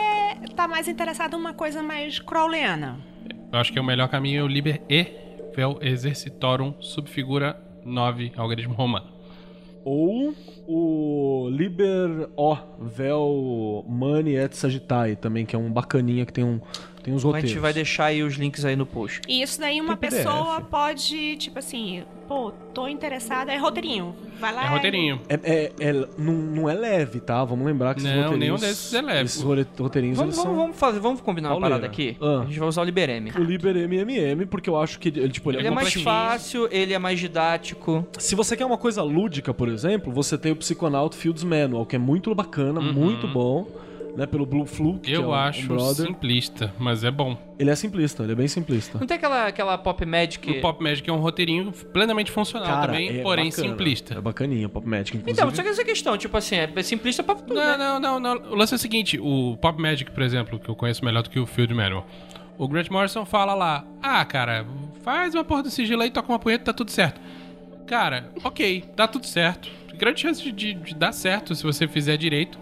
[0.57, 2.99] tá mais interessado em uma coisa mais crowleyana.
[3.53, 5.07] Eu acho que é o melhor caminho é o Liber E
[5.55, 9.14] Vel Exercitorum Subfigura 9, algoritmo romano.
[9.85, 10.35] Ou
[10.67, 16.59] o Liber O Vel Money et Sagittae também, que é um bacaninha que tem, um,
[17.05, 17.51] tem uns A roteiros.
[17.51, 19.21] gente vai deixar aí os links aí no post.
[19.29, 20.25] E isso daí uma Tem PDF.
[20.25, 24.15] pessoa pode, tipo assim, pô, tô interessada, é roteirinho.
[24.41, 24.65] Vai lá.
[24.65, 25.21] É roteirinho.
[25.29, 27.45] É, é- é- não, não é leve, tá?
[27.45, 28.61] Vamos lembrar que esses Não, roteirinhos...
[28.61, 29.25] nenhum desses é leve.
[29.25, 30.57] Esses roteirinhos, Vamos, eles vamos, são...
[30.57, 31.77] vamos fazer, vamos combinar uma Pauleira.
[31.81, 32.17] parada aqui.
[32.21, 32.41] Ah.
[32.41, 33.31] A gente vai usar o Liberem.
[33.37, 36.93] O Liber MMM, porque eu acho que ele, tipo, ele, Ele é mais fácil, ele
[36.95, 38.07] é mais didático.
[38.19, 41.97] Se você quer uma coisa lúdica, por exemplo, você tem o Psychonaut Fields Manual, que
[41.97, 43.67] é muito bacana, muito bom,
[44.17, 44.27] né?
[44.27, 46.07] Pelo Blue Fluke, que é Eu um- um acho brother.
[46.07, 47.37] simplista, mas é bom.
[47.59, 48.99] Ele é simplista, ele é bem simplista.
[48.99, 50.51] Não tem aquela, aquela Pop Magic.
[50.51, 53.69] O Pop Magic é um roteirinho plenamente funcional também, é porém bacana.
[53.69, 54.15] simplista.
[54.15, 55.41] É bacaninha, Pop Magic, inclusive.
[55.41, 57.55] Então, só que essa questão, tipo assim, é simplista pra tudo.
[57.55, 57.77] Não, né?
[57.77, 58.53] não, não, não.
[58.53, 61.31] O lance é o seguinte: o Pop Magic, por exemplo, que eu conheço melhor do
[61.31, 62.07] que o Field Manual.
[62.57, 64.65] O Grant Morrison fala lá: Ah, cara,
[65.03, 67.21] faz uma porra do sigilo aí, toca uma punheta, tá tudo certo.
[67.87, 69.69] Cara, ok, dá tudo certo.
[69.89, 72.59] Tem grande chance de, de- de dar certo se você fizer direito.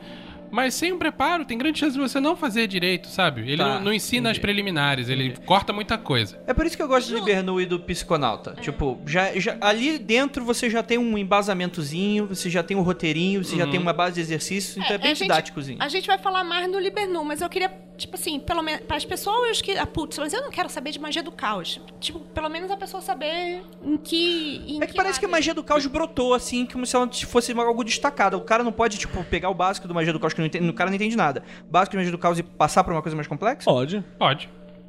[0.53, 3.41] Mas sem um preparo, tem grande chance de você não fazer direito, sabe?
[3.41, 4.41] Ele Tá, não, não ensina as entendi.
[4.43, 6.39] preliminares, ele corta muita coisa.
[6.47, 8.55] É por isso que eu gosto do Libernu e do Psiconauta.
[8.61, 13.43] Tipo, já, já, ali dentro você já tem um embasamentozinho, você já tem um roteirinho,
[13.43, 15.79] você já tem uma base de exercícios, então é, bem a gente- didáticozinho.
[15.81, 17.71] A gente vai falar mais no Libernu, mas eu queria,
[18.03, 20.91] tipo assim, pelo menos para as pessoas que, ah, putz, mas eu não quero saber
[20.91, 21.81] de magia do caos.
[22.01, 25.33] Tipo, pelo menos a pessoa saber em que em É que parece que a lado-
[25.39, 28.37] magia do caos brotou, assim, como se ela fosse algo destacado.
[28.37, 30.69] O cara não pode, tipo, pegar o básico do magia do caos que não entende,
[30.69, 31.43] o cara não entende nada.
[31.71, 33.65] Básico de magia do caos e passar pra uma coisa mais complexa?
[33.65, 34.05] Pode.
[34.19, 34.49] Pode.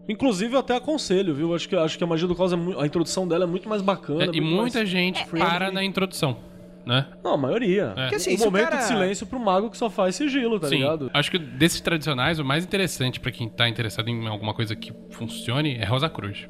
[0.09, 1.55] Inclusive, eu até aconselho, viu?
[1.55, 3.69] Acho que, acho que a magia do caos, é mu- a introdução dela é muito
[3.69, 4.25] mais bacana.
[4.25, 5.49] É, e muito muita mais- gente friendly.
[5.49, 6.37] para na introdução,
[6.85, 7.07] né?
[7.23, 7.93] Não, a maioria.
[7.95, 8.01] É.
[8.03, 10.67] Porque assim, um o momento cara- de silêncio pro mago que só faz sigilo, tá
[10.67, 10.77] Sim.
[10.77, 11.09] ligado?
[11.13, 14.93] Acho que desses tradicionais, o mais interessante pra quem tá interessado em alguma coisa que
[15.11, 16.47] funcione é Rosa Cruz.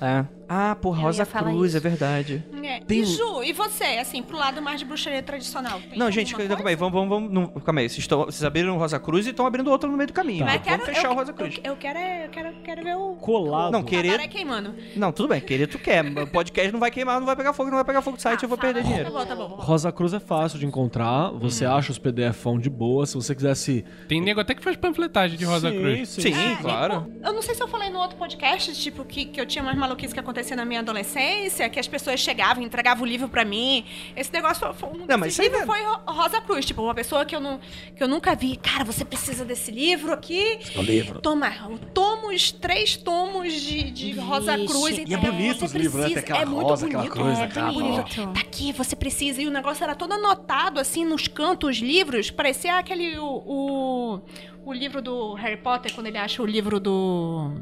[0.00, 0.24] É.
[0.48, 1.76] Ah, por Eu Rosa Cruz, isso.
[1.76, 2.44] é verdade.
[2.62, 2.80] É.
[2.80, 5.80] Tem E Ju, e você, assim, pro lado mais de bruxaria tradicional?
[5.80, 7.88] Tem Não, gente, calma aí, vamos, vamos, vamos não, calma aí.
[7.88, 10.44] Vocês, estão, vocês abriram o Rosa Cruz e estão abrindo outro no meio do caminho.
[10.44, 11.56] Mas Vamos fechar eu, o Rosa Cruz.
[11.62, 13.72] Eu, eu quero, é- eu quero, quero ver o Colado.
[13.72, 14.74] Não, querer- cabaré queimando.
[14.96, 16.04] Não, tudo bem, querer tu quer.
[16.04, 18.42] O podcast não vai queimar, não vai pegar fogo, não vai pegar fogo do site,
[18.42, 19.10] eu vou perder Tá dinheiro.
[19.10, 19.46] bom, tá bom.
[19.58, 23.84] Rosa Cruz é fácil de encontrar, você acha os PDFão de boa, se você quisesse...
[24.08, 26.08] Tem nego até que faz panfletagem de Rosa sim, Cruz.
[26.08, 27.10] Sim, Sim, É, claro.
[27.22, 29.76] Eu não sei se eu falei no outro podcast, tipo, que, que eu tinha umas
[29.76, 33.84] maluquices que acontecia na minha adolescência, que as pessoas chegavam, entregavam o livro pra mim.
[34.14, 37.24] Esse negócio foi, um Não, mas livros não foi Ro- Rosa Cruz, tipo, uma pessoa
[37.24, 37.58] que eu, não,
[37.96, 38.56] que eu nunca vi.
[38.56, 40.58] Cara, você precisa desse livro aqui.
[40.76, 41.20] O livro.
[41.20, 41.50] Toma,
[41.94, 44.56] tomos, três tomos de, de Rosa.
[44.66, 44.98] Cruz.
[44.98, 46.08] E é bonito os livros, né?
[46.08, 48.32] Tem aquela é muito rosa, aquela bonito, cruz, é aquela bonito.
[48.32, 49.40] Tá aqui, você precisa.
[49.40, 52.30] E o negócio era todo anotado, assim, nos cantos, livros.
[52.30, 54.20] Parecia aquele, o, o,
[54.64, 57.52] o livro do Harry Potter, quando ele acha o livro do...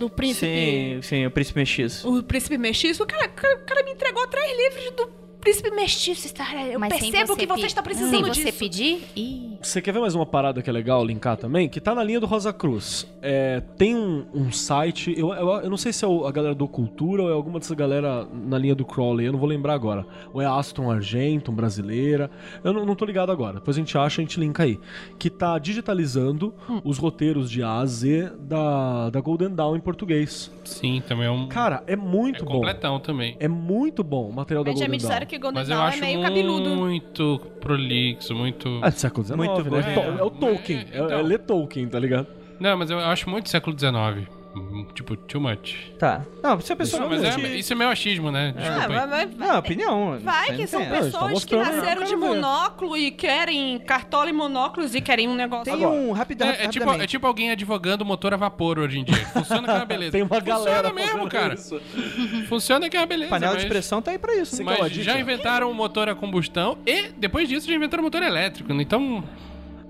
[0.00, 0.46] Do príncipe...
[0.46, 2.08] Sim, sim, o príncipe mestiço.
[2.08, 3.02] O príncipe mestiço.
[3.02, 5.06] O cara, o cara, o cara me entregou três livros do
[5.40, 6.32] príncipe mestiço.
[6.34, 8.42] Cara, eu Mas percebo que pe- você está precisando Sem disso.
[8.42, 9.02] você pedir?
[9.16, 9.58] Ih.
[9.62, 11.68] Você quer ver mais uma parada que é legal linkar também?
[11.68, 13.06] Que tá na linha do Rosa Cruz.
[13.22, 16.54] É, tem um, um site, eu, eu, eu não sei se é o- a galera
[16.54, 19.74] do Cultura ou é alguma dessa galera na linha do Crowley, eu não vou lembrar
[19.74, 20.06] agora.
[20.32, 22.30] Ou é Aston Argentum, brasileira.
[22.64, 23.54] Eu não, não tô ligado agora.
[23.54, 24.78] Depois a gente acha, a gente linka aí.
[25.18, 26.80] Que tá digitalizando Hum.
[26.84, 30.50] os roteiros de A a Z da, da Golden Dawn em português.
[30.64, 31.48] Sim, também é um.
[31.48, 32.52] Cara, é é muito bom.
[32.52, 33.36] completão também.
[33.40, 35.28] É muito bom o material da Mas já Golden me disseram Dawn.
[35.30, 36.70] Que Golden Mas eu Dawn é acho meio cabeludo.
[36.76, 38.80] muito prolixo, muito.
[38.82, 39.70] Ah, do século XIX, Muito né?
[39.70, 39.76] bom.
[39.78, 40.78] É, to- é o Tolkien.
[40.92, 41.22] É, É, é então.
[41.22, 42.26] ler Tolkien, tá ligado?
[42.58, 44.28] Não, mas eu acho muito século XIX.
[44.94, 45.76] Tipo, too much.
[45.98, 46.22] Tá.
[46.42, 48.52] Não, se a pessoa Não, não mas é- isso é meu achismo, né?
[48.56, 49.08] Ah, Desculpa aí.
[49.08, 50.18] vai, vai, Não, opinião.
[50.20, 50.90] Vai que são tem.
[50.90, 55.64] Pessoas que eu nasceram de monóculo e querem cartola e monóculos e querem um negócio.
[55.72, 57.04] Tem um rápido, É, é tipo, rapidamente.
[57.04, 59.24] é tipo alguém advogando motor a vapor hoje em dia.
[59.26, 60.12] Funciona que é uma beleza.
[60.12, 61.54] Tem uma galera Funciona mesmo, cara.
[61.54, 61.80] isso.
[62.48, 63.30] Funciona que é uma beleza.
[63.30, 64.62] Panela mas, de pressão tá aí pra isso.
[64.64, 64.76] Né?
[64.80, 68.72] Mas já inventaram o motor a combustão e depois disso já inventaram o motor elétrico.
[68.72, 69.22] Então,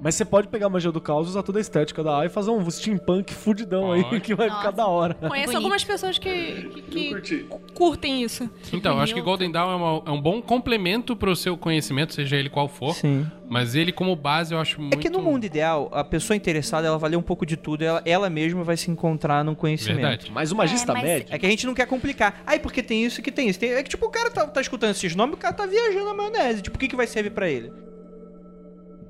[0.03, 2.29] Mas você pode pegar a magia do caos, usar toda a estética da A e
[2.31, 4.73] fazer um steampunk fudidão aí, que vai ficar Nossa.
[4.77, 5.15] da hora.
[5.15, 5.57] Conheço Bonito.
[5.57, 8.49] algumas pessoas que, que, que curtem isso.
[8.73, 12.15] então eu acho que Golden Dawn é, uma- é um bom complemento pro seu conhecimento,
[12.15, 12.95] seja ele qual for.
[12.95, 13.27] Sim.
[13.49, 14.95] Mas ele como base eu acho muito...
[14.95, 17.83] É que no mundo ideal, a pessoa interessada, ela vai ler um pouco de tudo,
[17.83, 19.97] ela, ela mesma vai se encontrar num conhecimento.
[20.01, 20.31] Verdade.
[20.33, 21.27] Mas o magista É, mas- médio.
[21.35, 22.43] É que a gente não quer complicar.
[22.47, 23.59] Aí, porque tem isso que tem isso.
[23.59, 26.05] Tem- é que, tipo, o cara tá, tá escutando esses nomes, o cara tá viajando
[26.07, 26.63] na maionese.
[26.63, 27.73] Tipo, o que, que vai servir pra ele?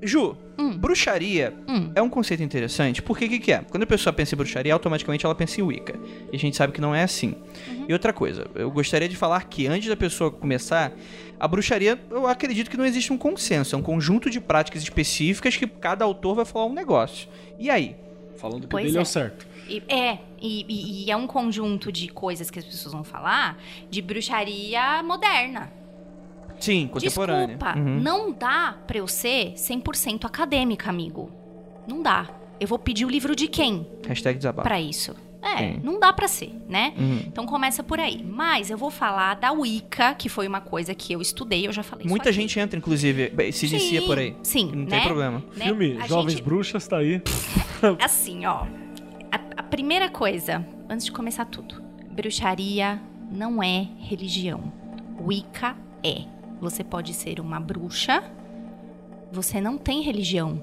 [0.03, 0.77] Ju, Hum.
[0.79, 1.91] bruxaria Hum.
[1.95, 3.03] é um conceito interessante.
[3.03, 3.63] Porque o que, que é?
[3.71, 5.99] Quando a pessoa pensa em bruxaria, automaticamente ela pensa em Wicca.
[6.33, 7.35] E a gente sabe que não é assim.
[7.89, 10.93] E outra coisa, eu gostaria de falar que antes da pessoa começar,
[11.39, 13.75] a bruxaria, eu acredito que não existe um consenso.
[13.75, 17.29] É um conjunto de práticas específicas que cada autor vai falar um negócio.
[17.59, 17.97] E aí?
[18.37, 19.03] Falando que Pois dele é é.
[19.03, 19.47] o certo.
[19.89, 23.57] É, e, e- e é um conjunto de coisas que as pessoas vão falar
[23.91, 25.71] de bruxaria moderna.
[26.61, 27.57] Sim, contemporânea.
[27.57, 28.01] Desculpa, Uhum.
[28.01, 31.31] não dá pra eu ser 100% acadêmica, amigo.
[31.89, 32.29] Não dá.
[32.61, 34.69] Eu vou pedir o livro de quem Hashtag desabafo.
[34.69, 35.17] pra isso?
[35.43, 35.81] É, Sim.
[35.83, 36.93] não dá pra ser, né?
[36.99, 37.23] Uhum.
[37.27, 38.23] Então começa por aí.
[38.23, 41.83] Mas eu vou falar da Wicca, que foi uma coisa que eu estudei, eu já
[41.83, 44.37] falei isso Muita gente entra, inclusive, se inicia Sim, por aí.
[44.43, 44.91] Sim, Não né?
[44.91, 45.43] tem problema.
[45.57, 45.65] Né?
[45.65, 47.23] Filme A Jovens gente- Bruxas tá aí.
[48.05, 48.67] Assim, ó.
[49.33, 53.01] A, a primeira coisa, antes de começar tudo, bruxaria
[53.33, 54.71] não é religião.
[55.19, 55.75] Wicca
[56.05, 56.25] é.
[56.61, 58.23] Você pode ser uma bruxa,
[59.33, 60.63] você não tem religião.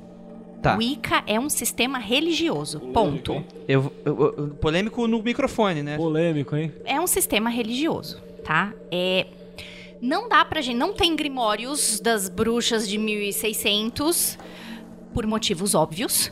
[0.62, 0.76] Tá.
[0.76, 2.80] Wicca é um sistema religioso.
[2.80, 3.44] Ponto.
[3.68, 5.98] Eu, eu- eu- polêmico no microfone, né?
[5.98, 6.74] Polêmico, hein?
[6.84, 8.74] É um sistema religioso, tá?
[8.92, 9.28] É.
[10.02, 10.76] Não dá pra gente.
[10.78, 14.38] Não tem grimórios das bruxas de 1600
[15.14, 16.32] por motivos óbvios.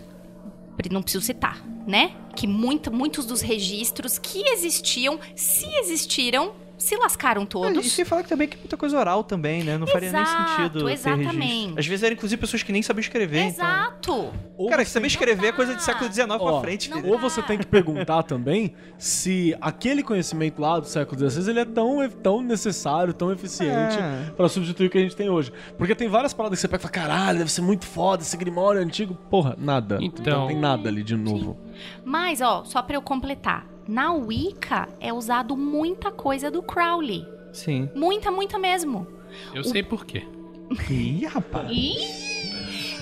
[0.91, 2.11] Não preciso citar, né?
[2.35, 6.51] Que muito, muitos dos registros que existiam, se existiram,
[6.86, 7.91] se lascaram E todos.
[7.91, 9.78] sem falar que também que muita coisa oral também, né?
[9.78, 11.36] Não faria nem Exato, sentido ter exatamente.
[11.38, 11.80] registro.
[11.80, 13.66] Às vezes eram inclusive pessoas que nem sabiam escrever, então...
[13.66, 14.34] Exato.
[14.57, 17.12] Ou Cara, você saber escrever é coisa de século XIX pra Ó, frente, não filho.
[17.12, 21.66] Ou você tem que perguntar também se aquele conhecimento lá do século XVI ele é
[21.66, 24.32] tão, tão necessário, tão eficiente É.
[24.38, 25.52] pra substituir o que a gente tem hoje.
[25.78, 28.38] Porque tem várias paradas que você pega e fala, caralho, deve ser muito foda esse
[28.38, 29.16] grimório antigo.
[29.30, 29.98] Porra, nada.
[30.02, 31.57] Então- Não tem nada ali de novo.
[32.03, 33.66] Mas, ó, só pra eu completar.
[33.88, 37.26] Na Wicca é usado muita coisa do Crowley.
[37.53, 37.90] Sim.
[37.95, 39.07] Muita, muita mesmo.
[39.53, 40.26] Eu sei por quê.
[40.90, 41.70] Ih, rapaz.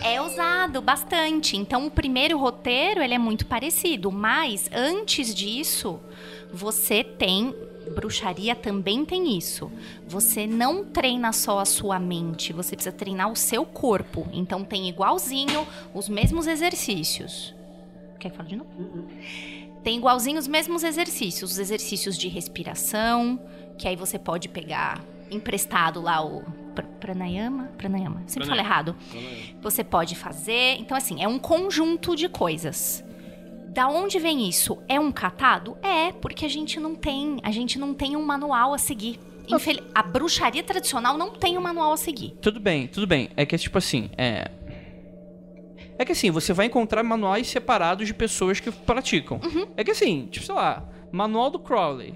[0.03, 1.55] É usado bastante.
[1.55, 5.99] Então, o primeiro roteiro ele é muito parecido, mas antes disso,
[6.51, 7.55] você tem
[7.95, 9.71] bruxaria também tem isso.
[10.07, 14.27] Você não treina só a sua mente, você precisa treinar o seu corpo.
[14.33, 17.53] Então, tem igualzinho os mesmos exercícios.
[18.19, 18.69] Quer falar de novo?
[19.83, 23.39] Tem igualzinho os mesmos exercícios, os exercícios de respiração,
[23.77, 26.43] que aí você pode pegar emprestado lá o
[26.75, 28.95] pr- pranayama, pranayama, sempre falo errado.
[29.61, 33.03] Você pode fazer, então assim, é um conjunto de coisas.
[33.67, 34.77] Da onde vem isso?
[34.87, 35.75] É um catado?
[35.81, 39.19] É, porque a gente não tem, a gente não tem um manual a seguir.
[39.49, 42.35] Infel- A bruxaria tradicional não tem um manual a seguir.
[42.41, 43.29] Tudo bem, tudo bem.
[43.35, 44.49] É que, tipo assim, é...
[45.97, 49.39] É que assim, você vai encontrar manuais separados de pessoas que praticam.
[49.43, 49.67] Uhum.
[49.77, 52.13] É que assim, tipo, sei lá, manual do Crowley.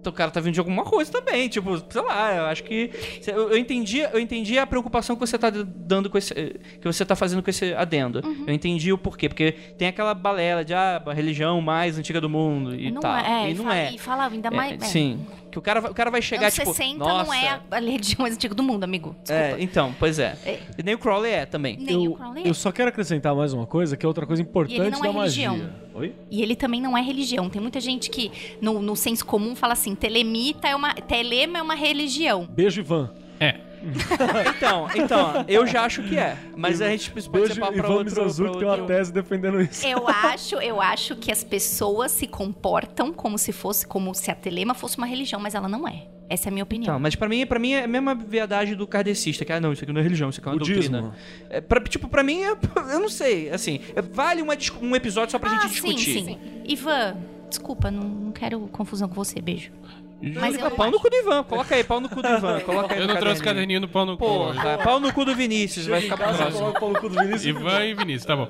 [0.00, 2.90] Então o cara tá vindo de alguma coisa também, tipo, sei lá, eu acho que.
[3.26, 6.32] Eu, eu entendi, eu entendi a preocupação que você tá dando com esse.
[6.34, 8.22] que você tá fazendo com esse adendo.
[8.24, 8.44] Uhum.
[8.46, 9.28] Eu entendi o porquê.
[9.28, 13.14] Porque tem aquela balela de ah, a religião mais antiga do mundo e não tal.
[13.18, 13.92] é, e e não fala, é.
[13.92, 14.82] E fala ainda É, mais.
[14.82, 14.86] é.
[14.86, 15.26] Sim.
[15.50, 16.72] Que o cara, vai- o cara vai chegar, Anos tipo.
[16.72, 17.24] 60 Nossa.
[17.24, 19.16] não é a, religião mais antiga do mundo, amigo.
[19.22, 19.32] Desculpa.
[19.32, 20.36] É, então, pois é.
[20.44, 20.60] É.
[20.78, 21.76] E nem o Crowley é também.
[21.76, 22.48] Nem o Eu, Crowley é.
[22.48, 25.12] eu só quero acrescentar mais uma coisa, que é outra coisa importante não da é
[25.12, 25.50] magia.
[25.50, 25.70] religião.
[25.94, 26.14] Oi?
[26.30, 27.50] E ele também não é religião.
[27.50, 30.94] Tem muita gente que, no, no senso comum, fala assim: telemita é uma.
[30.94, 32.46] Telema é uma religião.
[32.50, 33.10] Beijo, Ivan.
[33.40, 33.56] É.
[34.56, 36.36] Então, então, eu já acho que é.
[36.56, 39.12] Mas a gente pode Beijo, ser papo pra Ivan outro, pra Mizanzuki tem uma tese
[39.12, 39.86] defendendo isso.
[39.86, 44.34] Eu acho, eu acho que as pessoas se comportam como se fosse, como se a
[44.34, 46.06] telema fosse uma religião, mas ela não é.
[46.28, 46.84] Essa é a minha opinião.
[46.94, 49.72] Então, mas pra mim, pra mim é a mesma viadagem do kardecista, que ah, não,
[49.72, 51.00] isso aqui não é religião, isso aqui é uma Budismo.
[51.00, 51.18] doutrina.
[51.50, 52.52] É, pra, tipo, pra mim, é-
[52.92, 55.98] eu não sei, assim, é- vale uma um episódio só pra ah, gente discutir.
[55.98, 56.38] sim, sim.
[56.64, 57.16] Ivan,
[57.48, 59.72] desculpa, não, não quero confusão com você, beijo.
[60.22, 62.60] Mas eu Ah, pau no cu do Ivan, coloca aí, pau no cu do Ivan,
[62.66, 63.80] coloca aí Eu no não trouxe caderninho.
[63.80, 64.24] no pau no cu.
[64.24, 64.60] hoje.
[64.60, 66.58] Porra, pau no cu do Vinícius, vai ficar Casa, próximo.
[66.60, 67.44] coloca o pau no cu do Vinícius.
[67.46, 68.48] Ivan e Vinícius, tá bom.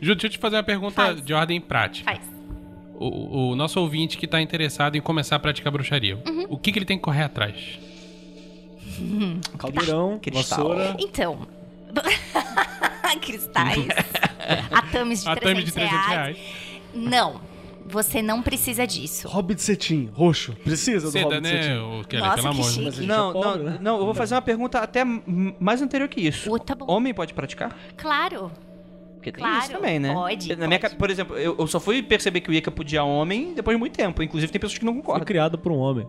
[0.00, 1.22] Ju, deixa eu te fazer uma pergunta Faz.
[1.22, 2.10] de ordem prática.
[2.10, 2.20] Faz.
[2.96, 6.46] O, o nosso ouvinte que tá interessado em começar a praticar bruxaria, Uhum.
[6.50, 7.78] o que, que ele tem que correr atrás?
[9.58, 10.68] Caldeirão, Cristal.
[10.68, 10.96] vassoura.
[10.98, 11.46] Então.
[13.20, 13.86] Cristais.
[14.70, 16.36] Atames de A 300, thumb de 300 reais.
[16.94, 17.40] Não.
[17.90, 19.26] Você não precisa disso.
[19.28, 20.52] Hobbit cetim, roxo.
[20.64, 21.78] Precisa do Seda, Hobbit né, cetim.
[22.00, 22.80] o Kelly, Nossa, pelo que amor de.
[22.82, 22.98] Deus.
[23.00, 23.78] Não, é pobre, não, né?
[23.80, 26.52] não, eu vou fazer uma pergunta até mais anterior que isso.
[26.54, 26.86] Uh, tá bom.
[26.88, 27.76] Homem pode praticar?
[27.96, 28.50] Claro.
[29.16, 30.14] Porque tem Claro, isso também, né?
[30.14, 30.92] pode, Na minha, pode.
[30.94, 33.78] ca- por exemplo, eu, eu só fui perceber que o Ica podia homem depois de
[33.78, 34.22] muito tempo.
[34.22, 35.26] Inclusive, tem pessoas que não Foi concordam.
[35.26, 36.06] criado por um homem.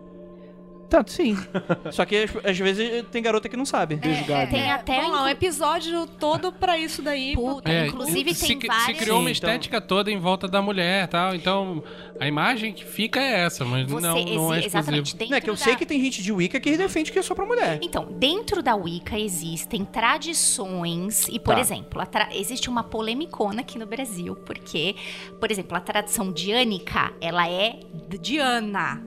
[0.92, 1.34] Tanto, sim.
[1.90, 3.96] Só que às, vezes tem garota que não sabe.
[3.96, 4.50] Gabi.
[4.50, 4.96] Tem até.
[5.00, 7.34] Vamos lá, um episódio todo pra isso daí.
[7.34, 8.98] Puta, É, inclusive se, tem se várias.
[8.98, 11.34] criou uma então- estética toda em volta da mulher tal.
[11.34, 11.82] Então,
[12.20, 15.16] a imagem que fica é essa, mas Você não, não é exatamente.
[15.16, 15.60] Dentro Não, é que eu da...
[15.60, 17.78] sei que tem gente de Wicca que defende que é só pra mulher.
[17.82, 21.60] Então, dentro da Wicca existem tradições e, por Tá.
[21.60, 24.94] exemplo, tra- existe uma polemicona aqui no Brasil, porque,
[25.40, 27.80] por exemplo, a tradição diânica, ela é
[28.20, 29.02] diana.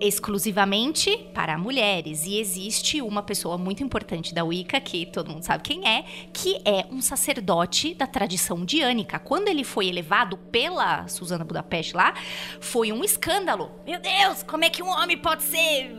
[0.00, 2.24] Exclusivamente para mulheres.
[2.26, 6.60] E existe uma pessoa muito importante da Wicca, que todo mundo sabe quem é, que
[6.64, 9.18] é um sacerdote da tradição diânica.
[9.18, 12.14] Quando ele foi elevado pela Susana Budapeste lá,
[12.60, 13.70] foi um escândalo.
[13.86, 15.94] Meu Deus, como é que um homem pode ser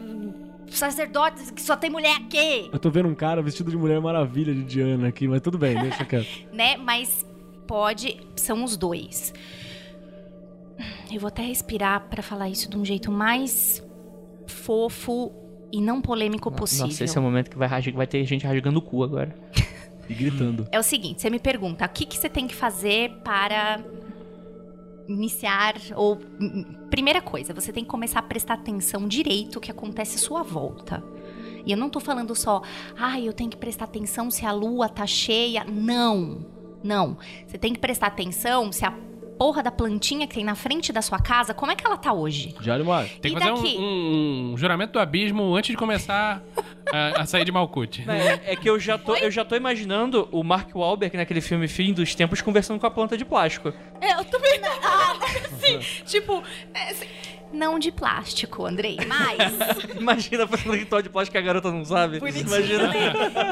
[0.69, 2.69] sacerdote que só tem mulher aqui?
[2.71, 5.79] Eu tô vendo um cara vestido de Mulher Maravilha de Diana aqui, mas tudo bem,
[5.79, 6.27] deixa quieto.
[6.53, 6.77] né?
[6.77, 7.25] Mas
[7.65, 9.33] pode, são os dois.
[11.11, 13.83] Eu vou até respirar pra falar isso de um jeito mais
[14.47, 15.31] fofo
[15.71, 16.87] e não polêmico possível.
[16.87, 19.35] Nossa, esse é o momento que vai, vai ter gente rasgando o cu agora.
[20.09, 20.67] E gritando.
[20.71, 23.83] É o seguinte, você me pergunta, o que, que você tem que fazer para
[25.07, 29.71] iniciar ou hum, primeira coisa, você tem que começar a prestar atenção direito o que
[29.71, 31.03] acontece à sua volta.
[31.65, 32.61] E eu não tô falando só,
[32.97, 35.65] ai, eu tenho que prestar atenção se a lua tá cheia.
[35.65, 36.45] Não.
[36.81, 37.17] Não.
[37.45, 38.91] Você tem que prestar atenção se a
[39.37, 42.11] porra da plantinha que tem na frente da sua casa, como é que ela tá
[42.13, 42.55] hoje?
[42.85, 43.05] Mar.
[43.21, 43.77] Tem que E fazer daqui?
[43.77, 46.41] um, um juramento do abismo antes de começar
[46.91, 47.99] a, a sair de Malkuth.
[48.07, 51.67] É, é que eu já, tô, eu já tô imaginando o Mark Wahlberg naquele filme
[51.67, 53.73] Fim dos Tempos conversando com a planta de plástico.
[54.01, 54.69] É, eu também não.
[54.83, 55.15] Ah,
[55.51, 56.43] assim, tipo,
[56.73, 57.07] é, assim,
[57.51, 59.37] Não de plástico, Andrei, mas
[59.99, 62.17] Imagina fazendo ritual de plástico que a garota não sabe.
[62.17, 62.91] Imagina.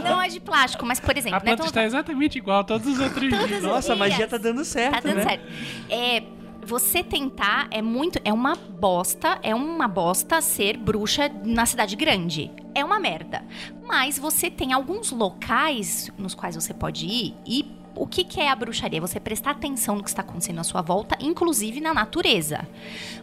[0.04, 2.64] não é de plástico, mas por exemplo, A né, planta então- está exatamente igual a
[2.64, 3.64] todos os outros dias.
[3.64, 5.24] Nossa, a magia tá dando certo, Tá dando né?
[5.24, 5.44] certo.
[5.90, 6.24] É,
[6.66, 8.20] você tentar é muito.
[8.26, 9.40] É uma bosta.
[9.44, 12.52] É uma bosta ser bruxa na cidade grande.
[12.74, 13.44] É uma merda.
[13.88, 17.66] Mas você tem alguns locais nos quais você pode ir e.
[17.96, 19.00] O que, que é a bruxaria?
[19.00, 22.68] Você prestar atenção no que está acontecendo à sua volta, inclusive na natureza.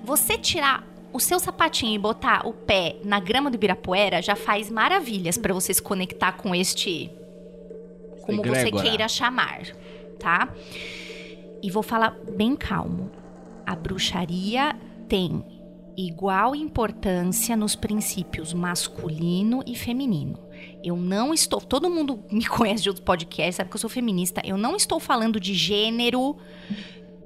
[0.03, 4.71] Você tirar o seu sapatinho e botar o pé na grama do Ibirapuera já faz
[4.71, 7.11] maravilhas para você se conectar com este.
[8.23, 8.83] Como você Egrégora.
[8.83, 9.67] queira chamar,
[10.19, 10.49] tá?
[11.63, 13.11] E vou falar bem calmo.
[13.67, 14.75] A bruxaria
[15.09, 15.45] tem
[15.97, 20.39] igual importância nos princípios masculino e feminino.
[20.83, 21.61] Eu não estou.
[21.61, 24.41] Todo mundo me conhece de outros podcasts, sabe que eu sou feminista.
[24.45, 26.37] Eu não estou falando de gênero,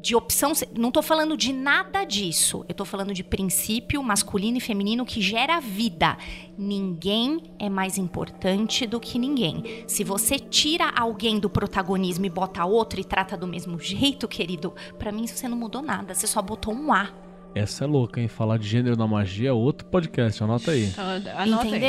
[0.00, 0.52] de opção.
[0.78, 2.64] Não estou falando de nada disso.
[2.68, 6.16] Eu estou falando de princípio masculino e feminino que gera vida.
[6.56, 9.84] Ninguém é mais importante do que ninguém.
[9.86, 14.74] Se você tira alguém do protagonismo e bota outro e trata do mesmo jeito, querido,
[14.98, 16.14] pra mim você não mudou nada.
[16.14, 17.10] Você só botou um A.
[17.54, 18.28] Essa é louca, hein?
[18.28, 20.92] Falar de gênero na magia é outro podcast, anota aí.
[21.34, 21.80] anota aí.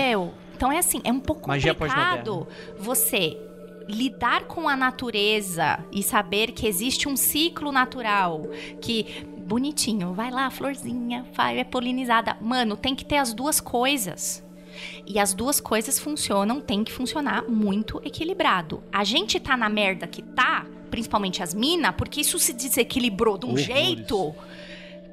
[0.58, 2.48] Então é assim, é um pouco Magia complicado
[2.80, 3.38] você
[3.88, 8.48] lidar com a natureza e saber que existe um ciclo natural
[8.82, 12.36] que bonitinho, vai lá, florzinha, vai, é polinizada.
[12.42, 14.44] Mano, tem que ter as duas coisas.
[15.06, 18.84] E as duas coisas funcionam, tem que funcionar muito equilibrado.
[18.92, 23.46] A gente tá na merda que tá, principalmente as minas, porque isso se desequilibrou de
[23.46, 23.66] um Horrores.
[23.66, 24.36] jeito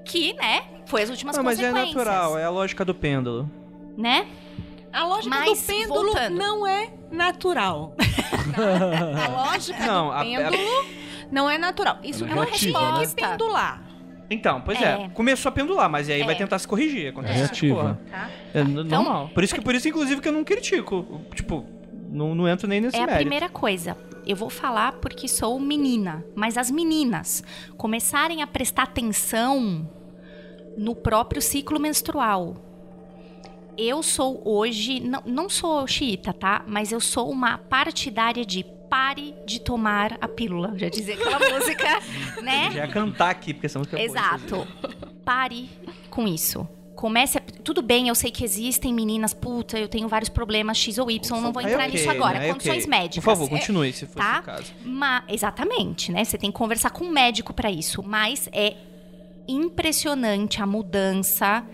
[0.04, 1.94] que, né, foi as últimas Não, mas é consequências.
[1.94, 3.48] natural, é a lógica do pêndulo.
[3.96, 4.26] Né?
[4.94, 6.36] A lógica Mas, do pêndulo voltando.
[6.36, 7.94] não é natural.
[8.54, 9.24] Tá?
[9.26, 10.58] A lógica Não, do a- pêndulo
[11.32, 11.98] não é natural.
[12.04, 13.06] Isso Ela é não tem né?
[13.06, 13.82] que pendular.
[14.30, 15.04] Então, pois é.
[15.04, 15.08] É.
[15.10, 16.38] Começou a pendular, mas aí vai É.
[16.38, 17.08] tentar se corrigir.
[17.08, 18.00] Acontece É reativa.
[18.10, 18.30] Tá?
[18.54, 19.30] É Então- normal.
[19.34, 21.20] Por isso, que, por isso, inclusive, que eu não critico.
[21.34, 21.64] Tipo,
[22.08, 23.20] não, não entro nem nesse É a mérito.
[23.20, 23.96] primeira coisa.
[24.26, 27.42] Eu vou falar porque sou menina, mas as meninas
[27.76, 29.90] começarem a prestar atenção
[30.78, 32.56] no próprio ciclo menstrual.
[33.76, 36.64] Eu sou hoje, não, não sou xiita, tá?
[36.66, 40.72] Mas eu sou uma partidária de pare de tomar a pílula.
[40.76, 41.84] Já dizia aquela música,
[42.42, 42.70] né?
[42.72, 44.68] Já ia cantar aqui, porque essa música é boa, Exato.
[45.24, 45.68] Pare
[46.10, 46.68] com isso.
[46.94, 47.40] Comece a...
[47.64, 51.40] Tudo bem, eu sei que existem meninas, puta, eu tenho vários problemas X ou Y,
[51.42, 52.38] não vou entrar ok, nisso agora.
[52.38, 52.44] né?
[52.46, 52.90] Aí Condições ok.
[52.90, 53.24] médicas.
[53.24, 54.38] Por favor, É- continue, se for tá?
[54.40, 54.72] o caso.
[54.84, 56.24] Ma- exatamente, né?
[56.24, 58.00] Você tem que conversar com um médico pra isso.
[58.02, 58.76] Mas é
[59.48, 61.64] impressionante a mudança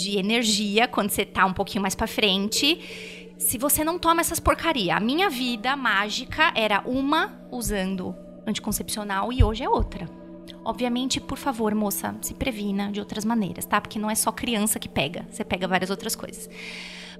[0.00, 2.80] de energia quando você tá um pouquinho mais pra frente.
[3.38, 4.96] Se você não toma essas porcaria.
[4.96, 8.14] A minha vida mágica era uma usando
[8.46, 10.08] anticoncepcional e hoje é outra.
[10.64, 13.80] Obviamente, por favor, moça, se previna de outras maneiras, tá?
[13.80, 16.50] Porque não é só criança que pega, você pega várias outras coisas.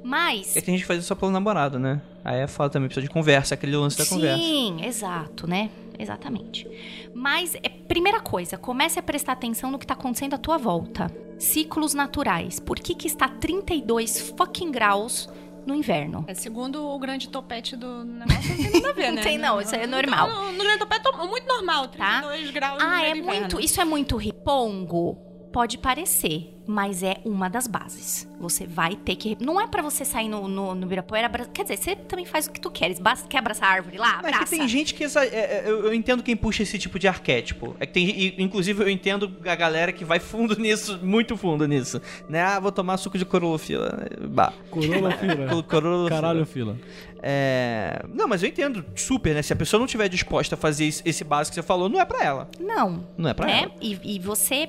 [0.03, 2.01] Mas É que tem gente que faz isso só pelo namorado, né?
[2.25, 4.43] Aí é foda também, precisa de conversa, aquele lance da conversa.
[4.43, 5.71] Sim, exato, né?
[5.99, 6.67] Exatamente.
[7.15, 11.11] Mas, é, primeira coisa, comece a prestar atenção no que tá acontecendo à tua volta.
[11.41, 12.61] Ciclos naturais.
[12.61, 15.29] Por que que está 32 fucking graus
[15.67, 16.25] no inverno?
[16.29, 19.23] É, segundo o grande topete do negócio, não tem nada a ver, Não né?
[19.23, 20.29] tem não, isso aí é normal.
[20.29, 22.21] No, no grande topete é muito normal, Tá?
[22.23, 23.25] 32 graus no Ah, é inverno.
[23.41, 23.61] muito.
[23.61, 25.19] Isso é muito ripongo?
[25.53, 28.29] Pode parecer, mas é uma das bases.
[28.39, 29.37] Você vai ter que.
[29.45, 31.27] Não é pra você sair no, no, no Ibirapuera.
[31.27, 33.01] abra- Quer dizer, você também faz o que tu queres.
[33.01, 34.19] Basta, quer abraçar a árvore lá?
[34.23, 34.45] Não, é Abraça.
[34.45, 35.03] que tem gente que.
[35.03, 37.75] exa- é, é, eu, eu entendo quem puxa esse tipo de arquétipo.
[37.81, 38.09] É que tem.
[38.09, 42.01] e, Inclusive, eu entendo a galera que vai fundo nisso, muito fundo nisso.
[42.29, 42.41] Né?
[42.41, 44.07] Ah, vou tomar suco de corolofila.
[44.29, 44.53] Bah.
[44.71, 45.49] Corolla fila.
[45.49, 46.11] Cor- corolofila.
[46.11, 46.79] Caralho, fila.
[47.23, 48.03] É...
[48.15, 49.43] Não, mas eu entendo super, né?
[49.43, 52.05] Se a pessoa não tiver disposta a fazer esse, básico que você falou, não é
[52.05, 52.49] pra ela.
[52.61, 53.05] Não.
[53.19, 53.63] Não é pra né?
[53.65, 53.73] ela.
[53.81, 54.69] E, e você.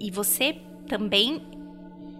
[0.00, 0.56] E você
[0.86, 1.42] também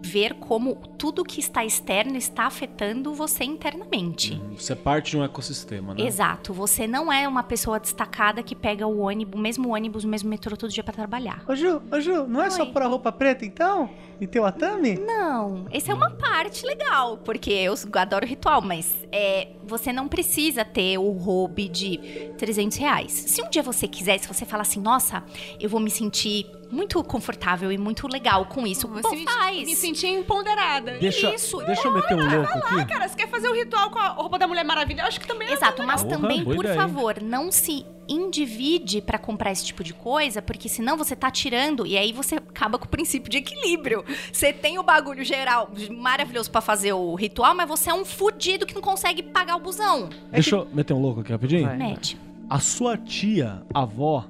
[0.04, 4.40] ver como tudo que está externo está afetando você internamente.
[4.54, 6.02] Você é parte de um ecossistema, né?
[6.02, 6.52] Exato.
[6.52, 10.28] Você não é uma pessoa destacada que pega o ônibus, o mesmo ônibus, o mesmo
[10.28, 11.42] metrô todo dia pra trabalhar.
[11.48, 13.88] Ô Ju, ô Ju, não é só pôr a roupa preta então?
[14.20, 14.96] E ter o atame?
[14.96, 20.64] Não, essa é uma parte legal, porque eu adoro ritual, mas é, você não precisa
[20.64, 21.98] ter o hobby de
[22.38, 23.12] 300 reais.
[23.12, 25.24] Se um dia você quiser, se você falar assim, nossa,
[25.58, 29.56] eu vou me sentir muito confortável e muito legal com isso, Você pô, me, faz.
[29.66, 30.98] me senti empoderada.
[30.98, 32.92] Deixa, Isso, deixa eu meter um louco Ah, aqui.
[32.92, 35.02] cara, você quer fazer um ritual com a roupa da Mulher Maravilha?
[35.02, 36.74] Eu acho que também é Exato, mas Porra, também, por ideia.
[36.74, 41.86] favor, não se individe pra comprar esse tipo de coisa, porque senão você tá tirando
[41.86, 44.04] e aí você acaba com o princípio de equilíbrio.
[44.32, 48.66] Você tem o bagulho geral maravilhoso pra fazer o ritual, mas você é um fudido
[48.66, 50.08] que não consegue pagar o busão.
[50.30, 51.66] Deixa eu meter um louco aqui rapidinho.
[51.66, 51.76] Vai.
[51.76, 52.18] Mete.
[52.50, 54.26] A sua tia, avó,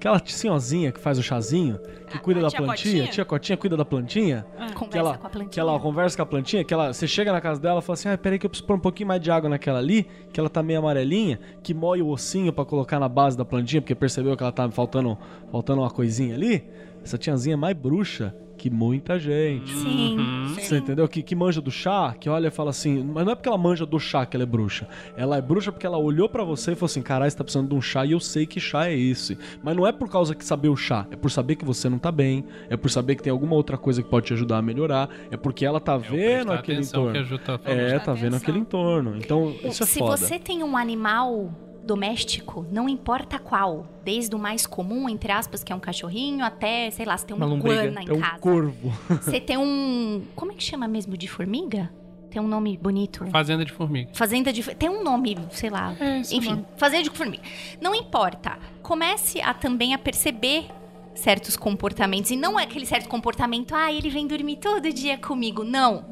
[0.00, 1.78] aquela senhorzinha que faz o chazinho,
[2.08, 3.12] que cuida a da tia plantinha, Cotinha?
[3.12, 5.50] tia Cotinha cuida da plantinha, Conversa que ela, com a plantinha.
[5.50, 7.94] que ela conversa com a plantinha, que ela, você chega na casa dela e fala
[7.94, 10.40] assim, ah, peraí que eu preciso pôr um pouquinho mais de água naquela ali, que
[10.40, 13.94] ela tá meio amarelinha, que moe o ossinho pra colocar na base da plantinha, porque
[13.94, 15.18] percebeu que ela tá faltando,
[15.52, 16.64] faltando uma coisinha ali.
[17.04, 19.72] Essa tiazinha é mais bruxa que muita gente.
[19.72, 20.18] Sim.
[20.54, 21.08] Você entendeu?
[21.08, 23.56] Que, que manja do chá, que olha e fala assim, mas não é porque ela
[23.56, 24.86] manja do chá que ela é bruxa.
[25.16, 27.70] Ela é bruxa porque ela olhou pra você e falou assim: caralho, você tá precisando
[27.70, 29.38] de um chá e eu sei que chá é esse.
[29.62, 31.98] Mas não é por causa que saber o chá, é por saber que você não
[31.98, 34.62] tá bem, é por saber que tem alguma outra coisa que pode te ajudar a
[34.62, 37.12] melhorar, é porque ela tá vendo prestar aquele entorno.
[37.12, 37.80] que a Ju tá falando.
[37.80, 39.16] É, tá vendo aquele entorno.
[39.16, 40.18] Então, isso é Se foda.
[40.18, 41.50] você tem um animal
[41.84, 46.90] doméstico, não importa qual, desde o mais comum, entre aspas, que é um cachorrinho, até,
[46.90, 48.38] sei lá, você tem uma, Uma iguana em É um casa.
[48.38, 48.92] corvo.
[49.08, 50.22] Você tem um.
[50.36, 51.16] Como é que chama mesmo?
[51.16, 51.90] De formiga?
[52.30, 53.26] Tem um nome bonito.
[53.26, 54.10] Fazenda de formiga.
[54.12, 54.62] Fazenda de.
[54.76, 55.96] Tem um nome, sei lá.
[55.98, 56.64] É, Enfim, nome.
[56.76, 57.42] fazenda de formiga.
[57.80, 58.56] Não importa.
[58.82, 60.66] Comece a também a perceber
[61.12, 62.30] certos comportamentos.
[62.30, 65.64] E não é aquele certo comportamento, ah, ele vem dormir todo dia comigo.
[65.64, 66.04] Não.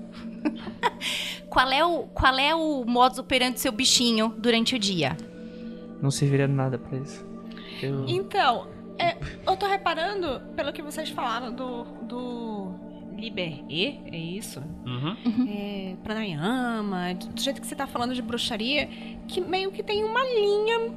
[1.48, 5.16] qual, é o, qual é o modus operandi do seu bichinho durante o dia?
[6.00, 7.24] Não serviria nada pra isso.
[7.82, 8.04] Eu...
[8.08, 8.68] Então,
[8.98, 9.16] é,
[9.46, 12.70] eu tô reparando, pelo que vocês falaram do, do
[13.16, 14.60] Liber E, é isso?
[14.86, 15.16] Uhum.
[15.48, 18.86] É, pranayama, do jeito que você tá falando de bruxaria,
[19.26, 20.92] que meio que tem uma linha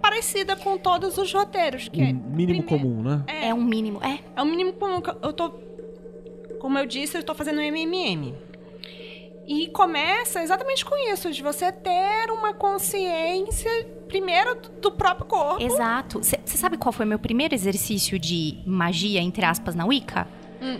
[0.00, 3.22] parecida com todos os roteiros, que Um é, mínimo primeiro- comum, né?
[3.26, 4.00] É, É um mínimo.
[4.02, 4.18] É.
[4.36, 5.50] é o mínimo comum que eu- eu tô.
[6.60, 8.34] Como eu disse, eu tô fazendo MMM.
[9.46, 13.70] E começa exatamente com isso, de você ter uma consciência,
[14.06, 15.62] primeiro, do- próprio corpo.
[15.62, 16.20] Exato.
[16.22, 20.28] Você sabe qual foi meu primeiro exercício de magia, entre aspas, na Wicca?
[20.60, 20.78] Hum.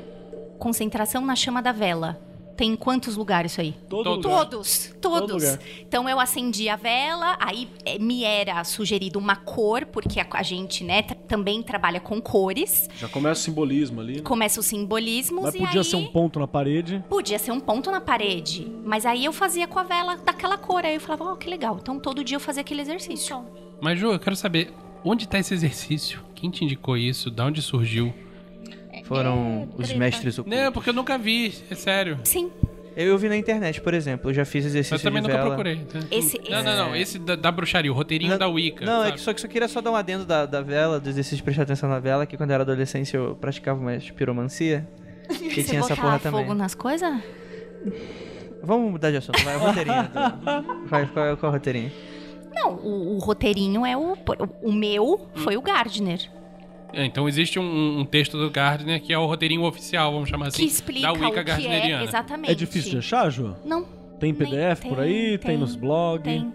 [0.58, 2.20] Concentração na chama da vela.
[2.56, 3.74] Tem quantos lugares isso aí?
[3.88, 4.28] Todo Todo.
[4.28, 4.44] lugar.
[4.46, 5.42] Todos, Todo todos.
[5.44, 5.58] lugar.
[5.80, 10.42] Então eu acendi a vela, aí eh, me era sugerido uma cor, porque a, a
[10.42, 12.88] gente, né, também trabalha com cores.
[12.98, 14.20] Já começa o simbolismo ali.
[14.20, 17.02] Começa os simbolismos Mas e podia aí ser um ponto na parede.
[17.08, 20.84] podia ser um ponto na parede, mas aí eu fazia com a vela daquela cor,
[20.84, 21.78] aí eu falava, ó, que legal.
[21.80, 23.44] Então todo dia eu fazia aquele exercício.
[23.80, 24.72] Mas, Ju, eu quero saber
[25.04, 26.20] onde tá esse exercício?
[26.34, 27.30] Quem te indicou isso?
[27.30, 28.12] Da onde surgiu?
[29.16, 29.98] Foram os treta.
[29.98, 30.60] mestres ocultos.
[30.60, 32.18] Não, porque eu nunca vi, é sério.
[32.24, 32.50] Sim,
[32.94, 34.30] Eu, vi na internet, por exemplo.
[34.30, 35.54] Eu já fiz exercício Eu também de nunca vela.
[35.54, 35.76] procurei.
[35.84, 35.98] tá?
[36.10, 36.96] Esse- não, não, não.
[36.96, 38.84] Esse da, da bruxaria, o roteirinho Não, da Wicca.
[38.84, 39.12] Não, é sabe?
[39.14, 41.42] que só que só queria só dar um adendo da, da vela, do exercício de
[41.42, 44.86] prestar atenção na vela, que quando eu era adolescente eu praticava mais piromancia.
[45.32, 46.54] Que você tinha essa porra fogo também.
[46.54, 47.14] nas coisas?
[48.62, 50.02] Vamos mudar de assunto, vai, o roteirinho.
[50.02, 51.90] do- Vai, qual é, qual é o roteirinho?
[52.54, 54.16] Não, o, o roteirinho é o.
[54.62, 56.20] O meu foi o Gardner.
[56.92, 60.48] É, Então existe um, um texto do Gardner que é o roteirinho oficial, vamos chamar
[60.48, 62.04] assim, que explica da Wicca o que é Gardneriana.
[62.04, 62.50] exatamente.
[62.50, 63.54] É difícil de achar, Ju?
[63.64, 64.02] Não.
[64.20, 65.36] Tem PDF por aí?
[65.36, 66.22] Tem, nos blogs?
[66.22, 66.52] Tem.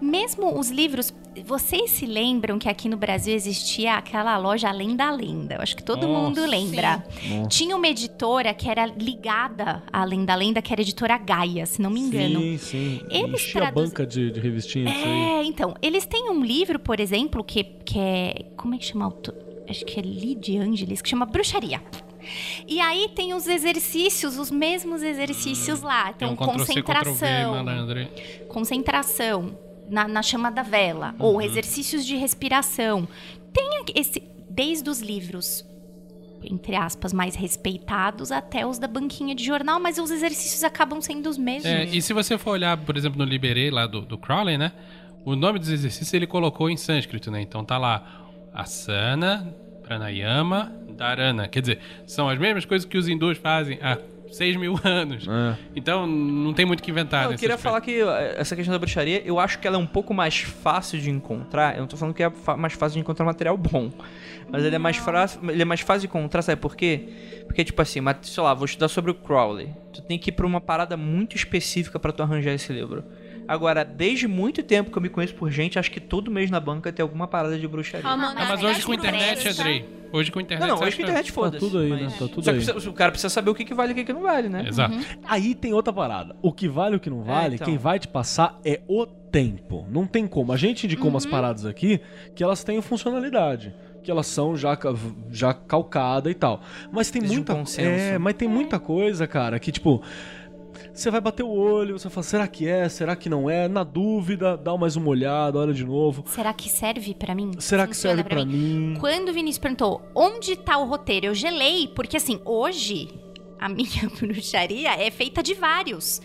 [0.00, 1.12] Mesmo os livros,
[1.44, 5.56] vocês se lembram que aqui no Brasil existia aquela loja Além da Lenda?
[5.56, 6.22] Eu acho que todo Nossa.
[6.28, 7.04] mundo lembra.
[7.48, 11.66] Tinha uma editora que era ligada à Além da Lenda, que era a editora Gaia,
[11.66, 12.38] se não me engano.
[12.40, 13.00] Sim, sim.
[13.10, 15.10] Eles Enchia a traduz- banca de, de revistinhas isso aí.
[15.10, 18.44] É, então, eles têm um livro, por exemplo, que, que é.
[18.56, 19.06] Como é que chama?
[19.06, 19.34] o autor?
[19.70, 21.80] Acho que é Lid Angelis, que chama Bruxaria.
[22.66, 26.12] E aí tem os exercícios, os mesmos exercícios lá.
[26.12, 28.48] Tem Então, um Ctrl-C, Ctrl-V, concentração.
[28.48, 33.08] concentração na, na chama da vela, ou exercícios de respiração.
[33.52, 35.64] Tem esse, desde os livros
[36.42, 41.28] entre aspas, mais respeitados até os da banquinha de jornal, mas os exercícios acabam sendo
[41.28, 41.66] os mesmos.
[41.66, 44.72] É, e se você for olhar, por exemplo, no Liberei lá do, do Crowley, né?
[45.22, 47.42] O nome dos exercícios ele colocou em sânscrito, né?
[47.42, 51.48] Então tá lá Asana, Pranayama, Dharana.
[51.48, 53.98] Quer dizer, são as mesmas coisas que os hindus fazem há
[54.30, 55.26] 6 mil anos.
[55.28, 55.56] É.
[55.74, 57.24] Então não tem muito o que inventar.
[57.24, 57.70] eu nesse queria aspecto.
[57.72, 60.38] falar que eh, essa questão da bruxaria, eu acho que ela é um pouco mais
[60.40, 61.74] fácil de encontrar.
[61.74, 63.90] Eu não tô falando que é mais fácil de encontrar material bom.
[64.48, 67.08] Mas ele é mais fácil, ele é mais fácil de encontrar, sabe por quê?
[67.46, 69.68] Porque, tipo assim, mas, sei lá, vou estudar sobre o Crowley.
[69.92, 73.04] Tu tem que ir pra uma parada muito específica pra tu arranjar esse livro.
[73.52, 76.60] Agora, desde muito tempo que eu me conheço por gente, acho que todo mês na
[76.60, 78.08] banca tem alguma parada de bruxaria.
[78.08, 79.48] Ah, mano, Ah, mas hoje com a internet.
[79.48, 79.88] Andrei.
[80.12, 80.68] Hoje com a internet.
[80.68, 81.58] Não, não, hoje acha- internet foda-se.
[81.58, 82.08] tudo aí, mas- né?
[82.10, 82.64] Tá tudo Só que aí.
[82.64, 84.48] precisa- o cara precisa saber o que, que vale e o que, que não vale,
[84.48, 84.64] né?
[84.68, 84.94] Exato.
[85.24, 86.36] Aí tem outra parada.
[86.40, 87.64] O que vale e o que não vale, então.
[87.66, 89.84] quem vai te passar é o tempo.
[89.90, 90.52] Não tem como.
[90.52, 92.00] A gente indicou umas paradas aqui
[92.36, 93.74] que elas têm funcionalidade.
[94.02, 94.78] Que elas são já,
[95.30, 96.62] já calcada e tal.
[96.90, 97.88] Mas tem Existe um muita consenso.
[97.88, 100.02] É, mas tem muita coisa, cara, que tipo.
[100.92, 102.88] Você vai bater o olho, você fala, será que é?
[102.88, 103.68] Será que não é?
[103.68, 106.24] Na dúvida, dá mais uma olhada, olha de novo.
[106.26, 107.52] Será que serve pra mim?
[107.58, 108.96] Será que Funciona serve pra mim?
[109.00, 113.08] Quando o Vinícius perguntou onde tá o roteiro, eu gelei, porque assim, hoje
[113.58, 116.20] a minha bruxaria é feita de vários.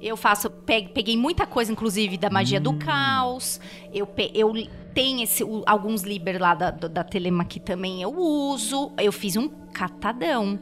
[0.00, 2.62] Eu faço, pe- peguei muita coisa, inclusive, da magia Hum.
[2.62, 3.60] do caos.
[3.94, 4.52] Eu, eu
[4.92, 8.92] tenho esse, alguns liber lá da, da Telema que também eu uso.
[8.98, 10.58] Eu fiz um catadão.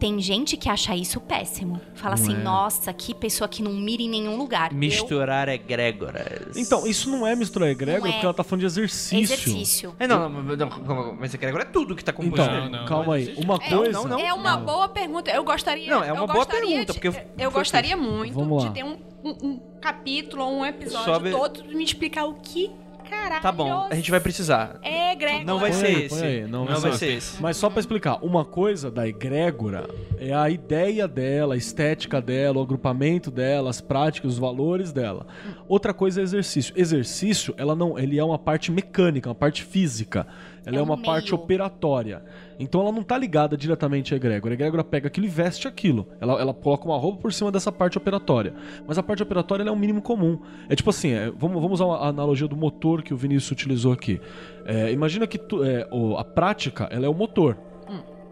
[0.00, 1.78] Tem gente que acha isso péssimo.
[1.94, 2.38] Fala Não assim, é.
[2.42, 4.72] nossa, que pessoa que não mira em nenhum lugar.
[4.72, 6.56] Eu- Misturar egrégoras.
[6.56, 8.12] Então, isso não é misturar egrégora, Não é.
[8.12, 9.18] porque ela tá falando de exercício.
[9.20, 9.94] Exercício.
[9.98, 12.40] É, não, não, não, não, mas egrégora é tudo que tá composto.
[12.46, 13.34] Então, Não, não, calma aí.
[13.36, 13.92] Uma É, coisa.
[13.92, 14.18] não, não.
[14.18, 15.30] É uma boa pergunta.
[15.30, 15.90] Eu gostaria.
[15.90, 18.68] Não, é uma eu boa pergunta, de- porque eu gostaria muito Vamos lá.
[18.70, 22.70] de ter um, um- um capítulo ou um episódio Sobre- todo me explicar o que
[23.10, 23.42] caralho.
[23.42, 24.78] Tá bom, a gente vai precisar.
[24.82, 25.44] É, Greg.
[25.44, 26.24] Não vai Põe ser aí, esse.
[26.24, 26.98] aí, não vai vai ser.
[26.98, 27.42] ser esse.
[27.42, 29.88] Mas só pra explicar, uma coisa da egrégora
[30.18, 35.26] é a ideia dela, a estética dela, o agrupamento dela, as práticas, os valores dela.
[35.68, 36.72] Outra coisa é exercício.
[36.76, 40.26] Exercício, ela não, ele é uma parte mecânica, uma parte física.
[40.66, 41.42] Ela é, É um uma parte meio.
[41.42, 42.22] operatória.
[42.58, 44.52] Então ela não tá ligada diretamente à egrégora.
[44.52, 46.06] A egrégora pega aquilo e veste aquilo.
[46.20, 48.52] Ela, ela coloca uma roupa por cima dessa parte operatória.
[48.86, 50.38] Mas a parte operatória é um mínimo comum.
[50.68, 53.92] É tipo assim, é, vamos, vamos usar a analogia do motor que o Vinícius utilizou
[53.92, 54.20] aqui.
[54.66, 57.56] É, imagina que tu- é, o- a prática ela é o motor.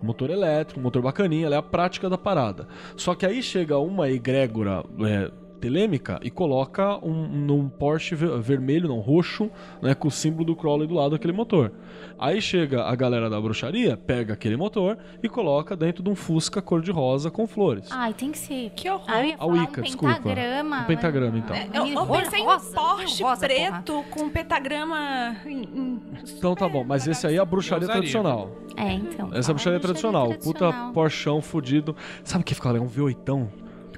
[0.01, 2.69] Motor elétrico, motor bacaninha, ela é a prática da parada.
[2.97, 5.29] Só que aí chega uma egrégora é,
[5.59, 9.51] telêmica e coloca um, num Porsche ver- vermelho, não, roxo,
[9.83, 11.73] né, com o símbolo do Crowley do lado daquele motor.
[12.19, 16.61] Aí chega a galera da bruxaria, pega aquele motor e coloca dentro de um Fusca
[16.63, 17.89] cor-de-rosa com flores.
[17.91, 18.71] Ai, tem que ser.
[18.75, 19.05] Que horror.
[19.09, 20.15] Ah, eu A Wicca, um desculpa.
[20.17, 20.81] pentagrama.
[20.81, 21.57] Um pentagrama, então.
[21.75, 25.37] Eu, eu Rosa, pensei em um rosa, Porsche rosa, preto com pentagrama.
[25.47, 26.01] Em, em-
[26.37, 28.51] Então tá bom, mas esse aí é a bruxaria Eu tradicional.
[28.77, 29.31] É, então.
[29.33, 30.29] Essa é a bruxaria tradicional.
[30.29, 30.93] Puta tradicional.
[30.93, 31.95] Porchão fudido.
[32.25, 32.87] Sabe o que fica legal?
[32.87, 33.47] Um V8?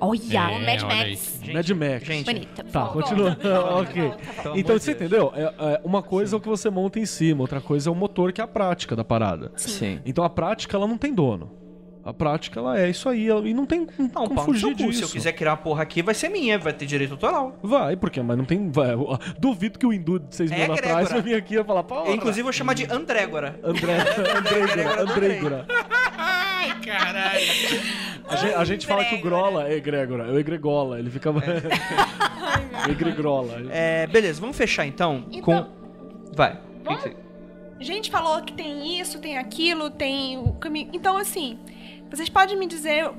[0.00, 0.82] Olha, É, o Mad.
[0.82, 1.40] Max.
[1.52, 2.04] Mad Max.
[2.06, 2.64] Gente, Bonita.
[2.64, 3.36] Tá, continua.
[3.80, 3.92] ok.
[4.02, 5.32] Pelo Então amor de você entendeu?
[5.34, 7.94] É, é, uma coisa é o que você monta em cima, outra coisa é o
[7.94, 9.52] motor, que é a prática da parada.
[9.56, 10.00] Sim.
[10.04, 11.50] Então a prática, ela não tem dono.
[12.02, 13.28] A prática, ela é isso aí.
[13.28, 14.92] ela- e não tem Não, como pau fugir disso.
[15.00, 17.58] Se eu quiser criar uma porra aqui, vai ser minha, vai ter direito autoral.
[17.62, 18.70] Vai, porque mas não tem.
[18.70, 21.64] vai, eu- duvido que o Hindu de seis É mil atrás vai vir aqui e
[21.64, 21.96] falar, pô.
[22.06, 23.60] Eu, inclusive, vou chamar de Andrégora.
[23.62, 23.92] André,
[24.38, 25.66] Andrégora, Andrégora.
[26.16, 27.40] Ai, caralho.
[28.28, 31.30] A gente, a gente fala que o Grola é egrégora, é o egregola, ele fica.
[32.88, 33.62] Egregrola.
[33.70, 36.32] É, beleza, vamos fechar então, Então, com.
[36.34, 36.58] Vai.
[36.84, 37.16] O que que você-
[37.78, 40.90] A gente falou que tem isso, tem aquilo, tem o caminho.
[40.92, 41.58] Então, assim,
[42.10, 43.10] vocês podem me dizer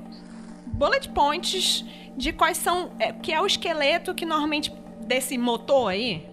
[0.66, 1.84] bullet points
[2.16, 2.92] de quais são.
[2.98, 4.72] é, que é o esqueleto que normalmente
[5.06, 6.26] desse motor aí.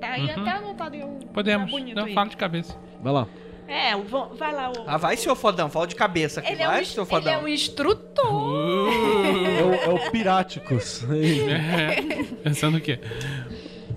[0.00, 0.42] Tá aí Uhum.
[0.42, 1.02] até anotado aí.
[1.04, 1.70] um- Podemos.
[1.70, 2.76] tá bonito Não, fala de cabeça.
[3.02, 3.26] Vai lá.
[3.66, 4.02] É, o
[4.36, 4.70] vai lá.
[4.70, 4.84] O...
[4.86, 6.52] Ah, vai, seu fodão, fala de cabeça aqui.
[6.52, 7.32] ele, é vai, um, seu ele fodão.
[7.32, 8.26] é um instrutor.
[8.28, 11.04] É o, é o Piráticos.
[12.44, 13.00] Pensando o quê?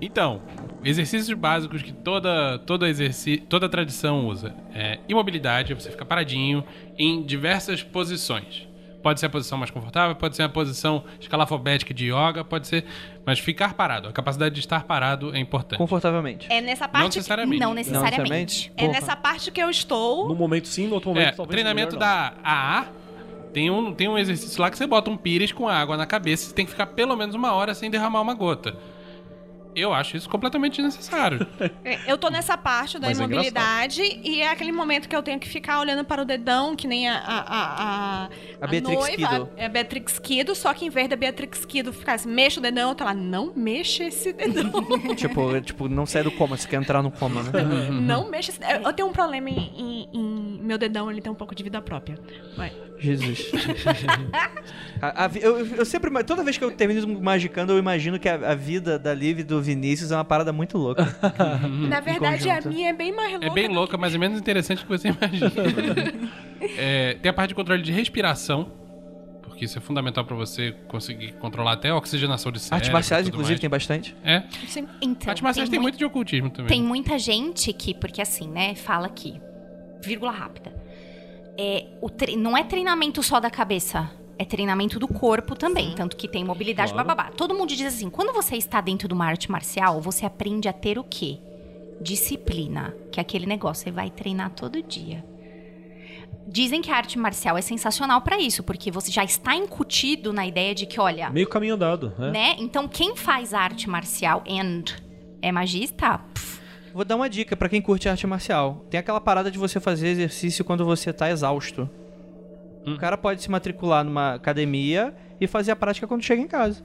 [0.00, 0.42] Então,
[0.82, 4.54] exercícios básicos que toda, toda, exerci toda tradição usa.
[4.74, 6.64] É imobilidade, você fica paradinho
[7.00, 8.68] em diversas posições.
[9.02, 12.84] Pode ser a posição mais confortável, pode ser a posição escalafobética de yoga, pode ser...
[13.24, 15.78] Mas ficar parado, a capacidade de estar parado é importante.
[15.78, 16.46] Confortavelmente.
[16.52, 17.10] É nessa Não parte.
[17.12, 17.60] que- necessariamente.
[17.60, 18.68] Não necessariamente?
[18.68, 18.72] necessariamente.
[18.76, 20.28] é nessa parte que eu estou.
[20.28, 22.88] Num momento sim, no outro momento É, o talvez treinamento melhor da AA
[23.54, 26.50] tem um, tem um exercício lá que você bota um pires com água na cabeça
[26.50, 28.76] e tem que ficar pelo menos uma hora sem derramar uma gota.
[29.80, 31.46] Eu acho isso completamente desnecessário.
[31.84, 35.22] É, Eu tô nessa parte da Mas é imobilidade e é aquele momento que eu
[35.22, 37.16] tenho que ficar olhando para o dedão, que nem a.
[37.18, 38.28] A, a, a,
[38.60, 39.48] A Beatrix noiva, Kiddo.
[39.56, 42.62] É a Beatrix Kido, só que em vez da Beatrix Kido ficar assim, mexa o
[42.62, 44.70] dedão, eu tô lá, não mexa esse dedão.
[45.16, 47.50] tipo, tipo, não sai do coma, você quer entrar no coma, né?
[47.90, 51.30] não mexa esse Eu eu tenho um problema em, em- em meu dedão ele tem
[51.30, 52.18] um pouco de vida própria.
[52.56, 52.72] Vai.
[53.00, 53.50] Jesus.
[55.02, 58.34] A- a eu, eu sempre, toda vez que eu termino magicando, eu imagino que a,
[58.34, 61.04] a vida da Liv e do Vinícius é uma parada muito louca.
[61.88, 63.46] Na verdade, a minha é bem mais louca.
[63.46, 65.50] É bem louca, mas é menos interessante do que você imagina.
[66.76, 68.70] É, tem a parte de controle de respiração,
[69.42, 72.76] porque isso é fundamental pra você conseguir controlar até a oxigenação de cérebro.
[72.76, 73.60] Artes marciais, inclusive, mais.
[73.60, 74.14] tem bastante.
[74.22, 74.42] É.
[74.68, 74.86] Sim.
[75.00, 76.68] Então, Artes marciais tem mui- muito de ocultismo também.
[76.68, 79.40] Tem muita gente que, porque assim, né, fala aqui,
[80.04, 80.70] vírgula rápida.
[81.62, 86.16] É, o tre- não é treinamento só da cabeça, é treinamento do corpo também, tanto
[86.16, 87.06] que tem mobilidade, Claro.
[87.06, 87.30] bababá.
[87.30, 90.72] Todo mundo diz assim, quando você está dentro de uma arte marcial, você aprende a
[90.72, 91.38] ter o quê?
[92.00, 95.22] Disciplina, que é aquele negócio, você vai treinar todo dia.
[96.48, 100.46] Dizem que a arte marcial é sensacional pra isso, porque você já está incutido na
[100.46, 102.30] ideia de que, olha, Meio caminho andado, né?
[102.30, 102.56] né?
[102.58, 104.84] Então quem faz arte marcial and
[105.42, 106.49] é magista, pff,
[106.92, 108.84] Vou dar uma dica pra quem curte arte marcial.
[108.90, 111.88] Tem aquela parada de você fazer exercício quando você tá exausto.
[112.86, 112.94] Hum.
[112.94, 116.82] O cara pode se matricular numa academia e fazer a prática quando chega em casa.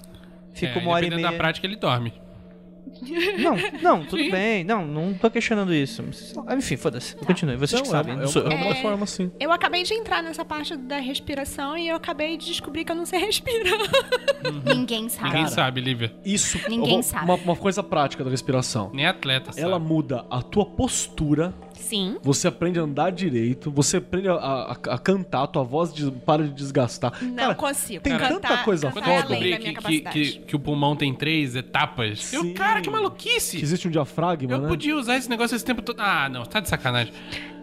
[0.53, 1.22] Fica É, uma hora e meia.
[1.22, 2.14] da prática, ele dorme.
[3.40, 4.64] Não, não, tudo bem.
[4.64, 6.03] Não, não tô questionando isso.
[6.56, 7.16] Enfim, foda-se.
[7.18, 8.14] Continue, vocês que Não, é, sabem.
[8.14, 8.52] é, não sou eu.
[8.52, 8.82] é uma É.
[8.82, 9.32] forma assim.
[9.40, 12.95] Eu acabei de entrar nessa parte da respiração e eu acabei de descobrir que eu
[12.95, 13.78] não sei respirar.
[14.66, 15.30] ninguém sabe.
[15.30, 16.16] Ninguém sabe, Lívia.
[16.24, 17.26] Isso, Ninguém vou- sabe.
[17.26, 18.91] Uma, uma coisa prática da respiração.
[18.94, 19.62] Nem atleta sabe.
[19.66, 22.18] Ela muda a tua postura, Sim.
[22.22, 26.43] você aprende a andar direito, você aprende a, a- a cantar, tua voz de- para
[26.43, 27.14] de desgastar.
[27.23, 28.02] Não Cara, consigo.
[28.03, 29.27] tem cantar, tanta coisa cantar Quando eu foda.
[29.27, 32.53] descobri minha que, que, que, que o pulmão tem três etapas, eu, Sim.
[32.53, 33.57] cara, que maluquice!
[33.57, 34.68] que existe um diafragma, Eu né?
[34.68, 35.99] podia usar esse negócio esse tempo todo.
[35.99, 37.14] Ah, não, tá de sacanagem.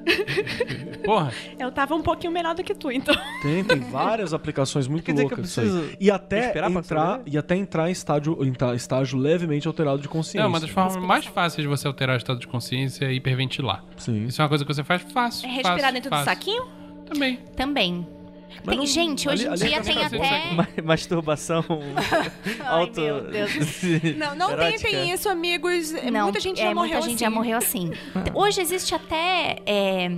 [1.04, 3.14] Porra, Eu tava um pouquinho melhor do que tu, então.
[3.42, 7.56] Tem, tem várias aplicações muito Quer dizer que eu loucas E até entrar, e até
[7.56, 8.38] entrar em estágio,
[8.74, 10.44] estágio levemente alterado de consciência.
[10.44, 13.84] é uma das formas mais fáceis de você alterar o estado de consciência é hiperventilar.
[13.96, 14.26] Sim.
[14.26, 15.46] Isso é uma coisa que você faz fácil.
[15.46, 16.24] É respirar fácil, dentro fácil.
[16.24, 16.64] do saquinho?
[17.06, 17.36] Também.
[17.56, 18.21] Também.
[18.64, 20.54] Mas Tem- não- gente, hoje ali- em ali dia é tem até.
[20.54, 21.64] Ma- Masturbação
[22.66, 23.00] auto.
[23.00, 23.50] meu Deus.
[24.16, 25.92] Não, não tentem isso, amigos.
[26.12, 27.24] Não, muita gente é, já morreu muita gente assim.
[27.24, 27.92] já morreu assim.
[28.34, 30.10] Hoje existe até é,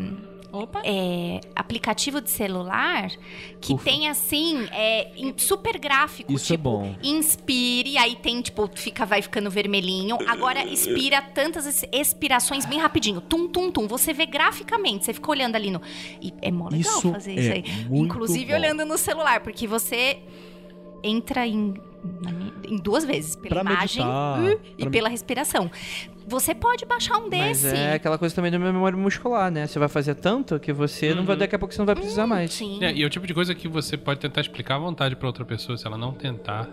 [0.54, 0.80] Opa.
[0.84, 3.10] é, aplicativo de celular
[3.60, 6.94] que tem assim é, em- super gráfico, Isso é tipo bom.
[7.02, 10.16] inspire, aí tem tipo fica vai ficando vermelhinho.
[10.28, 13.86] Agora expira tantas es- expirações bem rapidinho, tum tum tum.
[13.88, 15.80] Você vê graficamente, você fica olhando ali no
[16.22, 18.54] e é mó legal Isso fazer isso é aí, muito inclusive bom.
[18.54, 20.18] olhando no celular, porque você
[21.02, 21.74] entra em
[22.04, 25.70] minha- em duas vezes pela Pra imagem meditar, uh, e pra- pela respiração.
[26.26, 27.74] Você pode baixar um Mas desse.
[27.76, 29.66] é aquela coisa também da memória muscular, né?
[29.66, 32.26] Você vai fazer tanto que você não vai, daqui a pouco você não vai precisar
[32.26, 32.52] mais.
[32.54, 32.82] Sim.
[32.82, 35.26] É, e é o tipo de coisa que você pode tentar explicar à vontade pra
[35.26, 35.76] outra pessoa.
[35.76, 36.68] Se ela não tentar.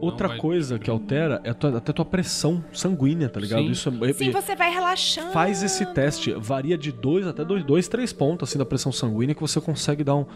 [0.00, 3.62] Outra não vai- coisa que altera é a tua- até tua pressão sanguínea, tá ligado?
[3.64, 3.70] Sim.
[3.70, 5.32] Isso é, Sim, você vai relaxando.
[5.32, 9.34] Faz esse teste, varia de 2 até 2, dois, 3 pontos assim da pressão sanguínea
[9.34, 10.26] que você consegue dar um.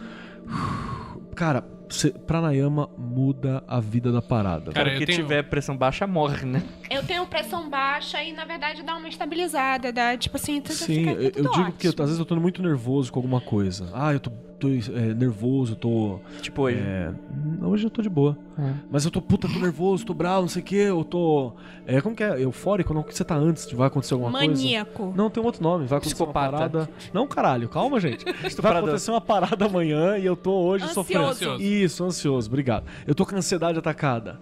[1.35, 1.63] Cara,
[2.25, 4.71] pranayama muda a vida da parada.
[4.71, 6.63] Cara, que tenho- tiver pressão baixa morre, né?
[6.89, 9.91] Eu tenho pressão baixa e, na verdade, dá uma estabilizada.
[9.91, 12.03] Dá, tipo assim, tudo Sim, fica eu, tudo eu digo que ótimo.
[12.03, 13.89] às vezes eu tô muito nervoso com alguma coisa.
[13.93, 14.31] Ah, eu tô,
[14.63, 16.19] tô, é, nervoso, eu tô.
[16.41, 16.77] Tipo hoje.
[16.79, 17.11] É,
[17.61, 18.37] hoje eu tô de boa.
[18.57, 18.73] É.
[18.89, 21.53] Mas eu tô, puta, tô nervoso, tô bravo, não sei o que, eu tô.
[21.85, 22.41] É, como que é?
[22.41, 22.93] Eufórico?
[22.93, 24.47] Não, que você tá antes de vai acontecer alguma coisa?
[24.47, 25.13] Maníaco.
[25.15, 25.85] Não, tem um outro nome.
[25.85, 26.49] Vai acontecer Psicopata.
[26.49, 26.89] uma parada.
[27.13, 28.23] Não, caralho, calma, gente.
[28.61, 31.07] vai acontecer uma parada amanhã e eu tô hoje Ansioso.
[31.07, 31.25] sofrendo.
[31.25, 31.61] Ansioso.
[31.61, 32.85] Isso, ansioso, obrigado.
[33.05, 34.39] Eu tô com a ansiedade atacada.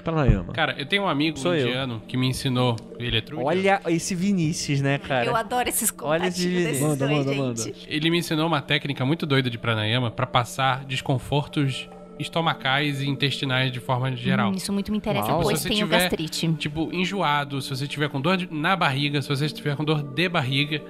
[0.00, 0.52] Pranayama.
[0.52, 1.66] Cara, eu tenho um amigo Sou eu.
[1.68, 2.76] indiano que me ensinou.
[2.98, 3.42] Ele é truque.
[3.42, 5.26] Olha esse Vinícius, né, cara?
[5.26, 7.86] Eu adoro esses Olha esse desses Manda, dois, manda, gente.
[7.88, 13.72] Ele me ensinou uma técnica muito doida de pranayama pra passar desconfortos estomacais e intestinais
[13.72, 14.50] de forma geral.
[14.50, 15.42] Hum, isso muito me interessa, Uau.
[15.42, 16.52] pois Se você tenho tiver- gastrite.
[16.58, 20.02] Tipo, enjoado, se você estiver com dor de- na barriga, se você estiver com dor
[20.02, 20.82] de barriga,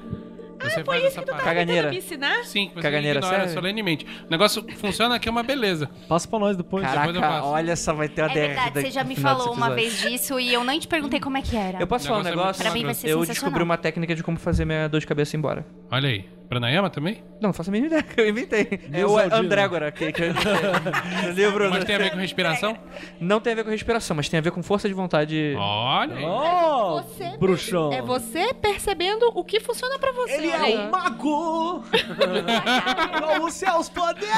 [0.68, 1.44] você faz essa parada.
[1.44, 1.90] Caganeira.
[1.90, 2.44] Tentando me ensinar?
[2.44, 3.52] Sim, você Caganeira ignora serve?
[3.54, 4.06] solenemente.
[4.26, 5.88] O negócio funciona aqui é uma beleza.
[6.08, 6.84] Passa pra nós depois.
[6.84, 7.48] depois eu Caraca, passo.
[7.48, 9.98] olha só, vai ter uma É DR verdade, daqui você já me falou uma vez
[10.00, 11.78] disso e eu nem te perguntei como é que era.
[11.80, 12.64] Eu posso falar um negócio é?
[12.64, 15.36] Pra mim vai ser eu descobri uma técnica de como fazer minha dor de cabeça
[15.36, 15.66] ir embora.
[15.90, 16.39] Olha aí.
[16.50, 17.22] Pranayama também?
[17.40, 18.80] Não, não faço a mínima ideia, eu inventei.
[18.92, 19.16] É o.
[19.16, 20.22] Andrégora, que, que
[21.24, 21.70] no livro...
[21.70, 22.76] Mas tem a ver com respiração?
[23.20, 25.54] Não tem a ver com respiração, mas tem a ver com força de vontade.
[25.56, 26.24] Olha aí.
[26.24, 27.92] Oh, Você bruxão.
[27.92, 30.32] É você percebendo o que funciona pra você.
[30.32, 30.74] Ele olha aí.
[30.74, 31.84] é o mago!
[33.38, 34.34] Com os seus poderes!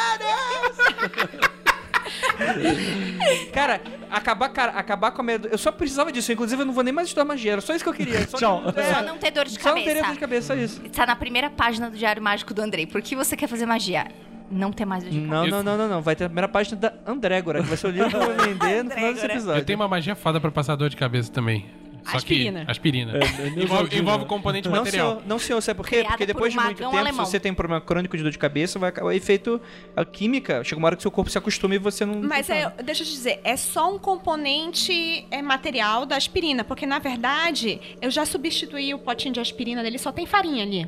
[3.53, 3.81] Cara,
[4.11, 5.41] acabar, cara, acabar com a minha...
[5.51, 7.85] Eu só precisava disso, inclusive eu não vou nem mais estudar magia, era só isso
[7.85, 8.27] que eu queria.
[8.29, 8.63] Só Tchau.
[8.77, 10.07] É, Só não ter dor de só não teria cabeça.
[10.07, 10.81] dor de cabeça, só isso.
[10.91, 12.87] Tá na primeira página do Diário Mágico do Andrei.
[12.87, 14.07] Por que você quer fazer magia?
[14.51, 15.35] Não ter mais dor de cabeça.
[15.35, 16.03] Não, não, não, não, não.
[16.03, 18.35] Vai ter a primeira página da Andrégora, que vai ser o livro que eu vou
[18.47, 19.61] vender no final desse episódio.
[19.61, 21.67] Eu tenho uma magia foda pra passar dor de cabeça também.
[22.05, 22.65] Só Aspirina.
[22.65, 23.13] que aspirina.
[23.17, 25.11] É, envolve, envolve componente Não material.
[25.11, 25.97] senhor, não, senhor, sabe por quê?
[25.97, 27.25] Criada Porque por depois um de muito tempo, alemão.
[27.25, 29.61] se você tem problema crônico de dor de cabeça, vai acabar o efeito
[29.97, 30.65] a química.
[30.65, 32.21] Chega uma hora que seu corpo se acostuma e você não.
[32.21, 36.65] Mas não é, deixa eu te dizer, é só um componente é, material da aspirina,
[36.65, 40.87] porque na verdade eu já substituí o potinho de aspirina dele, só tem farinha ali.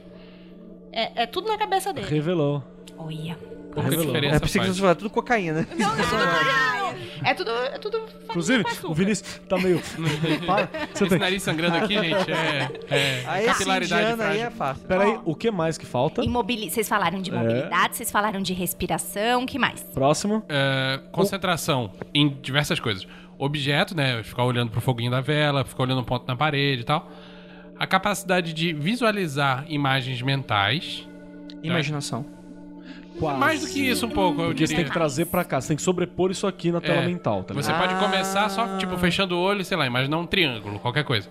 [0.93, 2.09] É, é tudo na cabeça dele.
[2.09, 2.63] Revelou.
[2.97, 3.37] Olha.
[3.83, 5.67] Diferença É por isso que você fala tudo cocaína.
[5.77, 6.75] Não, não, não, não.
[7.25, 9.81] É tudo, é tudo Inclusive, o Vinícius tá meio.
[10.45, 10.69] Para.
[10.93, 11.19] Você Esse tem...
[11.19, 14.85] nariz sangrando aqui, gente, é, é Aí esse capilaridade aí é fácil.
[14.87, 16.25] Peraí, o que mais que falta?
[16.25, 16.69] Imobili...
[16.69, 17.35] Vocês falaram de É.
[17.35, 19.83] mobilidade, vocês falaram de respiração, que mais?
[19.83, 20.43] Próximo.
[20.49, 23.07] É, concentração em diversas coisas.
[23.39, 24.23] Objeto, né?
[24.25, 27.09] Ficar olhando pro foguinho da vela, ficar olhando um ponto na parede e tal.
[27.79, 31.09] A capacidade de visualizar imagens mentais.
[31.63, 32.34] Imaginação.
[33.19, 33.39] Quase.
[33.39, 34.77] Mais do que isso um pouco, eu Porque você diria.
[34.77, 35.61] tem que trazer pra cá.
[35.61, 37.65] Você tem que sobrepor isso aqui na tela É, mental, tá ligado?
[37.65, 37.99] Você pode Ah.
[37.99, 41.29] começar só, tipo, fechando o olho, sei lá, imaginar um triângulo, qualquer coisa.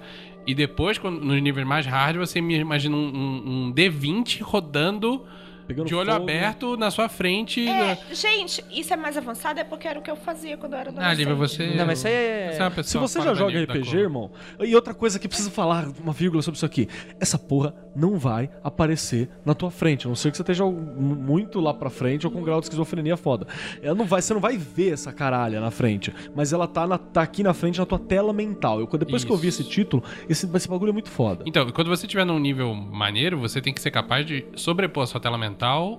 [0.48, 5.24] E depois, quando, nos níveis mais hard, você me imagina um, um- um D20 rodando
[5.68, 6.24] Pegando de olho fogo.
[6.24, 7.68] aberto na sua frente.
[7.68, 10.80] É, gente, isso é mais avançado, é porque era o que eu fazia quando eu
[10.80, 11.12] era adolescente.
[11.12, 11.74] Ah, Lívia, você.
[11.76, 13.98] Não, mas isso aí é- você é uma Se pessoa você fora já joga RPG,
[13.98, 16.88] irmão, e outra coisa que precisa falar, uma vírgula sobre isso aqui.
[17.20, 21.60] Essa porra não vai aparecer na tua frente, a não ser que você esteja muito
[21.60, 23.48] lá pra frente ou com um grau de esquizofrenia foda.
[23.82, 26.98] Ela não vai, você não vai ver essa caralha na frente, mas ela tá, na-
[26.98, 28.80] tá aqui na frente na tua tela mental.
[28.80, 29.62] Eu, depois que eu vi Isso.
[29.62, 31.44] esse título, esse, esse bagulho é muito foda.
[31.46, 35.08] Então, quando você estiver num nível maneiro, você tem que ser capaz de sobrepor a
[35.08, 35.53] sua tela mental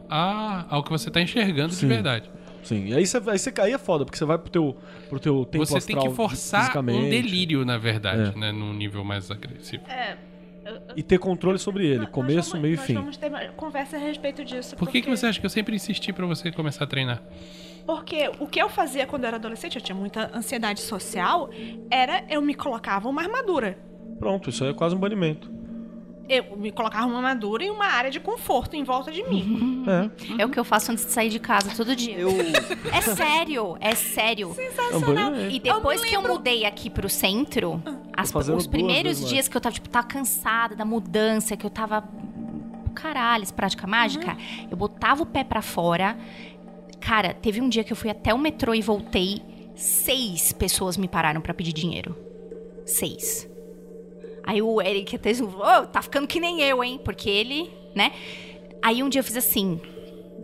[0.08, 1.86] a, ao que você tá enxergando Sim.
[1.86, 2.30] de verdade.
[2.62, 4.76] Sim, e aí você, aí você aí é foda, porque você vai pro teu,
[5.10, 8.38] pro teu tempo você tem que forçar um delírio, na verdade, É.
[8.38, 8.52] né?
[8.52, 9.82] Num nível mais agressivo.
[10.96, 12.94] E ter controle sobre ele, Nós começo, vamos- meio e nós fim.
[12.94, 14.74] vamos ter conversa a respeito disso.
[14.76, 17.22] Por que, que porque- você acha que eu sempre insisti pra você começar a treinar?
[17.84, 21.50] Porque o que eu fazia quando eu era adolescente, eu tinha muita ansiedade social,
[21.90, 23.76] era eu me colocava uma armadura.
[24.18, 25.50] Pronto, isso aí é quase um banimento.
[26.28, 29.84] Eu me colocava uma armadura e uma área de conforto em volta de mim.
[30.38, 30.42] É.
[30.42, 32.16] É o que eu faço antes de sair de casa todo dia.
[32.16, 32.30] Eu.
[32.90, 34.54] É sério, é sério.
[35.00, 35.54] Banimento.
[35.54, 37.82] E depois que eu mudei aqui pro centro,
[38.16, 39.32] as- fazendo os primeiros vezes mais.
[39.34, 42.02] dias que eu tava, tipo, tava cansada da mudança, que eu tava.
[42.94, 44.36] Caralho, prática mágica,
[44.70, 46.16] eu botava o pé pra fora.
[47.00, 49.42] Cara, teve um dia que eu fui até o metrô e voltei.
[49.74, 52.16] Seis pessoas me pararam pra pedir dinheiro.
[52.86, 53.46] Seis.
[54.44, 57.00] Aí o Eric até oh, tá ficando que nem eu, hein?
[57.02, 58.12] Porque ele, né?
[58.82, 59.80] Aí um dia eu fiz assim: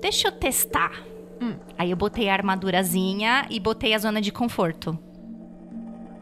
[0.00, 1.04] deixa eu testar.
[1.76, 4.98] Aí eu botei a armadurazinha e botei a zona de conforto.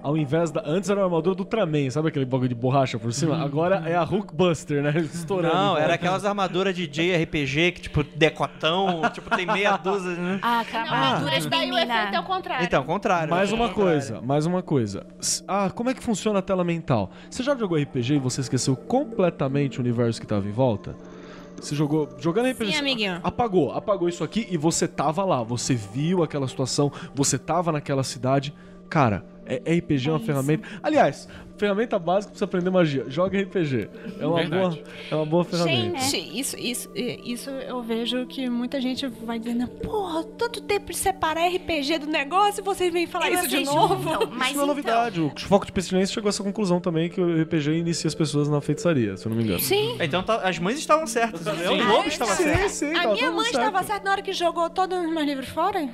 [0.03, 0.63] Ao invés da.
[0.65, 3.43] Antes era a armadura do Ultraman, sabe aquele bagulho de borracha por cima?
[3.43, 4.95] Agora é a Hulkbuster, né?
[5.13, 5.55] Estourando.
[5.55, 10.39] Não, era aquelas armaduras de JRPG que, tipo, decotão, tipo, tem meia dúzia, né?
[10.41, 12.65] Ah, aquela Não, armadura mas de daí o efeito é o contrário.
[12.65, 13.31] Então, contrário.
[13.31, 13.55] Mais É.
[13.55, 15.07] uma coisa, mais uma coisa.
[15.49, 17.11] Ah, como é que funciona a tela mental?
[17.29, 20.95] Você já jogou RPG e você esqueceu completamente o universo que tava em volta?
[21.61, 22.09] Você jogou.
[22.19, 22.73] Jogando RPG.
[22.73, 23.21] Sim, amiguinho.
[23.25, 25.43] Apagou, apagou isso aqui e você tava lá.
[25.43, 28.55] Você viu aquela situação, você tava naquela cidade.
[28.89, 30.67] Cara, é, é RPG é uma ferramenta.
[30.83, 31.29] Aliás,
[31.59, 33.05] ferramenta básica pra você aprender magia.
[33.09, 33.89] Joga RPG.
[34.21, 34.79] É uma, boa,
[35.11, 35.99] é uma boa ferramenta.
[35.99, 40.97] Gente, isso, isso, isso eu vejo que muita gente vai dizendo, porra, tanto tempo de
[40.97, 44.03] separar RPG do negócio e vocês vêm falar isso de novo.
[44.03, 45.21] juntam, Mas isso não é então, novidade.
[45.21, 48.49] O Foco de Pestilência chegou a essa conclusão também que o RPG inicia as pessoas
[48.49, 49.61] na feitiçaria, se eu não me engano.
[49.61, 49.97] Sim.
[50.01, 51.47] Então tá- as mães estavam certas.
[51.47, 52.69] O lobo estava Sim, certo.
[52.71, 53.59] sim, A minha mãe certo.
[53.67, 55.89] estava certa na hora que jogou todos os meus livros fora.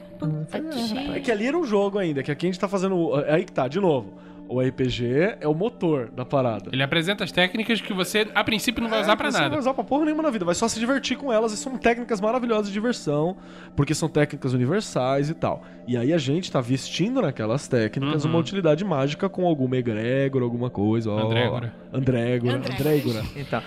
[1.15, 3.19] É que ali era um jogo ainda, que aqui a gente tá fazendo.
[3.21, 4.13] é Aí que tá, de novo.
[4.47, 6.69] O RPG é o motor da parada.
[6.73, 9.43] Ele apresenta as técnicas que você, a princípio, não vai usar pra É, Você não
[9.45, 9.51] nada.
[9.53, 11.53] vai usar pra porra nenhuma na vida, vai só se divertir com elas.
[11.53, 13.37] E são técnicas maravilhosas de diversão,
[13.75, 15.63] porque são técnicas universais e tal.
[15.89, 18.31] E aí a gente tá vestindo naquelas técnicas Uhum.
[18.33, 21.11] uma utilidade mágica com alguma egrégora, alguma coisa.
[21.11, 21.19] ó.
[21.27, 21.73] Andrégora.
[21.93, 22.57] Andrégora.
[22.57, 22.75] Andrégora.
[22.75, 23.23] Andrégora.
[23.37, 23.63] Então.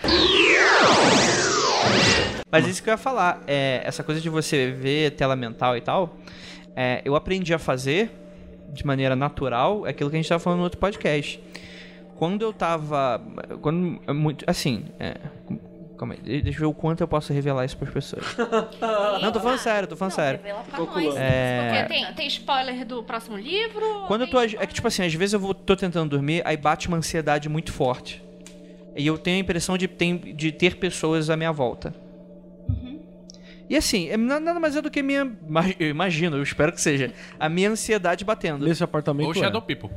[2.52, 5.82] Mas isso que eu ia falar, é, essa coisa de você ver tela mental e
[5.82, 6.16] tal,
[6.76, 8.10] é, eu aprendi a fazer
[8.72, 11.42] de maneira natural aquilo que a gente tava falando no outro podcast.
[12.16, 13.22] Quando eu tava.
[13.62, 14.02] Quando.
[14.08, 14.86] é Muito, assim.
[15.00, 15.16] É,
[15.98, 18.24] calma aí, deixa eu ver o quanto eu posso revelar isso pras pessoas.
[19.22, 20.40] Não, tô falando sério, tô falando sério.
[20.42, 21.16] Revela pra nós.
[21.16, 24.06] É, Porque tem, tem spoiler do próximo livro?
[24.08, 24.40] Quando eu tô.
[24.40, 27.50] É que, tipo assim, às vezes eu vou, tô tentando dormir, aí bate uma ansiedade
[27.50, 28.24] muito forte.
[28.96, 31.94] E eu tenho a impressão de, tem, de ter pessoas à minha volta.
[33.70, 35.30] E assim, é na- nada mais é do que minha.
[35.80, 37.12] Eu imagino, eu espero que seja.
[37.40, 38.66] A minha ansiedade batendo.
[38.66, 39.26] Nesse apartamento.
[39.28, 39.36] Ou é.
[39.36, 39.90] Shadow People.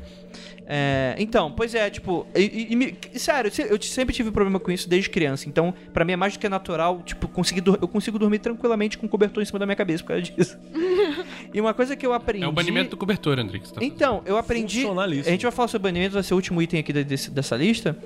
[0.72, 2.26] É, então, pois é, tipo.
[2.34, 5.48] E, e- e me- sério, eu sempre tive problema com isso desde criança.
[5.48, 9.06] Então, pra mim é mais do que natural, tipo, conseguir eu consigo dormir tranquilamente com
[9.06, 10.58] um cobertor em cima da minha cabeça por causa disso.
[11.52, 12.44] E uma coisa que eu aprendi.
[12.44, 13.58] É o banimento do cobertor, André.
[13.58, 14.84] que você tá Então, eu aprendi.
[14.86, 17.96] A gente vai falar sobre banimento, vai ser o último item aqui desse- dessa lista.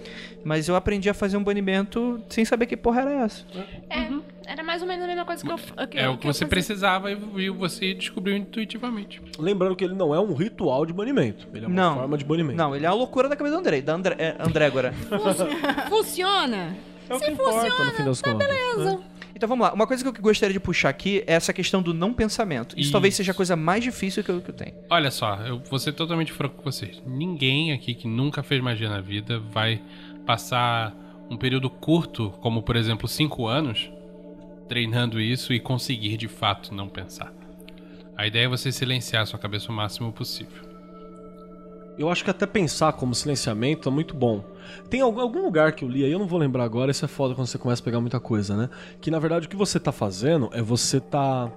[0.43, 3.45] Mas eu aprendi a fazer um banimento sem saber que porra era essa.
[3.91, 4.09] É,
[4.47, 6.47] era mais ou menos a mesma coisa que eu que É o que que você
[6.47, 9.21] precisava e você descobriu intuitivamente.
[9.39, 11.47] Lembrando que ele não é um ritual de banimento.
[11.55, 11.95] Ele é uma Não.
[11.97, 12.57] forma de banimento.
[12.57, 14.93] Não, ele é a loucura da cabeça do André, da André, é, Andrégora.
[15.89, 16.77] Funciona.
[17.09, 18.49] É o que importa, no fim das contas.
[18.49, 19.01] Beleza.
[19.37, 19.75] Então vamos lá.
[19.75, 22.73] Uma coisa que eu gostaria de puxar aqui é essa questão do não pensamento.
[22.75, 22.93] Isso, Isso.
[22.93, 24.75] talvez seja a coisa mais difícil que eu, que eu tenho.
[24.89, 27.03] Olha só, eu vou ser totalmente franco com vocês.
[27.05, 29.83] Ninguém aqui que nunca fez magia na vida vai
[30.25, 30.95] passar
[31.29, 33.91] um período curto, como por exemplo 5 anos,
[34.75, 37.33] treinando isso e conseguir de fato não pensar.
[38.17, 40.65] A ideia é você silenciar a sua cabeça o máximo possível.
[41.97, 44.45] Eu acho que até pensar como silenciamento é muito bom.
[44.91, 47.37] Tem algum, lugar que eu li aí, eu não vou lembrar agora, isso é foda
[47.37, 48.69] quando você começa a pegar muita coisa, né?
[49.01, 51.53] Que na verdade o que você tá fazendo é você tá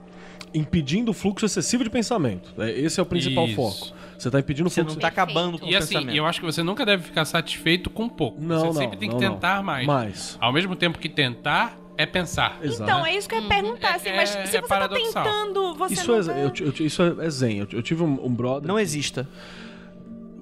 [0.54, 2.54] impedindo o fluxo excessivo de pensamento.
[2.62, 3.56] É, Esse é o principal Isso.
[3.56, 3.96] foco.
[4.16, 4.96] Você tá impedindo o Você fluxo.
[4.96, 6.16] não tá acabando com E o assim, pensamento.
[6.16, 8.40] eu acho que você nunca deve ficar satisfeito com pouco.
[8.40, 9.34] Não, você não, sempre tem que não, não.
[9.34, 9.88] tentar mais.
[9.88, 10.38] Mais.
[10.40, 12.60] Ao mesmo tempo que tentar é pensar.
[12.62, 12.84] Exato.
[12.84, 15.74] Então, é isso que eu ia perguntar, assim, mas É- se é você tá tentando,
[15.76, 17.58] você Isso não é, eu, eu- isso é zen.
[17.60, 18.68] Eu, eu tive um, um brother.
[18.68, 19.28] Não exista.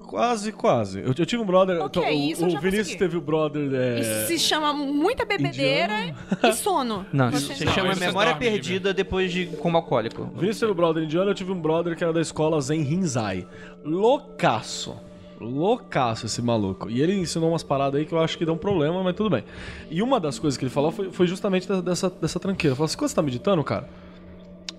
[0.06, 1.00] Quase, quase.
[1.00, 1.80] Eu, eu tive um brother.
[1.82, 2.98] Ok, então, o- o Vinícius consegui.
[2.98, 3.68] teve o brother.
[3.74, 6.14] é, Isso se chama muita bebedeira
[6.44, 7.04] e sono.
[7.12, 10.22] Não, Você isso se não- chama isso é memória dorme, perdida depois de como alcoólico.
[10.22, 12.82] O Vinícius teve um brother indiano, eu tive um brother que era da escola Zen
[12.82, 13.48] Rinzai.
[13.84, 14.96] Loucaço.
[15.40, 16.88] Loucaço esse maluco.
[16.90, 19.44] E ele ensinou umas paradas aí que eu acho que dão problema, mas tudo bem.
[19.90, 22.72] E uma das coisas que ele falou foi, foi justamente dessa, dessa tranqueira.
[22.72, 23.88] Ele falou assim: quando você tá meditando, cara,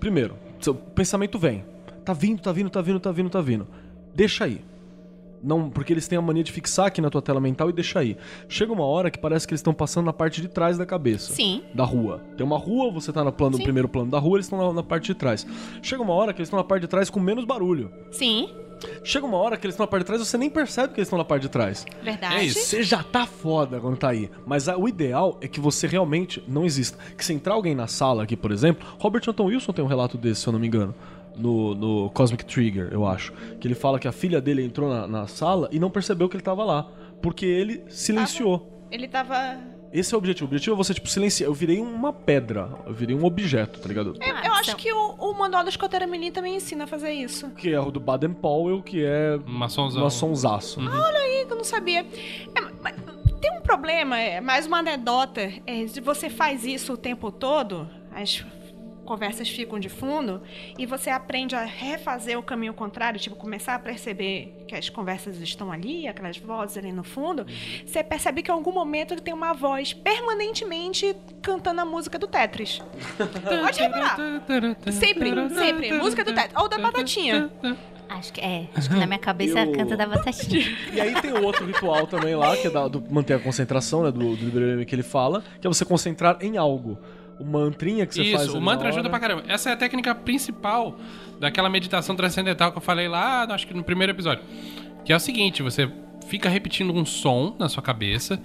[0.00, 1.64] primeiro, seu pensamento vem.
[2.04, 3.66] Tá vindo, tá vindo, tá vindo, tá vindo, tá vindo.
[4.14, 4.64] Deixa aí.
[5.42, 8.00] Não, porque eles têm a mania de fixar aqui na tua tela mental e deixar
[8.00, 8.16] aí.
[8.48, 11.32] Chega uma hora que parece que eles estão passando na parte de trás da cabeça.
[11.32, 11.62] Sim.
[11.74, 12.20] Da rua.
[12.36, 14.82] Tem uma rua, você tá no plano, primeiro plano da rua, eles estão na, na
[14.82, 15.46] parte de trás.
[15.82, 17.90] Chega uma hora que eles estão na parte de trás com menos barulho.
[18.10, 18.48] Sim.
[19.04, 21.06] Chega uma hora que eles estão na parte de trás você nem percebe que eles
[21.06, 21.84] estão na parte de trás.
[22.02, 22.36] Verdade.
[22.36, 22.58] É isso.
[22.60, 24.30] Você já tá foda quando tá aí.
[24.46, 26.98] Mas a- o ideal é que você realmente não exista.
[27.16, 30.16] Que se entrar alguém na sala aqui, por exemplo, Robert Anton Wilson tem um relato
[30.18, 30.94] desse, se eu não me engano.
[31.36, 33.32] No, no Cosmic Trigger, eu acho.
[33.60, 36.36] Que ele fala que a filha dele entrou na, na sala e não percebeu que
[36.36, 36.90] ele tava lá.
[37.22, 38.84] Porque ele silenciou.
[38.90, 39.56] Ele tava.
[39.92, 40.44] Esse é o objetivo.
[40.44, 41.48] O objetivo é você, tipo, silenciar.
[41.48, 42.68] Eu virei uma pedra.
[42.86, 44.14] Eu virei um objeto, tá ligado?
[44.20, 46.86] Eu, Ah, eu acho então- que o, o manual da escoteira menina também ensina a
[46.86, 47.48] fazer isso.
[47.50, 50.02] Que é o do Baden Powell, que é Maçonzão.
[50.02, 50.80] uma sonsaço.
[50.80, 52.00] Ih, que eu não sabia.
[52.00, 52.94] É, mas
[53.40, 55.40] tem um problema, é, mais uma anedota.
[55.66, 58.44] É, se você faz isso o tempo todo, as
[59.08, 60.42] conversas ficam de fundo,
[60.78, 65.40] e você aprende a refazer o caminho contrário, tipo, começar a perceber que as conversas
[65.40, 67.46] estão ali, aquelas vozes ali no fundo,
[67.86, 72.26] você percebe que em algum momento ele tem uma voz permanentemente cantando a música do
[72.26, 72.82] Tetris.
[73.16, 74.16] Pode reparar.
[74.92, 75.92] Sempre, sempre.
[75.94, 76.54] Música do Tetris.
[76.60, 77.50] Ou da Batatinha.
[78.10, 78.68] Acho que é.
[78.74, 80.64] Acho que na minha cabeça Eu- canta da batatinha.
[80.94, 84.02] E aí tem o outro ritual também lá, que é da- do manter a concentração,
[84.02, 84.10] né?
[84.10, 86.98] Do, do que ele fala, que é você concentrar em algo.
[87.40, 88.48] O mantrinha que você Isso, faz.
[88.48, 89.44] o ali mantra ajuda pra caramba.
[89.46, 90.98] Essa é a técnica principal
[91.38, 94.42] daquela meditação transcendental que eu falei lá, acho que no primeiro episódio.
[95.04, 95.88] Que é o seguinte, você
[96.26, 98.40] fica repetindo um som na sua cabeça,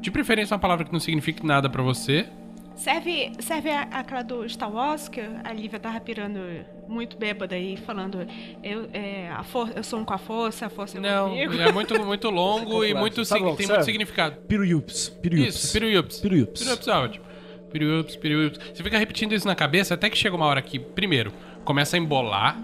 [0.00, 2.26] de preferência uma palavra que não signifique nada pra você.
[2.74, 6.40] Serve, serve a- aquela do Star Wars, que a Lívia tava pirando
[6.88, 8.26] muito bêbada aí, falando
[8.64, 11.28] eu, é, a for, eu sou um com a força, a força é um Não,
[11.28, 11.52] comigo.
[11.60, 12.98] é muito, muito longo e Complexo.
[12.98, 13.72] muito, qual que tem serve?
[13.74, 14.36] muito significado.
[14.48, 15.10] Piruyups.
[15.10, 15.54] Piruyups.
[15.54, 16.18] Isso, piruyups.
[16.20, 16.60] Piruyups.
[16.62, 17.24] Piruyups é ótimo.
[17.72, 18.60] Piruyups, piruyups.
[18.74, 21.32] Você fica repetindo isso na cabeça até que chega uma hora que, primeiro,
[21.64, 22.58] começa a embolar.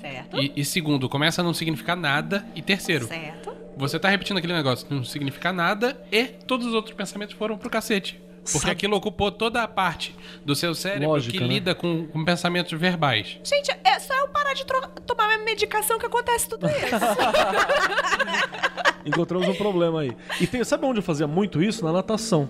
[0.00, 0.40] Certo?
[0.40, 2.44] E, e segundo, começa a não significar nada.
[2.54, 3.52] E terceiro, Certo.
[3.76, 7.56] você tá repetindo aquele negócio que não significa nada e todos os outros pensamentos foram
[7.56, 8.20] pro cacete.
[8.42, 11.46] Porque Sabe- aquilo ocupou toda a parte do seu cérebro Lógica, que né?
[11.46, 13.38] lida com, com pensamentos verbais.
[13.44, 14.64] Gente, é só eu parar de
[15.06, 16.74] tomar minha medicação que acontece tudo isso.
[19.04, 20.16] Encontramos um problema aí.
[20.40, 21.84] E tem, sabe onde eu fazia muito isso?
[21.84, 22.48] Na natação.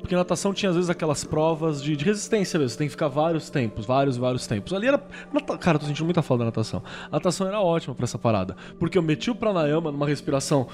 [0.00, 2.70] Porque na natação tinha às vezes aquelas provas de, de resistência mesmo.
[2.70, 4.72] Você tem que ficar vários tempos, vários, vários tempos.
[4.72, 5.00] Ali era.
[5.32, 6.82] nata- Cara, eu tô sentindo muita falta da natação.
[7.06, 8.56] A natação era ótima pra essa parada.
[8.78, 10.66] Porque eu meti o pranayama numa respiração.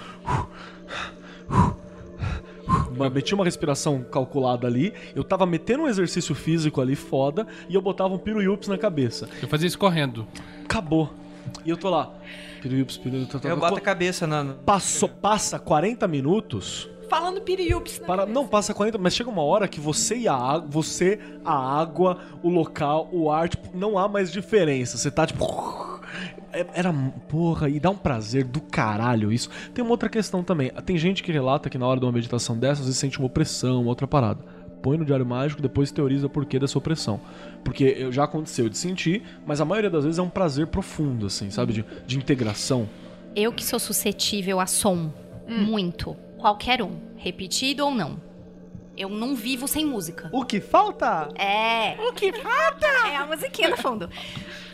[2.91, 7.75] Uma- Meti uma respiração calculada ali, eu tava metendo um exercício físico ali foda e
[7.75, 9.29] eu botava um piruyups na cabeça.
[9.41, 10.27] Eu fazia isso correndo.
[10.65, 11.13] Acabou.
[11.65, 12.11] E eu tô lá.
[12.63, 13.45] Piruyups, piruyups.
[13.45, 14.55] Eu boto a cabeça na.
[14.65, 16.89] Passou, passa 40 minutos.
[17.09, 18.35] Falando piriups na Para, cabeça.
[18.35, 22.19] não passa 40, mas chega uma hora que você e a água, você, a água,
[22.43, 24.97] o local, o ar, tipo, não há mais diferença.
[24.99, 25.45] Você tá tipo.
[26.53, 26.93] é- Era.
[27.29, 29.49] Porra, e dá um prazer do caralho isso.
[29.75, 30.71] Tem uma outra questão também.
[30.85, 33.27] Tem gente que relata que na hora de uma meditação dessas, às vezes sente uma
[33.27, 34.57] opressão, uma outra parada.
[34.83, 37.21] põe no diário mágico, depois teoriza o porquê dessa opressão.
[37.65, 41.27] Porque eu- já aconteceu de sentir, mas a maioria das vezes é um prazer profundo,
[41.27, 41.73] assim, sabe?
[41.73, 42.89] De, de integração.
[43.35, 45.11] Eu que sou suscetível a som,
[45.49, 46.17] muito.
[46.39, 48.21] Qualquer um, repetido ou não.
[48.97, 50.31] Eu não vivo sem música.
[50.33, 51.29] O que falta?
[51.35, 51.97] É.
[52.09, 52.87] O que falta?
[53.13, 54.09] É a musiquinha no fundo.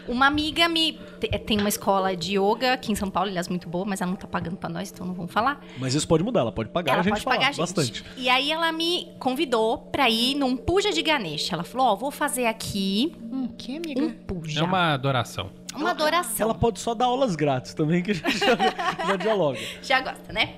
[0.08, 0.98] Uma amiga me.
[1.20, 4.10] te- Tem uma escola de yoga aqui em São Paulo, aliás, muito boa, mas ela
[4.10, 5.60] não tá pagando pra nós, então não vamos falar.
[5.78, 7.60] Mas isso pode mudar, ela pode pagar ela a gente pode falar pagar a gente.
[7.60, 8.04] bastante.
[8.16, 11.54] E aí ela me convidou pra ir num puja de Ganesha.
[11.54, 14.02] Ela falou: Ó, vou fazer aqui Hum, que amiga?
[14.02, 14.60] um puja.
[14.60, 15.50] É uma adoração.
[15.74, 16.46] Uma adoração.
[16.46, 18.56] Ela pode só dar aulas grátis também, que a gente já,
[19.06, 19.58] já dialoga.
[19.82, 20.54] Já gosta, né?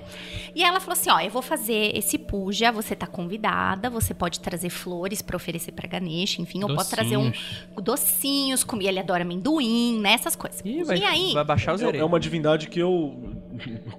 [0.53, 4.39] E ela falou assim: ó, eu vou fazer esse puja, você tá convidada, você pode
[4.39, 7.31] trazer flores pra oferecer pra Ganesha, enfim, eu posso trazer um
[7.81, 8.63] Docinhos.
[8.63, 10.13] comer, ele adora amendoim, né?
[10.13, 10.61] Essas coisas.
[10.63, 13.35] Ih, vai, e aí, vai baixar os É, é uma divindade que eu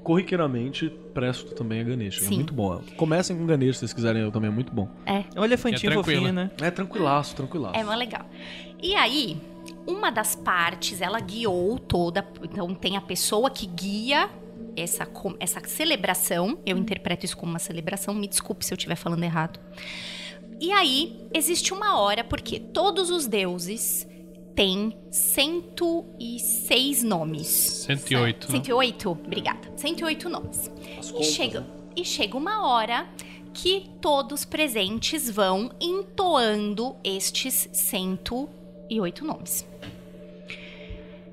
[0.02, 2.20] corriqueiramente presto também a Ganesha.
[2.24, 2.36] É Sim.
[2.36, 2.80] muito bom.
[2.96, 4.88] Comecem com Ganesha se vocês quiserem, eu também é muito bom.
[5.04, 6.20] É um elefantinho É tranquilo.
[6.20, 6.50] fofinho, né?
[6.60, 7.78] É tranquilaço, tranquilaço.
[7.78, 8.24] É mó legal.
[8.82, 9.36] E aí,
[9.86, 12.26] uma das partes, ela guiou toda.
[12.42, 14.28] Então, tem a pessoa que guia
[14.76, 15.08] essa,
[15.38, 16.58] essa celebração.
[16.66, 18.14] Eu interpreto isso como uma celebração.
[18.14, 19.60] Me desculpe se eu estiver falando errado.
[20.60, 24.06] E aí, existe uma hora, porque todos os deuses
[24.54, 27.46] têm 106 nomes.
[27.46, 28.58] 108, né?
[28.58, 29.10] 108?
[29.10, 29.72] Obrigada.
[29.76, 30.70] 108 nomes.
[30.98, 31.66] As E contas, chega, né?
[31.94, 33.06] e chega uma hora
[33.52, 38.55] que todos presentes vão entoando estes 108
[39.22, 39.66] nomes.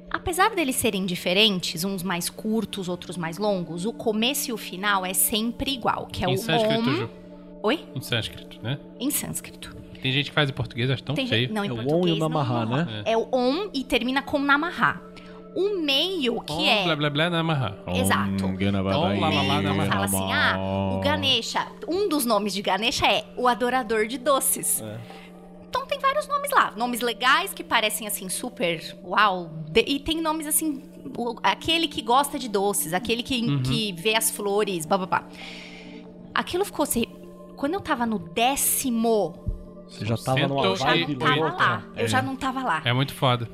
[0.09, 5.03] Apesar deles serem diferentes, uns mais curtos, outros mais longos, o começo e o final
[5.05, 6.93] é sempre igual, que é em o sânscrito, Om.
[6.95, 7.09] Ju.
[7.63, 7.79] Oi?
[7.95, 8.77] Em sânscrito, né?
[8.99, 9.75] Em sânscrito.
[10.01, 11.43] Tem gente que faz em português, acho tão Tem feio.
[11.47, 13.01] gente- não, em É o Om e o Namahá, né?
[13.05, 15.01] É o Om e termina com Namahá.
[15.55, 17.77] O meio, que Om, é Blá, blá, blá, namaha.
[17.95, 18.43] Exato.
[18.45, 18.55] Om,
[19.19, 19.87] lá, lá, lá, Ele namahá.
[19.91, 20.57] fala assim, ah,
[20.95, 24.81] o Ganesha, um dos nomes de Ganesha é o adorador de doces.
[24.81, 25.22] Tem
[26.13, 30.83] vários nomes lá, nomes legais que parecem assim super uau, de- e tem nomes assim,
[31.17, 35.23] o- aquele que gosta de doces, aquele que, que vê as flores, bababá.
[36.33, 37.05] Aquilo ficou assim,
[37.55, 39.35] quando eu tava no décimo,
[39.87, 41.57] Você já tava numa Cento eu já vibe não tava louca.
[41.63, 42.81] lá, eu já não tava lá.
[42.85, 43.49] É muito foda.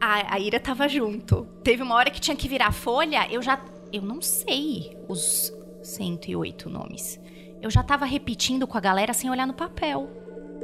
[0.00, 1.46] A, a Ira tava junto.
[1.62, 3.58] Teve uma hora que tinha que virar a folha, eu já.
[3.92, 7.18] Eu não sei os 108 nomes.
[7.60, 10.08] Eu já tava repetindo com a galera sem olhar no papel.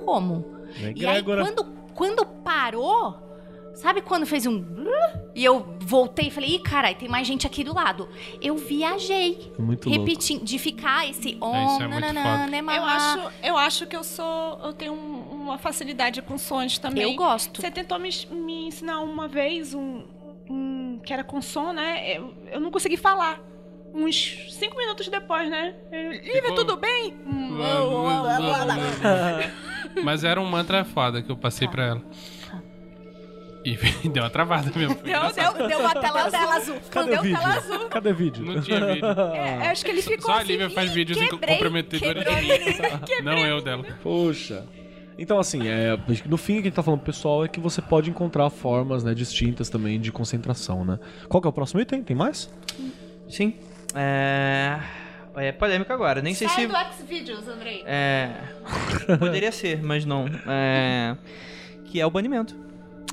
[0.05, 0.56] Como?
[0.79, 3.17] Né, E aí, quando, quando parou,
[3.75, 4.65] sabe quando fez um.
[5.35, 8.09] E eu voltei e falei, ih, caralho, tem mais gente aqui do lado.
[8.41, 9.53] Eu viajei.
[9.59, 10.01] Muito louco.
[10.05, 12.77] repetindo, de ficar esse on, é muito nananã, nemamá.
[12.79, 14.59] Eu acho, eu acho que eu sou.
[14.65, 17.03] Eu tenho um- uma facilidade com sons também.
[17.05, 17.61] Eu gosto.
[17.61, 20.05] Você tentou me, me ensinar uma vez um,
[20.49, 22.17] um que era com som, né?
[22.17, 23.41] Eu, eu não consegui falar.
[23.95, 25.75] Uns cinco minutos depois, né?
[25.93, 27.15] Eu, Lívia, tudo bem?
[30.03, 31.73] Mas era um mantra foda que eu passei Tá.
[31.73, 32.03] pra ela.
[33.65, 33.77] E
[34.09, 34.95] deu uma travada mesmo.
[35.03, 36.77] Deu, deu, deu uma tela, tela azul.
[36.89, 37.39] Cadê deu o vídeo?
[37.41, 37.79] tela azul.
[37.89, 38.45] Cadê o vídeo?
[38.45, 39.07] Não tinha vídeo.
[39.35, 43.23] É, acho que ele ficou Só a assim, Lívia faz "Ih, vídeos quebrei, comprometedores mim.
[43.25, 43.85] Não eu dela.
[44.05, 44.65] Poxa.
[45.19, 47.59] Então, assim, é, no fim, o que a gente tá falando pro pessoal é que
[47.59, 51.01] você pode encontrar formas né, distintas também de concentração, né?
[51.29, 52.03] Qual que é o próximo item?
[52.05, 52.49] Tem mais?
[53.29, 53.55] Sim.
[53.95, 54.79] É.
[55.37, 56.23] É polêmica agora.
[56.23, 56.67] Nem sei se.
[56.67, 57.83] do Xvideos, Andrei.
[57.87, 58.31] É.
[59.19, 60.27] Poderia ser, mas não.
[60.47, 61.17] É.
[61.85, 62.57] Que é o banimento.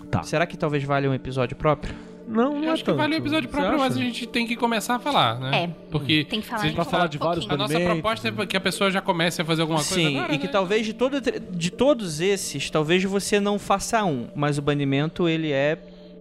[0.10, 0.24] Tá.
[0.24, 1.94] Será que talvez valha um episódio próprio?
[2.28, 4.56] Não, não Eu é acho que vale o episódio próprio, mas a gente tem que
[4.56, 5.64] começar a falar, né?
[5.64, 5.70] É.
[5.91, 8.28] Porque Tem que falar se a de gente Pra falar de vários A nossa proposta
[8.30, 10.52] é que a pessoa já comece a fazer alguma coisa Sim, agora, e que né?
[10.52, 15.52] talvez de, todo, de todos esses, talvez você não faça um, mas o banimento ele
[15.52, 15.78] é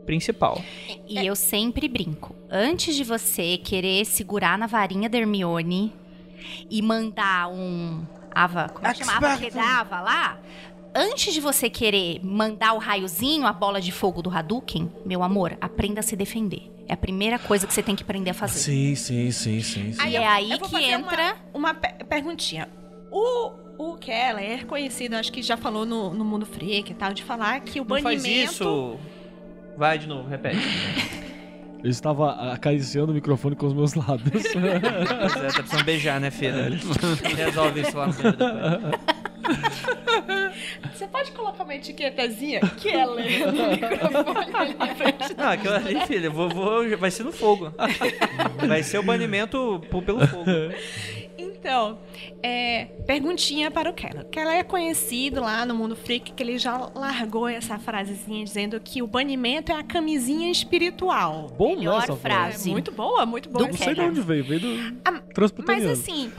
[0.07, 0.61] principal.
[1.09, 2.35] E eu sempre brinco.
[2.51, 5.93] Antes de você querer segurar na varinha da Hermione
[6.71, 8.05] e mandar um
[8.35, 9.17] Ava, como é que chama?
[9.17, 10.39] Ava Kedava lá,
[10.95, 15.57] antes de você querer mandar o raiozinho, a bola de fogo do Hadouken, meu amor,
[15.61, 16.71] aprenda a se defender.
[16.89, 18.59] É a primeira coisa que você tem que aprender a fazer.
[18.59, 19.93] Sim, sim, sim, sim.
[19.93, 20.09] sim.
[20.09, 22.69] E é aí que fazer entra- Uma, uma pe- perguntinha.
[23.11, 27.23] O, o Keller, conhecido, acho que já falou no, no Mundo Freak e tal, de
[27.23, 28.23] falar que o Não banimento.
[28.25, 28.99] faz isso.
[29.77, 30.59] Vai de novo, repete.
[31.83, 34.45] Eu estava acariciando o microfone com os meus lábios.
[34.55, 34.55] Pois
[35.37, 36.69] é, tá precisando beijar, né, Feda?
[37.37, 38.13] Resolve isso lá no.
[40.95, 45.35] Você pode colocar uma etiquetazinha Keller no microfone ali na frente?
[45.37, 47.73] Não, aquilo ali, filho, eu vou, vou- vai ser no fogo.
[48.69, 50.45] Vai ser o banimento pelo fogo.
[51.63, 51.97] Então,
[52.43, 54.25] é, perguntinha para o Keller.
[54.27, 59.01] Keller é conhecido lá no Mundo Freak que ele já largou essa frasezinha dizendo que
[59.01, 61.53] o banimento é a camisinha espiritual.
[61.57, 62.69] Bom, Melhor né, essa frase.
[62.69, 63.65] É muito boa, muito boa.
[63.65, 64.97] Do Não sei de onde veio, veio do...
[65.05, 65.23] Ah,
[65.65, 66.33] Mas assim,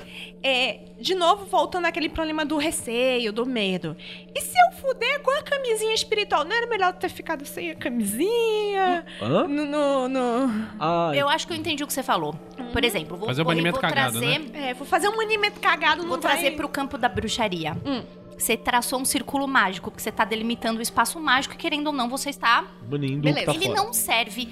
[0.44, 3.96] é, de novo, voltando àquele problema do receio, do medo.
[4.36, 6.44] E se eu fuder com a camisinha espiritual?
[6.44, 9.06] Não era melhor ter ficado sem a camisinha?
[9.22, 9.48] Hã?
[9.48, 9.66] No.
[9.66, 12.36] no, no- Ah, Eu acho que eu entendi o que você falou.
[12.74, 14.70] Por exemplo, vou, Fazer o vou, banimento vou cagado, trazer, né?
[14.70, 17.76] É, vou fazer um manimento cagado no vou trazer pro campo da bruxaria.
[17.86, 18.04] Hum.
[18.38, 21.94] Você traçou um círculo mágico, porque você tá delimitando o espaço mágico e querendo ou
[21.94, 23.76] não, você está banindo o Beleza, que tá Ele fora.
[23.86, 24.50] não serve.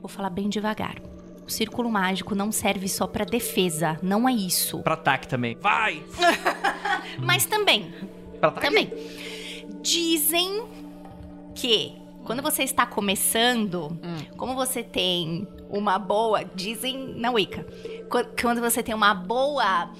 [0.00, 0.96] Vou falar bem devagar.
[1.46, 4.78] O círculo mágico não serve só pra defesa, não é isso.
[4.82, 5.56] Pra ataque também.
[5.60, 6.02] Vai!
[7.18, 7.92] Mas também,
[8.38, 8.66] Pra ataque.
[8.68, 8.92] também.
[9.82, 10.62] Dizem
[11.54, 11.99] que
[12.30, 13.98] quando você está começando,
[14.36, 17.64] como você tem uma boa, dizem na Wicca,
[18.08, 19.90] qu- quando você tem uma boa,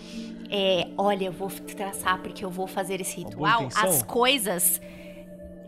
[0.49, 4.81] é, olha, eu vou traçar porque eu vou fazer esse ritual, as coisas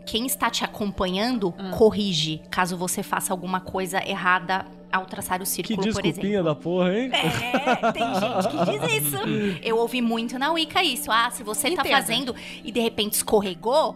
[0.05, 5.49] quem está te acompanhando corrige caso você faça alguma coisa errada ao traçar o Que
[5.49, 6.03] círculo, por exemplo.
[6.03, 7.09] desculpinha da porra, hein?
[7.13, 9.17] É, tem gente que diz isso.
[9.63, 11.09] Eu ouvi muito na Wicca isso.
[11.09, 11.91] Ah, se você tá Entendo.
[11.93, 13.95] fazendo e de repente escorregou,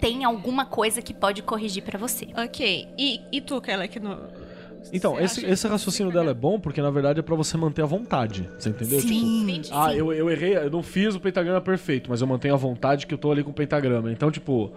[0.00, 2.28] tem alguma coisa que pode corrigir pra você.
[2.36, 2.88] Ok.
[2.98, 4.16] E, e tu, Kelly, que no.
[4.92, 7.86] Então, esse, esse raciocínio dela é bom porque, na verdade, é pra você manter a
[7.86, 8.48] vontade.
[8.58, 9.00] Você entendeu?
[9.00, 9.62] Tipo, Sim.
[9.72, 13.06] ah, eu, eu errei, eu não fiz o pentagrama perfeito, mas eu mantenho a vontade
[13.06, 14.10] que eu tô ali com o pentagrama.
[14.10, 14.72] Então, tipo.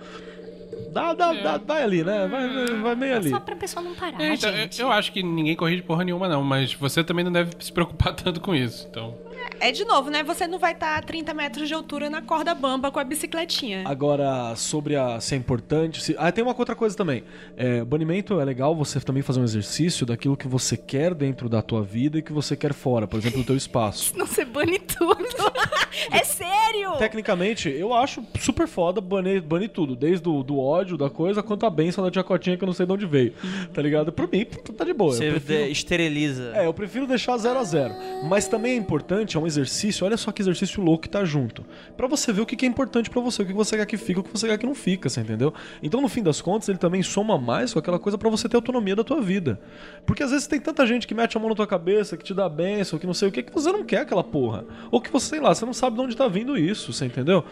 [0.91, 2.27] Dá, dá, dá, vai ali, né?
[2.27, 3.30] Vai, vai- vai meio ali.
[3.30, 4.81] Só pra pessoa não parar, É, então, eu, gente.
[4.81, 8.14] eu acho que ninguém corrige porra nenhuma, não, mas você também não deve se preocupar
[8.15, 8.88] tanto com isso.
[8.89, 9.15] Então,
[9.59, 10.23] É de novo, né?
[10.23, 13.84] Você não vai estar a 30 metros de altura na corda bamba com a bicicletinha.
[13.85, 16.01] Agora, sobre a, se é importante.
[16.01, 16.15] Se...
[16.18, 17.23] Ah, tem uma outra coisa também.
[17.55, 21.61] É, banimento é legal você também fazer um exercício daquilo que você quer dentro da
[21.61, 24.13] tua vida e que você quer fora, por exemplo, do teu espaço.
[24.18, 25.26] Não se bane tudo.
[26.11, 26.93] é sério.
[26.97, 31.65] Tecnicamente, eu acho super foda banir, banir tudo, desde o do ódio da coisa quanto
[31.65, 33.34] a benção da tia Cotinha que eu não sei de onde veio.
[33.73, 34.11] Tá ligado?
[34.11, 35.13] Por mim, tá de boa.
[35.13, 36.51] Você prefiro- de- esteriliza.
[36.55, 37.93] É, eu prefiro deixar 0 a 0
[38.27, 41.66] Mas também é importante, é um exercício, olha só que exercício louco que tá junto.
[41.98, 43.98] Pra você ver o que que é importante pra você, o que você quer que
[43.98, 45.53] fica, o que você quer que não fica, você entendeu?
[45.82, 48.56] Então, no fim das contas, ele também soma mais com aquela coisa pra você ter
[48.56, 49.60] autonomia da tua vida.
[50.06, 52.34] Porque às vezes tem tanta gente que mete a mão na tua cabeça, que te
[52.34, 54.66] dá benção, que não sei o que, que você não quer aquela porra.
[54.90, 57.44] Ou que você, sei lá, você não sabe de onde tá vindo isso, você entendeu?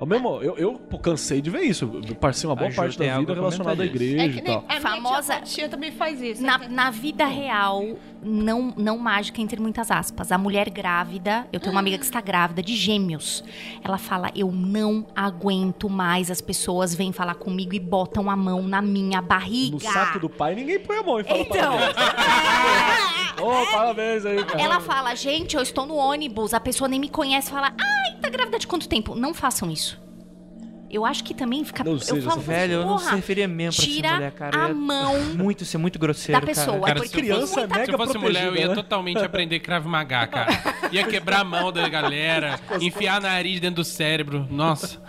[0.00, 1.88] Ao mesmo, eu, eu cansei de ver isso.
[2.08, 4.14] Eu passei uma boa A parte da vida a relacionada à comentar disso.
[4.16, 4.64] igreja e tal.
[4.68, 6.42] a Famosa- minha tia, tia também faz isso.
[6.42, 6.66] Na, né?
[6.68, 7.84] na vida real,
[8.22, 10.30] não, não mágica entre muitas aspas.
[10.32, 13.42] A mulher grávida, eu tenho uma amiga que está grávida de gêmeos.
[13.82, 16.30] Ela fala: Eu não aguento mais.
[16.30, 19.74] As pessoas vêm falar comigo e botam a mão na minha barriga.
[19.74, 23.32] No saco do pai, ninguém põe a mão e fala Então, parabéns.
[23.42, 24.60] Ô, parabéns aí, cara.
[24.62, 27.50] ela fala: Gente, eu estou no ônibus, a pessoa nem me conhece.
[27.50, 29.14] Fala: Ai, tá grávida de quanto tempo?
[29.14, 30.00] Não façam isso.
[30.92, 31.82] Eu acho que também fica.
[31.82, 34.64] Não eu seja falo, essa Velho, eu não porra, serviria mesmo pra Tira mulher, cara.
[34.66, 36.66] a É mão Muito, ser muito grosseiro, da pessoa.
[36.80, 36.80] cara.
[36.82, 38.74] Cara, porque se eu criança é mega se eu fosse mulher, eu ia né?
[38.74, 40.50] totalmente aprender Krav Maga, cara.
[40.92, 44.46] Ia quebrar a mão da galera, enfiar nariz dentro do cérebro.
[44.50, 45.00] Nossa.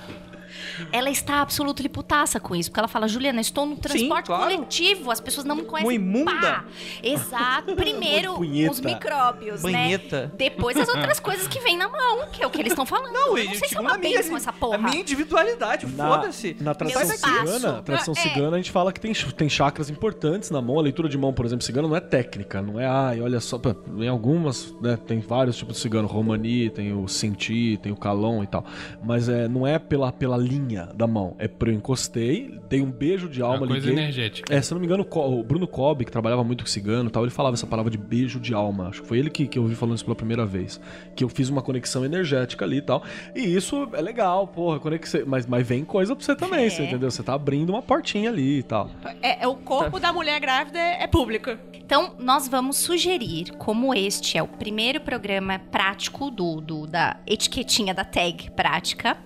[0.91, 4.43] Ela está absolutamente putaça com isso, porque ela fala, Juliana, estou no transporte claro.
[4.43, 5.87] coletivo, as pessoas não me conhecem.
[5.89, 6.31] Uma imunda.
[6.31, 6.65] Pá!
[7.01, 7.75] Exato.
[7.75, 8.39] Primeiro,
[8.69, 10.27] os micróbios, Banheta.
[10.27, 10.31] né?
[10.37, 13.11] Depois as outras coisas que vêm na mão, que é o que eles estão falando.
[13.13, 14.75] Não, eu não sei se é segundo uma minha, bênção essa porra.
[14.75, 16.55] a minha individualidade, foda-se.
[16.59, 18.21] na tradição cigana, tradição É.
[18.21, 20.79] cigana, a gente fala que tem, tem chakras importantes na mão.
[20.79, 23.59] A leitura de mão, por exemplo, cigana não é técnica, não é, ai, olha só.
[23.97, 26.07] Em algumas, né, tem vários tipos de cigano.
[26.07, 28.65] Romani, tem o Senti, tem o Calon e tal.
[29.03, 30.62] Mas é, não é pela, pela linha
[30.95, 31.35] da mão.
[31.39, 34.03] É eu encostei, dei um beijo de alma, Uma coisa liguei.
[34.03, 34.53] energética.
[34.53, 37.11] É, se eu não me engano, o Bruno Cobb, que trabalhava muito com cigano e
[37.11, 38.89] tal, ele falava essa palavra de beijo de alma.
[38.89, 40.79] Acho que foi ele que, que eu ouvi falando isso pela primeira vez.
[41.15, 43.03] Que eu fiz uma conexão energética ali e tal.
[43.35, 45.21] E isso é legal, porra, conexão.
[45.25, 46.69] Mas, mas vem coisa pra você também, É.
[46.69, 47.09] você entendeu?
[47.11, 48.89] Você tá abrindo uma portinha ali e tal.
[49.21, 51.51] É, é o corpo da mulher grávida é público.
[51.73, 57.93] Então, nós vamos sugerir, como este é o primeiro programa prático do, do- da etiquetinha
[57.93, 59.17] da tag prática,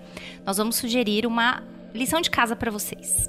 [0.45, 1.63] nós vamos sugerir uma
[1.93, 3.27] lição de casa para vocês,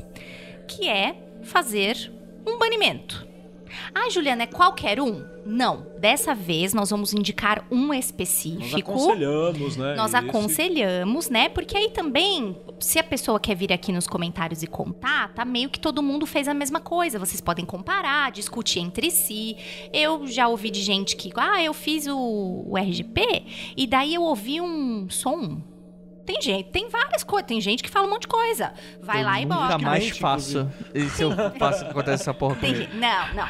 [0.67, 2.13] que é fazer
[2.47, 3.27] um banimento.
[3.95, 5.25] Ah, Juliana, é qualquer um?
[5.45, 5.87] Não.
[5.99, 8.93] Dessa vez nós vamos indicar um Nós específico.
[8.93, 9.95] aconselhamos, né?
[9.95, 10.17] Nós isso.
[10.17, 11.49] aconselhamos, né?
[11.49, 15.71] Porque aí também, se a pessoa quer vir aqui nos comentários e contar, tá meio
[15.71, 17.19] que todo mundo fez a mesma coisa.
[17.19, 19.57] Vocês podem comparar, discutir entre si.
[19.93, 24.23] Eu já ouvi de gente que, ah, eu fiz o, o RGP e daí eu
[24.23, 25.63] ouvi um som.
[26.29, 27.49] Tem gente, tem várias coisas.
[27.49, 28.75] Tem gente que fala um monte de coisa.
[29.03, 29.79] Vai Eu lá e nunca bota.
[29.79, 30.71] mais Gente, faço.
[30.95, 33.49] E se eu faço acontece essa porra Tem gente- Não, não.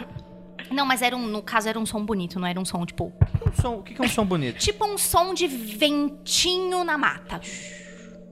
[0.70, 3.12] Não, mas era um, no caso era um som bonito, não era um som tipo.
[3.44, 4.58] Um som- o que que é um som bonito?
[4.58, 7.40] Tipo um som de ventinho na mata.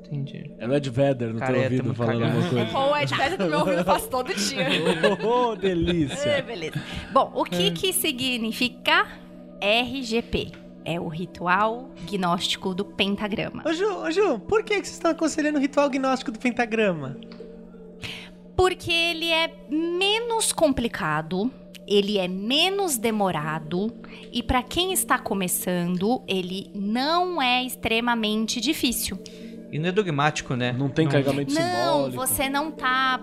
[0.04, 0.54] Entendi.
[0.58, 2.36] É o Ed Vedder no Cara, teu é, ouvido falando cagado.
[2.38, 2.78] alguma coisa.
[2.78, 4.66] Ou é de pedra do meu ouvido, faço todo dia.
[5.26, 6.42] oh, É, delícia.
[6.42, 6.80] beleza.
[7.12, 9.06] Bom, o que que significa
[9.60, 10.52] RGP.
[10.88, 13.64] É o ritual gnóstico do pentagrama.
[13.66, 17.16] Ô Ju, ô Ju, por que, que vocês estão aconselhando o ritual gnóstico do pentagrama?
[18.56, 21.50] Porque ele é menos complicado,
[21.88, 23.92] ele é menos demorado
[24.32, 29.18] e para quem está começando, ele não é extremamente difícil.
[29.72, 30.70] E não é dogmático, né?
[30.72, 32.16] Não tem carregamento Não, simbólico.
[32.16, 33.20] você não tá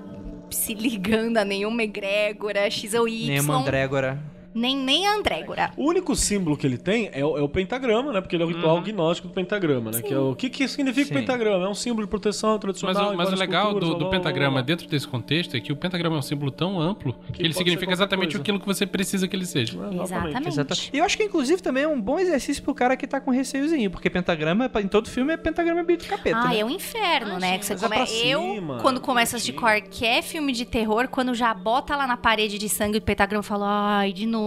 [0.51, 4.32] se ligando a nenhuma egrégora, X ou Y, Nem a Mandrégora.
[4.53, 5.71] Nem, nem a Andrégora.
[5.77, 8.21] O único símbolo que ele tem é o, é o pentagrama, né?
[8.21, 8.83] Porque ele é o ritual Uhum.
[8.83, 10.01] gnóstico do pentagrama, né?
[10.01, 11.13] Que é o que, que significa Sim.
[11.13, 11.65] o pentagrama?
[11.65, 13.09] É um símbolo de proteção Mas, tradicional.
[13.09, 15.75] o, em mas o legal culturas, do, do pentagrama dentro desse contexto é que o
[15.75, 18.41] pentagrama é um símbolo tão amplo que, ele pode significa exatamente coisa.
[18.41, 19.73] aquilo que você precisa que ele seja.
[20.03, 20.47] Exatamente.
[20.47, 20.89] Exatamente.
[20.93, 23.31] E eu acho que, inclusive, também é um bom exercício pro cara que tá com
[23.31, 26.59] receiozinho, porque pentagrama, em todo filme, é pentagrama é bicho capeta, Ah, né?
[26.59, 27.53] é um inferno, Ah, né?
[27.53, 27.95] sim, Que você mas é come...
[28.05, 29.37] pra Eu, cima, quando começo a bonitinho.
[29.37, 33.39] assistir qualquer filme de terror, quando já bota lá na parede de sangue o pentagrama,
[33.39, 34.42] eu falo, ai, de novo.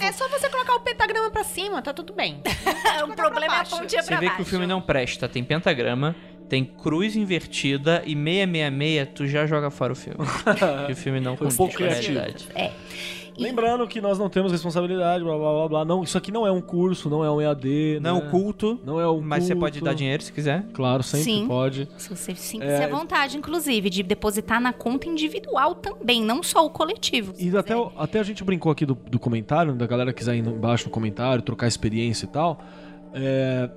[0.00, 2.40] É só você colocar o pentagrama pra cima, tá tudo bem.
[3.04, 3.76] o problema é a baixo.
[3.78, 4.36] pontinha Você pra vê baixo.
[4.36, 5.28] que o filme não presta.
[5.28, 6.14] Tem pentagrama,
[6.48, 10.18] tem cruz invertida e 666, tu já joga fora o filme.
[10.86, 12.14] que o filme não Foi um pouco com a criativo.
[12.18, 12.48] realidade.
[13.38, 15.84] Lembrando que nós não temos responsabilidade, blá blá blá blá.
[15.84, 18.00] Não, isso aqui não é um curso, não é um EAD.
[18.00, 18.26] Não é né?
[18.26, 19.84] o culto, Não é um mas você pode culto.
[19.84, 20.64] dar dinheiro se quiser.
[20.72, 21.46] Claro, sempre Sim.
[21.46, 21.88] pode.
[21.96, 22.84] Se você sinta É.
[22.84, 27.32] à vontade, inclusive, de depositar na conta individual também, não só o coletivo.
[27.38, 30.34] E até, o- até a gente brincou aqui do, do comentário, da galera que quiser
[30.34, 32.58] ir embaixo no comentário, trocar experiência e tal.
[33.14, 33.70] É,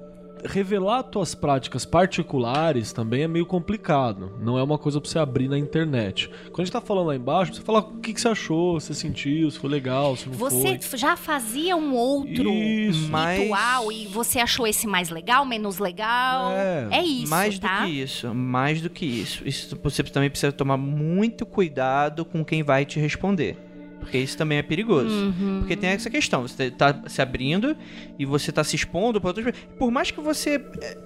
[0.46, 4.32] revelar tuas práticas particulares também é meio complicado.
[4.42, 6.30] Não é uma coisa pra você abrir na internet.
[6.46, 8.88] Quando a gente tá falando lá embaixo, você fala o que, que você achou, se
[8.88, 10.98] você sentiu, se foi legal, se não Você foi.
[11.00, 13.10] já fazia um outro Isso.
[13.10, 16.52] Mas- ritual e você achou esse mais legal, menos legal?
[16.52, 17.82] É, isso, mais tá?
[17.82, 19.48] do que isso, mais do que isso.
[19.48, 23.58] Isso você também precisa tomar muito cuidado com quem vai te responder.
[24.02, 25.10] Porque isso também é perigoso.
[25.10, 25.60] Uhum.
[25.60, 27.78] Porque tem essa questão, você tá se abrindo
[28.20, 29.66] e você tá se expondo para outras pessoas.
[29.78, 30.56] Por mais que você.
[30.82, 30.98] é,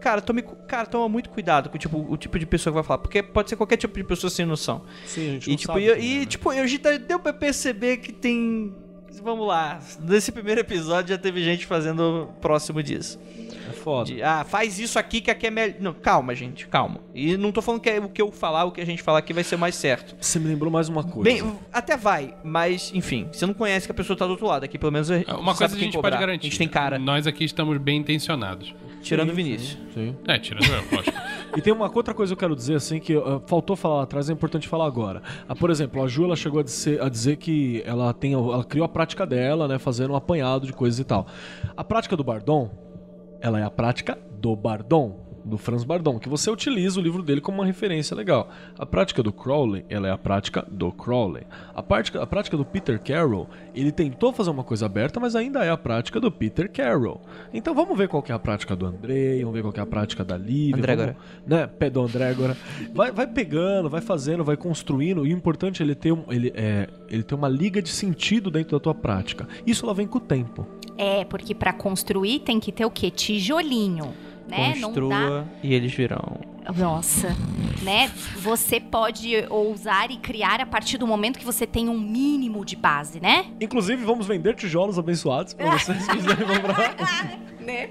[0.00, 2.84] cara, tome, cara, toma muito cuidado com o tipo, o tipo de pessoa que vai
[2.84, 2.98] falar.
[2.98, 4.82] Porque pode ser qualquer tipo de pessoa sem noção.
[5.06, 6.26] Sim, a gente E, não tipo, sabe e, também, e, né?
[6.26, 8.74] tipo, eu já deu pra perceber que tem.
[9.22, 13.18] Vamos lá, nesse primeiro episódio já teve gente fazendo próximo disso.
[13.68, 14.04] É foda.
[14.12, 15.76] De, ah, faz isso aqui que aqui é melhor.
[15.80, 17.00] Não, calma, gente, calma.
[17.14, 19.18] E não tô falando que é o que eu falar, o que a gente falar
[19.18, 20.14] aqui vai ser mais certo.
[20.20, 21.22] Você me lembrou mais uma coisa.
[21.24, 21.42] Bem,
[21.72, 24.64] até vai, mas enfim, você não conhece que a pessoa tá do outro lado.
[24.64, 26.10] Aqui pelo menos a- É, Uma sabe coisa a quem gente cobrar.
[26.10, 26.46] pode garantir.
[26.46, 28.74] A gente tem cara, Nós aqui estamos bem intencionados.
[29.02, 29.76] tirando o Vinícius.
[29.92, 30.16] Sim.
[30.26, 31.16] É, tirando eu, lógico.
[31.56, 34.02] E tem uma outra coisa que eu quero dizer, assim, que uh, faltou falar lá
[34.02, 35.22] atrás, é importante falar agora.
[35.48, 38.64] Ah, por exemplo, a Ju, ela chegou a dizer, a dizer que ela, tem, ela
[38.64, 41.28] criou a prática dela, né, fazendo um apanhado de coisas e tal.
[41.76, 42.70] A prática do Bardon,
[43.44, 47.40] ela é a prática do Bardon, do Franz Bardon, que você utiliza o livro dele
[47.40, 48.48] como uma referência legal.
[48.78, 51.42] A prática do Crowley, ela é a prática do Crowley.
[51.74, 55.64] A prática, a prática do Peter Carroll, ele tentou fazer uma coisa aberta, mas ainda
[55.64, 57.20] é a prática do Peter Carroll.
[57.52, 59.82] Então vamos ver qual que é a prática do Andrei, vamos ver qual que é
[59.82, 60.76] a prática da Lívia.
[60.76, 61.16] Andrégora.
[61.46, 61.66] vamos- né?
[61.66, 62.56] Pé do Andrégora.
[62.94, 65.26] Vai, vai pegando, vai fazendo, vai construindo.
[65.26, 68.50] E o importante é ele ter, um- ele, é, ele ter uma liga de sentido
[68.50, 69.46] dentro da tua prática.
[69.66, 70.66] Isso ela vem com o tempo.
[70.96, 73.10] É, porque pra construir tem que ter o quê?
[73.10, 74.12] Tijolinho,
[74.48, 74.74] né?
[74.76, 76.40] Não dá Construa e eles virão.
[76.76, 77.28] Nossa,
[77.82, 78.10] né?
[78.36, 82.74] Você pode ousar e criar a partir do momento que você tem um mínimo de
[82.74, 83.46] base, né?
[83.60, 86.96] Inclusive, vamos vender tijolos abençoados pra vocês quiserem comprar.
[87.60, 87.90] né?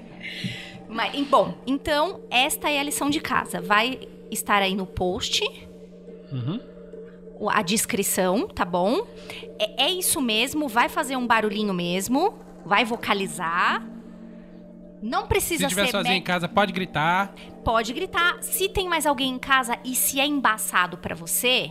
[0.88, 3.60] Mas, bom, então esta é a lição de casa.
[3.60, 4.00] Vai
[4.30, 5.42] estar aí no post
[6.32, 6.58] Uhum.
[7.50, 9.06] a descrição, tá bom?
[9.58, 13.86] É, é isso mesmo, vai fazer um barulhinho mesmo, vai vocalizar.
[15.06, 17.34] Não Se precisa estiver ser sozinho me- em casa, pode gritar.
[17.62, 18.38] pode gritar.
[18.40, 21.70] Se tem mais alguém em casa e se é embaçado pra você,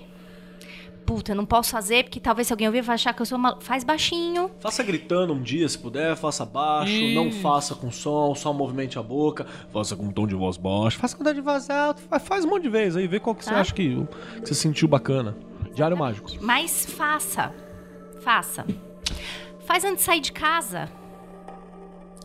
[1.05, 3.37] puta, eu não posso fazer porque talvez se alguém ouvir vai achar que eu sou
[3.37, 3.59] uma...
[3.59, 4.51] faz baixinho.
[4.59, 7.15] Faça gritando um dia, se puder, faça baixo, Isso.
[7.15, 10.99] não faça com som, só movimente a boca, faça com um tom de voz baixo,
[10.99, 13.35] faça com tom de voz alto, fa- faz um monte de vezes aí, vê qual
[13.35, 13.59] que você Tá.
[13.61, 13.95] acha que,
[14.41, 15.35] que você sentiu bacana.
[15.73, 16.29] Diário Mágico.
[16.39, 17.51] Mas faça.
[18.21, 18.63] Faça.
[19.65, 20.87] Faz antes de sair de casa.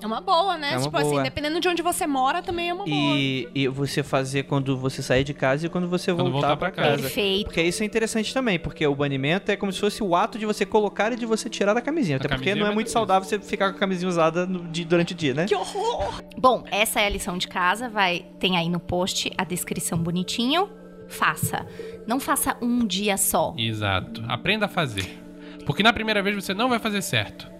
[0.02, 0.72] É uma boa, né?
[0.72, 1.22] É uma tipo assim, boa.
[1.22, 2.96] dependendo de onde você mora, também é uma boa.
[2.96, 6.56] E, e você fazer quando você sair de casa e quando você Quando voltar, voltar
[6.56, 7.02] pra pra casa.
[7.02, 7.44] Perfeito.
[7.46, 10.46] Porque isso é interessante também, porque o banimento é como se fosse o ato de
[10.46, 12.16] você colocar e de você tirar da camisinha.
[12.16, 14.84] Até porque camisinha não é muito saudável você ficar com a camisinha usada no- de-
[14.84, 15.46] durante o dia, né?
[15.46, 16.22] Que horror!
[16.36, 17.88] Bom, essa é a lição de casa.
[17.88, 20.68] Vai tem aí no post a descrição bonitinho.
[21.08, 21.66] Faça.
[22.06, 23.54] Não faça um dia só.
[23.56, 24.22] Exato.
[24.28, 25.18] Aprenda a fazer.
[25.64, 27.50] Porque na primeira vez você não vai fazer certo.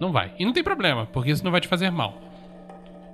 [0.00, 0.32] Não vai.
[0.38, 2.20] E não tem problema, porque isso não vai te fazer mal.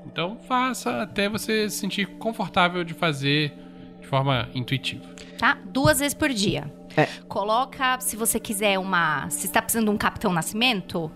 [0.07, 3.53] Então faça até você se sentir confortável de fazer
[4.01, 5.05] de forma intuitiva.
[5.39, 5.57] tá?
[5.65, 6.71] Duas vezes por dia.
[6.97, 7.07] É.
[7.29, 9.31] Coloca, se você quiser uma.
[9.31, 11.11] Se está precisando de um Capitão Nascimento,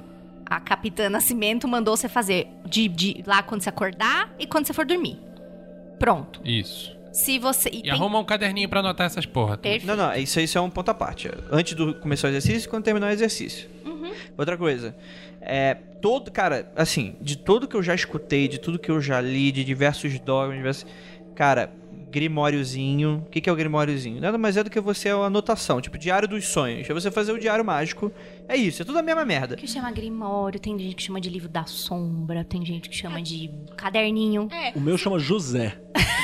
[0.47, 4.73] A Capitã Nascimento mandou você fazer de, de lá quando você acordar e quando você
[4.73, 5.19] for dormir.
[5.99, 6.41] Pronto.
[6.45, 6.97] Isso.
[7.13, 7.69] Se você.
[7.71, 9.59] E E tem- arruma um caderninho pra anotar essas porra.
[9.59, 9.87] Perfeito.
[9.87, 11.31] Não, não, isso, isso é um ponto à parte.
[11.51, 13.69] Antes do começar o exercício e quando terminar o exercício.
[14.39, 14.95] Outra coisa.
[15.47, 19.20] É, todo, cara, assim, de tudo que eu já escutei, de tudo que eu já
[19.20, 20.86] li, de diversos dogmas, diversos,
[21.35, 21.70] cara,
[22.10, 23.24] grimóriozinho.
[23.27, 24.20] O que, que é o grimóriozinho?
[24.20, 26.89] Nada mais é do que você é uma anotação, tipo diário dos sonhos.
[26.89, 28.10] É você fazer o diário mágico.
[28.48, 29.56] É isso, é tudo a mesma merda.
[29.56, 33.20] Que chama Grimório, tem gente que chama de livro da sombra, tem gente que chama
[33.20, 34.48] de caderninho.
[34.51, 34.73] É.
[34.77, 35.78] O meu chama José.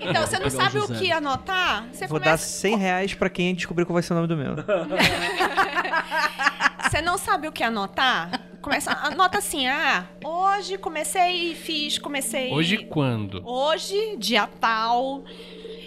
[0.00, 1.86] Então, você não sabe o que anotar?
[1.92, 2.44] Você Vou dar começa.
[2.44, 4.56] 100 reais pra quem descobrir qual vai ser o nome do meu.
[6.98, 8.40] Você não sabe o que anotar?
[8.60, 12.52] Começa, anota assim, ah, hoje comecei e fiz, comecei.
[12.52, 13.40] Hoje quando?
[13.48, 15.22] Hoje, dia tal,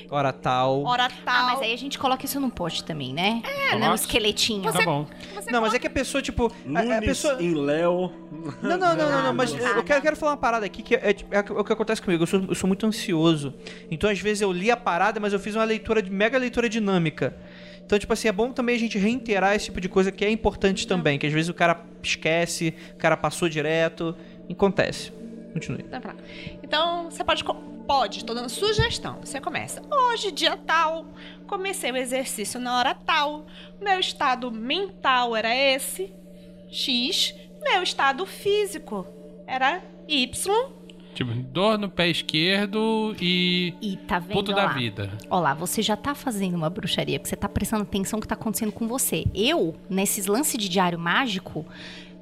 [0.10, 0.84] Hora tal.
[0.86, 1.46] hora Ah, tal.
[1.48, 3.42] mas aí a gente coloca isso num post também, né?
[3.46, 3.90] É, Coloca.
[3.90, 4.72] no esqueletinho.
[4.72, 5.06] Tá bom.
[5.36, 6.50] Você Não, mas é que a pessoa, tipo.
[6.74, 7.44] A, a pessoa.
[7.44, 8.10] em Léo.
[8.62, 9.84] Não, não, não, não, não, mas Ah, eu não.
[9.84, 12.24] quero, eu quero falar uma parada aqui que é, é o que acontece comigo.
[12.24, 13.54] Eu sou, eu sou muito ansioso.
[13.90, 16.70] Então, às vezes, eu li a parada, mas eu fiz uma leitura de mega leitura
[16.70, 17.36] dinâmica.
[17.92, 20.32] Então, tipo assim, é bom também a gente reiterar esse tipo de coisa que é
[20.32, 21.20] importante também.
[21.20, 24.16] Que às vezes o cara esquece, o cara passou direto.
[24.50, 25.12] Acontece.
[25.52, 25.84] Continue.
[25.84, 26.20] Tá pra lá.
[26.64, 27.44] Então, você pode.
[27.86, 29.20] Pode, tô dando sugestão.
[29.20, 29.82] Você começa.
[29.92, 31.06] Hoje, dia tal,
[31.48, 33.46] comecei o exercício na hora tal.
[33.82, 36.14] Meu estado mental era esse,
[36.70, 37.36] X.
[37.62, 39.06] Meu estado físico
[39.46, 40.72] era Y.
[41.14, 43.74] Tipo, dor no pé esquerdo e.
[43.82, 44.68] E tá vendo Puto lá?
[44.68, 45.12] da vida.
[45.30, 48.28] Ó lá, você já tá fazendo uma bruxaria, porque você tá prestando atenção no que
[48.28, 49.26] tá acontecendo com você.
[49.34, 51.66] Eu, nesses lances de diário mágico,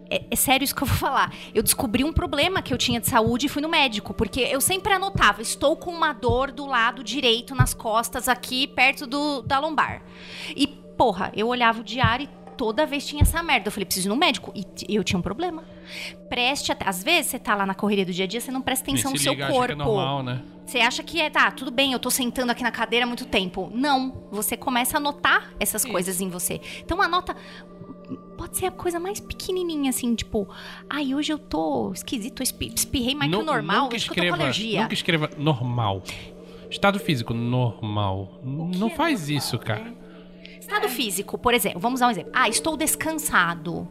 [0.10, 1.34] é, é sério isso que eu vou falar.
[1.54, 4.60] Eu descobri um problema que eu tinha de saúde e fui no médico, porque eu
[4.60, 9.60] sempre anotava, estou com uma dor do lado direito nas costas aqui, perto do, da
[9.60, 10.02] lombar.
[10.56, 13.70] E, porra, eu olhava o diário e toda vez tinha essa merda.
[13.70, 14.52] Eu falei, preciso ir no médico.
[14.54, 15.64] E eu tinha um problema.
[16.28, 16.86] Preste até.
[16.86, 19.12] Às vezes você tá lá na correria do dia a dia, você não presta atenção
[19.12, 19.68] no se seu liga, acha corpo.
[19.68, 20.42] que é normal, né?
[20.66, 23.26] Você acha que é, tá, tudo bem, eu tô sentando aqui na cadeira há muito
[23.26, 23.72] tempo.
[23.74, 26.60] Não, você começa a notar essas coisas em você.
[26.82, 27.34] Então anota,
[28.38, 30.48] pode ser a coisa mais pequenininha, assim, tipo,
[30.90, 34.20] ai, hoje eu tô esquisito, espirrei mais que o normal, nunca acho que eu tô
[34.20, 34.82] escreva, com alergia.
[34.82, 36.04] Nunca escreva normal.
[36.70, 38.42] Estado físico normal.
[38.44, 39.84] Não é faz normal, isso, cara.
[39.86, 39.94] né?
[40.70, 42.32] Estado físico, por exemplo, vamos dar um exemplo.
[42.32, 43.88] Ah, estou descansado.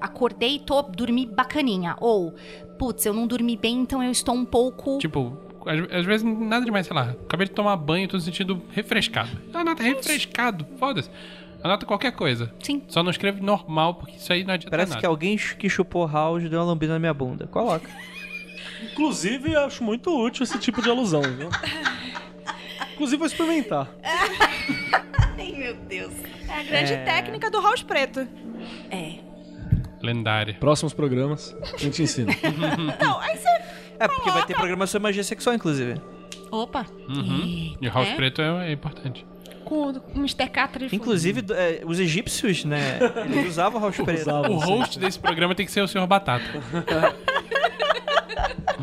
[0.00, 1.96] Acordei e tô, dormi bacaninha.
[1.98, 2.32] Ou,
[2.78, 4.98] putz, eu não dormi bem, então eu estou um pouco...
[4.98, 5.36] Tipo,
[5.66, 7.16] às, às vezes nada demais, sei lá.
[7.24, 9.30] Acabei de tomar banho, tô sentindo refrescado.
[9.52, 11.10] Anota refrescado, foda-se.
[11.60, 12.54] Anota qualquer coisa.
[12.62, 12.84] Sim.
[12.86, 15.00] Só não escreve normal, porque isso aí não adianta Parece nada.
[15.00, 17.48] que alguém que chupou house deu uma lambida na minha bunda.
[17.48, 17.90] Coloca.
[18.92, 21.48] Inclusive, eu acho muito útil esse tipo de alusão, viu?
[22.94, 23.88] Inclusive, vou experimentar.
[25.40, 26.12] Ai, meu Deus.
[26.48, 28.26] É a grande técnica do house preto.
[28.90, 29.14] É.
[30.02, 30.54] Lendária.
[30.60, 32.32] Próximos programas, a gente ensina.
[33.00, 33.48] Não, aí você.
[33.98, 36.00] É, porque vai ter programa sobre magia sexual, inclusive.
[36.50, 37.76] Opa, Uhum.
[37.80, 38.14] E o house É?
[38.16, 39.26] preto é, é importante.
[39.64, 40.48] com o Mr.
[40.48, 42.98] Catra Inclusive, é, os egípcios, né?
[43.26, 44.22] Eles usavam house preto.
[44.22, 44.50] Usavam.
[44.52, 46.06] O host desse programa tem que ser o Sr.
[46.06, 46.44] Batata.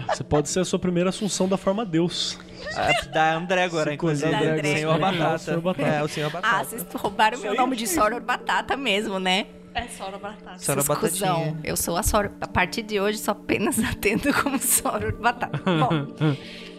[0.09, 2.39] Você pode ser a sua primeira assunção da forma Deus.
[2.75, 4.29] Ah, Da André agora, inclusive.
[4.29, 4.75] coisa da André.
[4.77, 5.37] Senhor É, o Batata.
[5.37, 5.87] Senhor Batata.
[5.89, 6.55] É, o Senhor Batata.
[6.57, 9.47] Ah, vocês roubaram meu nome de Soror Batata mesmo, né?
[9.73, 10.57] É Sora Batata.
[10.57, 11.09] Seus Batatinha.
[11.11, 11.57] cuzão.
[11.63, 12.31] Eu sou a Soror.
[12.41, 15.59] A partir de hoje, só apenas atendo como Soror Batata.
[15.63, 16.07] Bom,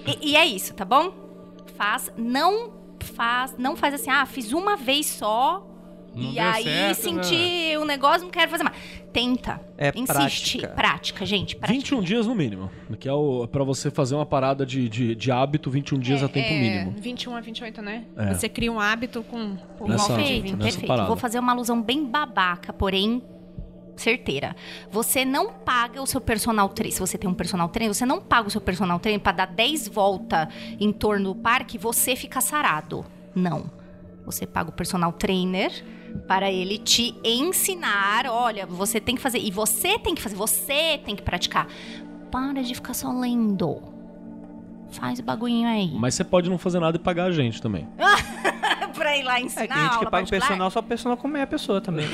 [0.07, 1.13] e, e é isso, tá bom?
[1.77, 2.73] Faz, não
[3.15, 5.65] faz, não faz assim, ah, fiz uma vez só.
[6.19, 8.77] Não e deu aí certo, senti o negócio, não quero fazer mais.
[9.12, 9.61] Tenta.
[9.77, 10.59] É insiste.
[10.59, 10.69] prática.
[10.69, 11.57] Prática, gente.
[11.57, 11.78] Prática.
[11.78, 12.70] 21 dias no mínimo.
[12.99, 16.28] Que é o, pra você fazer uma parada de, de, de hábito, 21 dias a
[16.28, 16.95] tempo é, mínimo.
[17.01, 18.05] 21 a 28, né?
[18.16, 18.35] É.
[18.35, 19.57] Você cria um hábito com.
[19.78, 20.53] com Nessa- Perfeito, 20.
[20.53, 20.86] nessa perfeito.
[20.86, 21.09] parada.
[21.09, 23.23] Vou fazer uma alusão bem babaca, porém
[23.97, 24.55] certeira.
[24.90, 26.95] Você não paga o seu personal trainer.
[26.95, 29.47] Se você tem um personal trainer, você não paga o seu personal trainer pra dar
[29.47, 33.05] 10 voltas em torno do parque e você fica sarado.
[33.35, 33.70] Não.
[34.24, 35.73] Você paga o personal trainer
[36.26, 41.01] para ele te ensinar, olha, você tem que fazer e você tem que fazer, você
[41.05, 41.66] tem que praticar.
[42.30, 43.80] Para de ficar só lendo.
[44.90, 45.90] Faz o bagulhinho aí.
[45.94, 47.86] Mas você pode não fazer nada e pagar a gente também.
[48.94, 51.43] pra ir lá ensinar É, tem gente que paga o personal, só o personal comer
[51.43, 52.06] a pessoa também.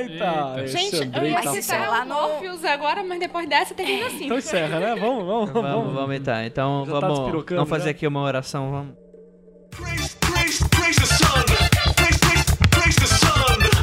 [0.00, 0.66] Eita!
[0.66, 3.74] Gente, eu ia tá Mas citar é o lá no- Morpheus agora, mas depois dessa
[3.74, 4.24] termina assim.
[4.24, 4.94] Então encerra, né?
[4.94, 5.94] Vamos, vamos, vamos, vamos.
[5.94, 6.42] vamos então.
[6.44, 7.90] Então Já tá vamos, vamos fazer já?
[7.90, 8.70] aqui uma oração.
[8.70, 8.94] Vamos.
[9.70, 11.89] Praise, praise, praise the sun.
[12.90, 13.79] Praise, the sun.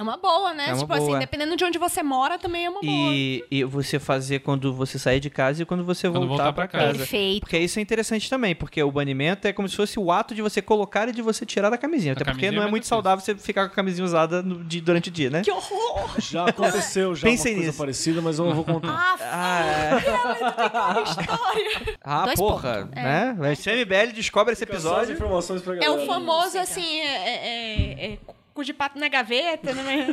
[0.00, 0.64] É uma boa, né?
[0.70, 1.18] É uma tipo assim, boa.
[1.18, 3.12] dependendo de onde você mora, também é uma boa.
[3.12, 6.52] E, e você fazer quando você sair de casa e quando você Quando voltar, voltar
[6.54, 6.98] pra pra casa.
[6.98, 7.40] Perfeito.
[7.40, 10.40] Porque isso é interessante também, porque o banimento é como se fosse o ato de
[10.40, 12.14] você colocar e de você tirar da camisinha.
[12.14, 14.64] Até porque camisinha não é é muito saudável você ficar com a camisinha usada no-
[14.64, 15.42] de- durante o dia, né?
[15.42, 16.14] Que horror!
[16.18, 17.78] Já aconteceu já Pensei uma coisa nisso.
[17.78, 18.88] parecida, mas eu não vou contar.
[18.88, 21.02] Ah, Ah, é.
[21.02, 21.98] história!
[22.02, 22.94] ah Dois porra, pontos.
[22.94, 23.36] né?
[23.38, 25.12] Mas CMBL descobre esse episódio.
[25.14, 28.18] informações pra É o famoso, assim, é, é, é,
[28.54, 30.06] cu de pato na gaveta, né?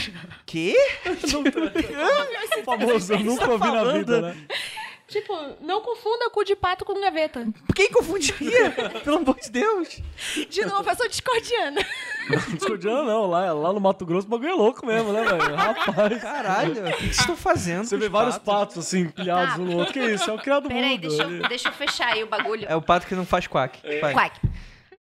[0.46, 0.74] Quê?
[2.64, 4.36] famoso, eu nunca ouvi na vida, né?
[5.06, 7.46] tipo, não confunda cu de pato com gaveta.
[7.74, 8.70] Quem confundiria?
[9.04, 10.00] Pelo amor de Deus.
[10.48, 11.80] De novo, eu sou discordiana.
[12.54, 15.54] Discordiano não, lá, lá no Mato Grosso o bagulho é louco mesmo, né, velho?
[15.54, 16.22] Rapaz.
[16.22, 17.84] Caralho, o que vocês estão fazendo?
[17.84, 18.52] Você vê os vários patos?
[18.74, 19.60] patos assim, empilhados Tá.
[19.60, 19.92] um no outro.
[19.92, 20.28] Que isso?
[20.30, 21.00] É o criado Peraí, mundo.
[21.02, 22.66] deixa, ele- eu- deixa eu fechar aí o bagulho.
[22.68, 23.78] É o pato que não faz quack.
[24.00, 24.12] Vai.
[24.14, 24.40] Quack.